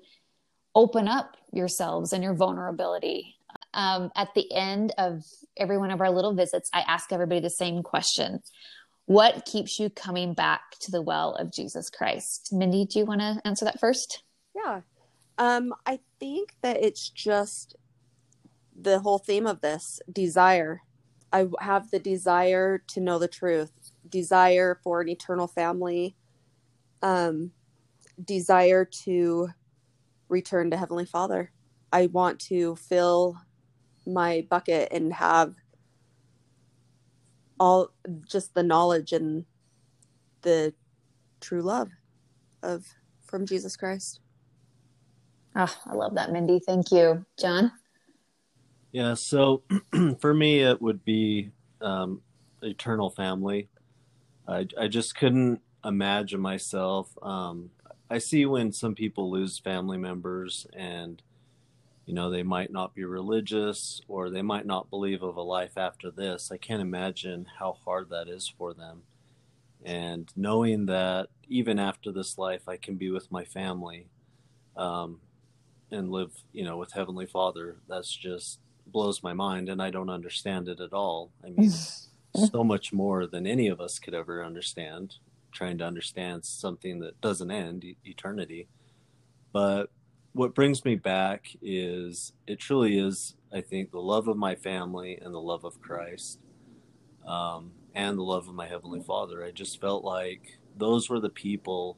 open 0.75 1.07
up 1.07 1.35
yourselves 1.51 2.13
and 2.13 2.23
your 2.23 2.35
vulnerability. 2.35 3.35
Um, 3.73 4.11
at 4.15 4.33
the 4.35 4.51
end 4.53 4.93
of 4.97 5.23
every 5.57 5.77
one 5.77 5.91
of 5.91 6.01
our 6.01 6.09
little 6.09 6.33
visits, 6.33 6.69
I 6.73 6.81
ask 6.87 7.11
everybody 7.11 7.41
the 7.41 7.49
same 7.49 7.83
question 7.83 8.41
what 9.09 9.43
keeps 9.45 9.79
you 9.79 9.89
coming 9.89 10.35
back 10.35 10.61
to 10.81 10.91
the 10.91 11.01
well 11.01 11.33
of 11.33 11.51
Jesus 11.51 11.89
Christ? 11.89 12.49
Mindy, 12.51 12.85
do 12.85 12.99
you 12.99 13.05
want 13.05 13.21
to 13.21 13.41
answer 13.43 13.65
that 13.65 13.79
first? 13.79 14.21
Yeah. 14.55 14.81
Um, 15.39 15.73
I 15.87 15.99
think 16.19 16.53
that 16.61 16.77
it's 16.77 17.09
just 17.09 17.75
the 18.79 18.99
whole 18.99 19.17
theme 19.17 19.47
of 19.47 19.61
this 19.61 19.99
desire. 20.11 20.81
I 21.33 21.47
have 21.59 21.89
the 21.89 21.97
desire 21.97 22.83
to 22.89 22.99
know 22.99 23.17
the 23.17 23.27
truth, 23.27 23.71
desire 24.07 24.79
for 24.83 25.01
an 25.01 25.09
eternal 25.09 25.47
family, 25.47 26.15
um, 27.01 27.51
desire 28.23 28.85
to 28.85 29.49
return 30.29 30.71
to 30.71 30.77
Heavenly 30.77 31.05
Father. 31.05 31.51
I 31.91 32.07
want 32.07 32.39
to 32.41 32.75
fill 32.75 33.37
my 34.05 34.45
bucket 34.49 34.89
and 34.91 35.13
have 35.13 35.53
all 37.59 37.91
just 38.27 38.53
the 38.53 38.63
knowledge 38.63 39.11
and 39.11 39.45
the 40.41 40.73
true 41.41 41.61
love 41.61 41.89
of 42.63 42.85
from 43.25 43.45
Jesus 43.45 43.75
Christ. 43.75 44.21
Oh, 45.55 45.73
I 45.85 45.93
love 45.93 46.15
that, 46.15 46.31
Mindy. 46.31 46.59
Thank 46.59 46.91
you, 46.91 47.25
John. 47.39 47.71
Yeah, 48.91 49.13
so 49.15 49.63
for 50.19 50.33
me, 50.33 50.61
it 50.61 50.81
would 50.81 51.03
be 51.03 51.51
um, 51.81 52.21
eternal 52.61 53.09
family. 53.09 53.69
I, 54.49 54.67
I 54.77 54.87
just 54.87 55.15
couldn't 55.15 55.61
imagine 55.85 56.41
myself. 56.41 57.17
Um, 57.21 57.71
I 58.09 58.17
see 58.17 58.45
when 58.45 58.71
some 58.71 58.95
people 58.95 59.29
lose 59.29 59.59
family 59.59 59.97
members 59.97 60.65
and 60.73 61.21
you 62.09 62.15
know 62.15 62.31
they 62.31 62.41
might 62.41 62.71
not 62.71 62.95
be 62.95 63.03
religious 63.03 64.01
or 64.07 64.31
they 64.31 64.41
might 64.41 64.65
not 64.65 64.89
believe 64.89 65.21
of 65.21 65.37
a 65.37 65.43
life 65.43 65.77
after 65.77 66.09
this 66.09 66.51
i 66.51 66.57
can't 66.57 66.81
imagine 66.81 67.45
how 67.59 67.77
hard 67.85 68.09
that 68.09 68.27
is 68.27 68.51
for 68.57 68.73
them 68.73 69.03
and 69.85 70.31
knowing 70.35 70.87
that 70.87 71.27
even 71.47 71.77
after 71.77 72.11
this 72.11 72.39
life 72.39 72.67
i 72.67 72.77
can 72.77 72.95
be 72.95 73.11
with 73.11 73.31
my 73.31 73.43
family 73.43 74.07
um, 74.75 75.19
and 75.91 76.09
live 76.09 76.31
you 76.51 76.63
know 76.63 76.77
with 76.77 76.93
heavenly 76.93 77.27
father 77.27 77.77
that's 77.87 78.15
just 78.15 78.57
blows 78.87 79.21
my 79.21 79.33
mind 79.33 79.69
and 79.69 79.79
i 79.79 79.91
don't 79.91 80.09
understand 80.09 80.67
it 80.67 80.79
at 80.79 80.93
all 80.93 81.29
i 81.45 81.49
mean 81.49 81.69
so 82.47 82.63
much 82.63 82.93
more 82.93 83.27
than 83.27 83.45
any 83.45 83.67
of 83.67 83.79
us 83.81 83.99
could 83.99 84.13
ever 84.13 84.43
understand 84.43 85.15
trying 85.51 85.77
to 85.77 85.83
understand 85.83 86.45
something 86.45 86.99
that 86.99 87.19
doesn't 87.21 87.51
end 87.51 87.83
eternity 88.05 88.67
but 89.51 89.89
what 90.33 90.55
brings 90.55 90.85
me 90.85 90.95
back 90.95 91.47
is 91.61 92.33
it 92.47 92.59
truly 92.59 92.97
is, 92.99 93.35
I 93.53 93.61
think, 93.61 93.91
the 93.91 93.99
love 93.99 94.27
of 94.27 94.37
my 94.37 94.55
family 94.55 95.19
and 95.21 95.33
the 95.33 95.41
love 95.41 95.63
of 95.63 95.81
Christ 95.81 96.39
um, 97.27 97.71
and 97.95 98.17
the 98.17 98.23
love 98.23 98.47
of 98.47 98.53
my 98.53 98.67
Heavenly 98.67 99.01
Father. 99.01 99.43
I 99.43 99.51
just 99.51 99.81
felt 99.81 100.03
like 100.03 100.59
those 100.77 101.09
were 101.09 101.19
the 101.19 101.29
people 101.29 101.97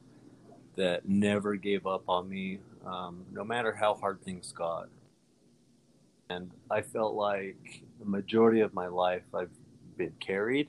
that 0.76 1.06
never 1.06 1.56
gave 1.56 1.86
up 1.86 2.04
on 2.08 2.28
me, 2.28 2.58
um, 2.86 3.26
no 3.30 3.44
matter 3.44 3.72
how 3.72 3.94
hard 3.94 4.22
things 4.22 4.52
got. 4.52 4.88
And 6.30 6.50
I 6.70 6.80
felt 6.80 7.14
like 7.14 7.82
the 7.98 8.06
majority 8.06 8.60
of 8.60 8.72
my 8.72 8.86
life 8.86 9.22
I've 9.34 9.50
been 10.02 10.14
carried, 10.18 10.68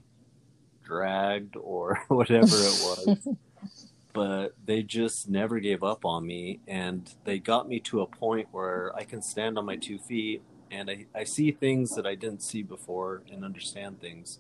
dragged, 0.84 1.56
or 1.56 2.00
whatever 2.08 2.46
it 2.46 3.08
was. 3.08 3.28
but 4.14 4.54
they 4.64 4.84
just 4.84 5.28
never 5.28 5.60
gave 5.60 5.84
up 5.84 6.06
on 6.06 6.26
me 6.26 6.60
and 6.68 7.16
they 7.24 7.40
got 7.40 7.68
me 7.68 7.80
to 7.80 8.02
a 8.02 8.06
point 8.06 8.48
where 8.52 8.96
I 8.96 9.04
can 9.06 9.24
stand 9.24 9.58
on 9.58 9.66
my 9.66 9.76
two 9.76 9.98
feet 9.98 10.44
and 10.70 10.90
I, 10.90 11.08
I 11.16 11.24
see 11.24 11.52
things 11.52 11.96
that 11.96 12.06
I 12.06 12.14
didn't 12.14 12.44
see 12.44 12.62
before 12.62 13.24
and 13.32 13.44
understand 13.44 14.00
things. 14.00 14.40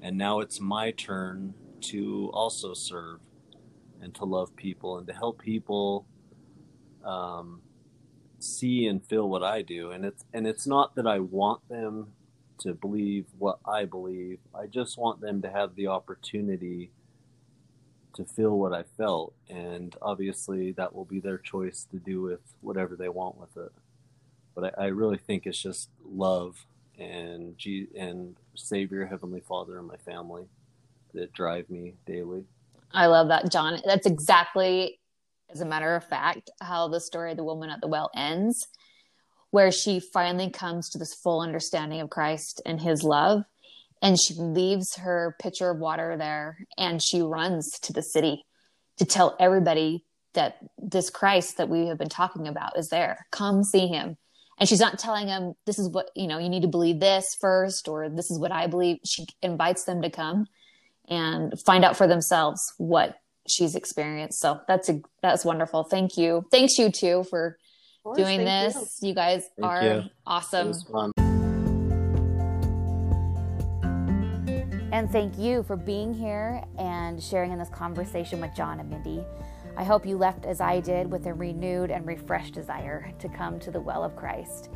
And 0.00 0.16
now 0.16 0.38
it's 0.38 0.60
my 0.60 0.92
turn 0.92 1.54
to 1.82 2.30
also 2.32 2.74
serve 2.74 3.18
and 4.00 4.14
to 4.14 4.24
love 4.24 4.54
people 4.54 4.98
and 4.98 5.06
to 5.08 5.12
help 5.12 5.42
people 5.42 6.06
um, 7.04 7.60
see 8.38 8.86
and 8.86 9.04
feel 9.04 9.28
what 9.28 9.42
I 9.42 9.62
do. 9.62 9.90
And 9.90 10.04
it's 10.04 10.24
and 10.32 10.46
it's 10.46 10.66
not 10.66 10.94
that 10.94 11.08
I 11.08 11.18
want 11.18 11.68
them 11.68 12.12
to 12.62 12.74
believe 12.74 13.26
what 13.38 13.58
I 13.66 13.84
believe. 13.84 14.38
I 14.54 14.66
just 14.66 14.98
want 14.98 15.20
them 15.20 15.42
to 15.42 15.50
have 15.50 15.74
the 15.74 15.88
opportunity 15.88 16.90
to 18.14 18.24
feel 18.24 18.58
what 18.58 18.72
I 18.72 18.82
felt, 18.82 19.32
and 19.48 19.94
obviously 20.02 20.72
that 20.72 20.94
will 20.94 21.04
be 21.04 21.20
their 21.20 21.38
choice 21.38 21.86
to 21.90 21.96
do 21.96 22.20
with 22.22 22.40
whatever 22.60 22.94
they 22.94 23.08
want 23.08 23.38
with 23.38 23.56
it. 23.56 23.72
But 24.54 24.78
I, 24.78 24.84
I 24.84 24.86
really 24.88 25.16
think 25.16 25.46
it's 25.46 25.60
just 25.60 25.88
love 26.04 26.66
and 26.98 27.56
G- 27.56 27.88
and 27.98 28.36
Savior, 28.54 29.06
Heavenly 29.06 29.40
Father, 29.40 29.78
and 29.78 29.88
my 29.88 29.96
family 29.96 30.44
that 31.14 31.32
drive 31.32 31.68
me 31.70 31.94
daily. 32.06 32.44
I 32.92 33.06
love 33.06 33.28
that, 33.28 33.50
John. 33.50 33.80
That's 33.84 34.06
exactly, 34.06 35.00
as 35.50 35.62
a 35.62 35.66
matter 35.66 35.94
of 35.94 36.04
fact, 36.04 36.50
how 36.60 36.88
the 36.88 37.00
story 37.00 37.30
of 37.30 37.38
the 37.38 37.44
woman 37.44 37.70
at 37.70 37.80
the 37.80 37.88
well 37.88 38.10
ends, 38.14 38.68
where 39.52 39.70
she 39.70 40.00
finally 40.00 40.50
comes 40.50 40.90
to 40.90 40.98
this 40.98 41.14
full 41.14 41.40
understanding 41.40 42.00
of 42.00 42.10
Christ 42.10 42.60
and 42.66 42.80
His 42.80 43.04
love 43.04 43.44
and 44.02 44.20
she 44.20 44.34
leaves 44.34 44.96
her 44.96 45.36
pitcher 45.40 45.70
of 45.70 45.78
water 45.78 46.16
there 46.18 46.66
and 46.76 47.00
she 47.00 47.22
runs 47.22 47.78
to 47.82 47.92
the 47.92 48.02
city 48.02 48.44
to 48.98 49.04
tell 49.04 49.36
everybody 49.38 50.04
that 50.34 50.56
this 50.76 51.08
Christ 51.08 51.58
that 51.58 51.68
we 51.68 51.86
have 51.86 51.98
been 51.98 52.08
talking 52.08 52.48
about 52.48 52.76
is 52.76 52.88
there. 52.88 53.26
Come 53.30 53.62
see 53.62 53.86
him. 53.86 54.16
And 54.58 54.68
she's 54.68 54.80
not 54.80 54.98
telling 54.98 55.26
them 55.26 55.54
this 55.66 55.78
is 55.78 55.88
what, 55.88 56.10
you 56.16 56.26
know, 56.26 56.38
you 56.38 56.48
need 56.48 56.62
to 56.62 56.68
believe 56.68 57.00
this 57.00 57.36
first 57.40 57.88
or 57.88 58.08
this 58.08 58.30
is 58.30 58.38
what 58.38 58.52
I 58.52 58.66
believe. 58.66 58.98
She 59.04 59.26
invites 59.40 59.84
them 59.84 60.02
to 60.02 60.10
come 60.10 60.46
and 61.08 61.58
find 61.60 61.84
out 61.84 61.96
for 61.96 62.06
themselves 62.06 62.60
what 62.78 63.16
she's 63.48 63.74
experienced. 63.74 64.40
So 64.40 64.60
that's 64.66 64.88
a, 64.88 65.00
that's 65.22 65.44
wonderful. 65.44 65.84
Thank 65.84 66.16
you. 66.16 66.46
Thanks 66.50 66.78
you 66.78 66.90
too 66.90 67.24
for 67.30 67.56
course, 68.02 68.18
doing 68.18 68.44
this. 68.44 68.98
You. 69.00 69.08
you. 69.08 69.14
guys 69.14 69.50
thank 69.58 69.70
are 69.70 69.82
you. 69.82 70.02
awesome. 70.26 70.74
And 74.92 75.10
thank 75.10 75.38
you 75.38 75.62
for 75.62 75.76
being 75.76 76.12
here 76.12 76.62
and 76.78 77.22
sharing 77.22 77.50
in 77.50 77.58
this 77.58 77.70
conversation 77.70 78.40
with 78.40 78.54
John 78.54 78.78
and 78.78 78.90
Mindy. 78.90 79.24
I 79.74 79.84
hope 79.84 80.04
you 80.04 80.18
left 80.18 80.44
as 80.44 80.60
I 80.60 80.80
did 80.80 81.10
with 81.10 81.26
a 81.26 81.32
renewed 81.32 81.90
and 81.90 82.06
refreshed 82.06 82.52
desire 82.52 83.10
to 83.18 83.28
come 83.30 83.58
to 83.60 83.70
the 83.70 83.80
well 83.80 84.04
of 84.04 84.14
Christ. 84.16 84.68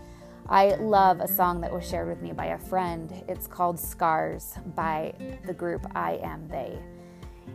I 0.49 0.77
love 0.77 1.21
a 1.21 1.29
song 1.29 1.61
that 1.61 1.73
was 1.73 1.87
shared 1.87 2.09
with 2.09 2.23
me 2.23 2.33
by 2.33 2.47
a 2.47 2.59
friend. 2.59 3.13
It's 3.29 3.47
called 3.47 3.79
Scars 3.79 4.55
by 4.75 5.13
the 5.45 5.53
group 5.53 5.85
I 5.95 6.19
Am 6.23 6.49
They. 6.49 6.79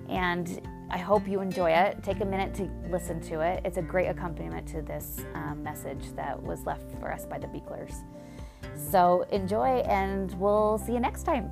And 0.07 0.61
I 0.93 0.97
hope 0.97 1.25
you 1.25 1.39
enjoy 1.39 1.71
it. 1.71 2.03
Take 2.03 2.19
a 2.19 2.25
minute 2.25 2.53
to 2.55 2.69
listen 2.89 3.21
to 3.21 3.39
it. 3.39 3.61
It's 3.63 3.77
a 3.77 3.81
great 3.81 4.07
accompaniment 4.07 4.67
to 4.67 4.81
this 4.81 5.21
um, 5.35 5.63
message 5.63 6.13
that 6.17 6.41
was 6.43 6.65
left 6.65 6.91
for 6.99 7.13
us 7.13 7.25
by 7.25 7.39
the 7.39 7.47
Beeklers. 7.47 8.03
So 8.75 9.21
enjoy, 9.31 9.79
and 9.87 10.37
we'll 10.37 10.77
see 10.79 10.91
you 10.91 10.99
next 10.99 11.23
time. 11.23 11.49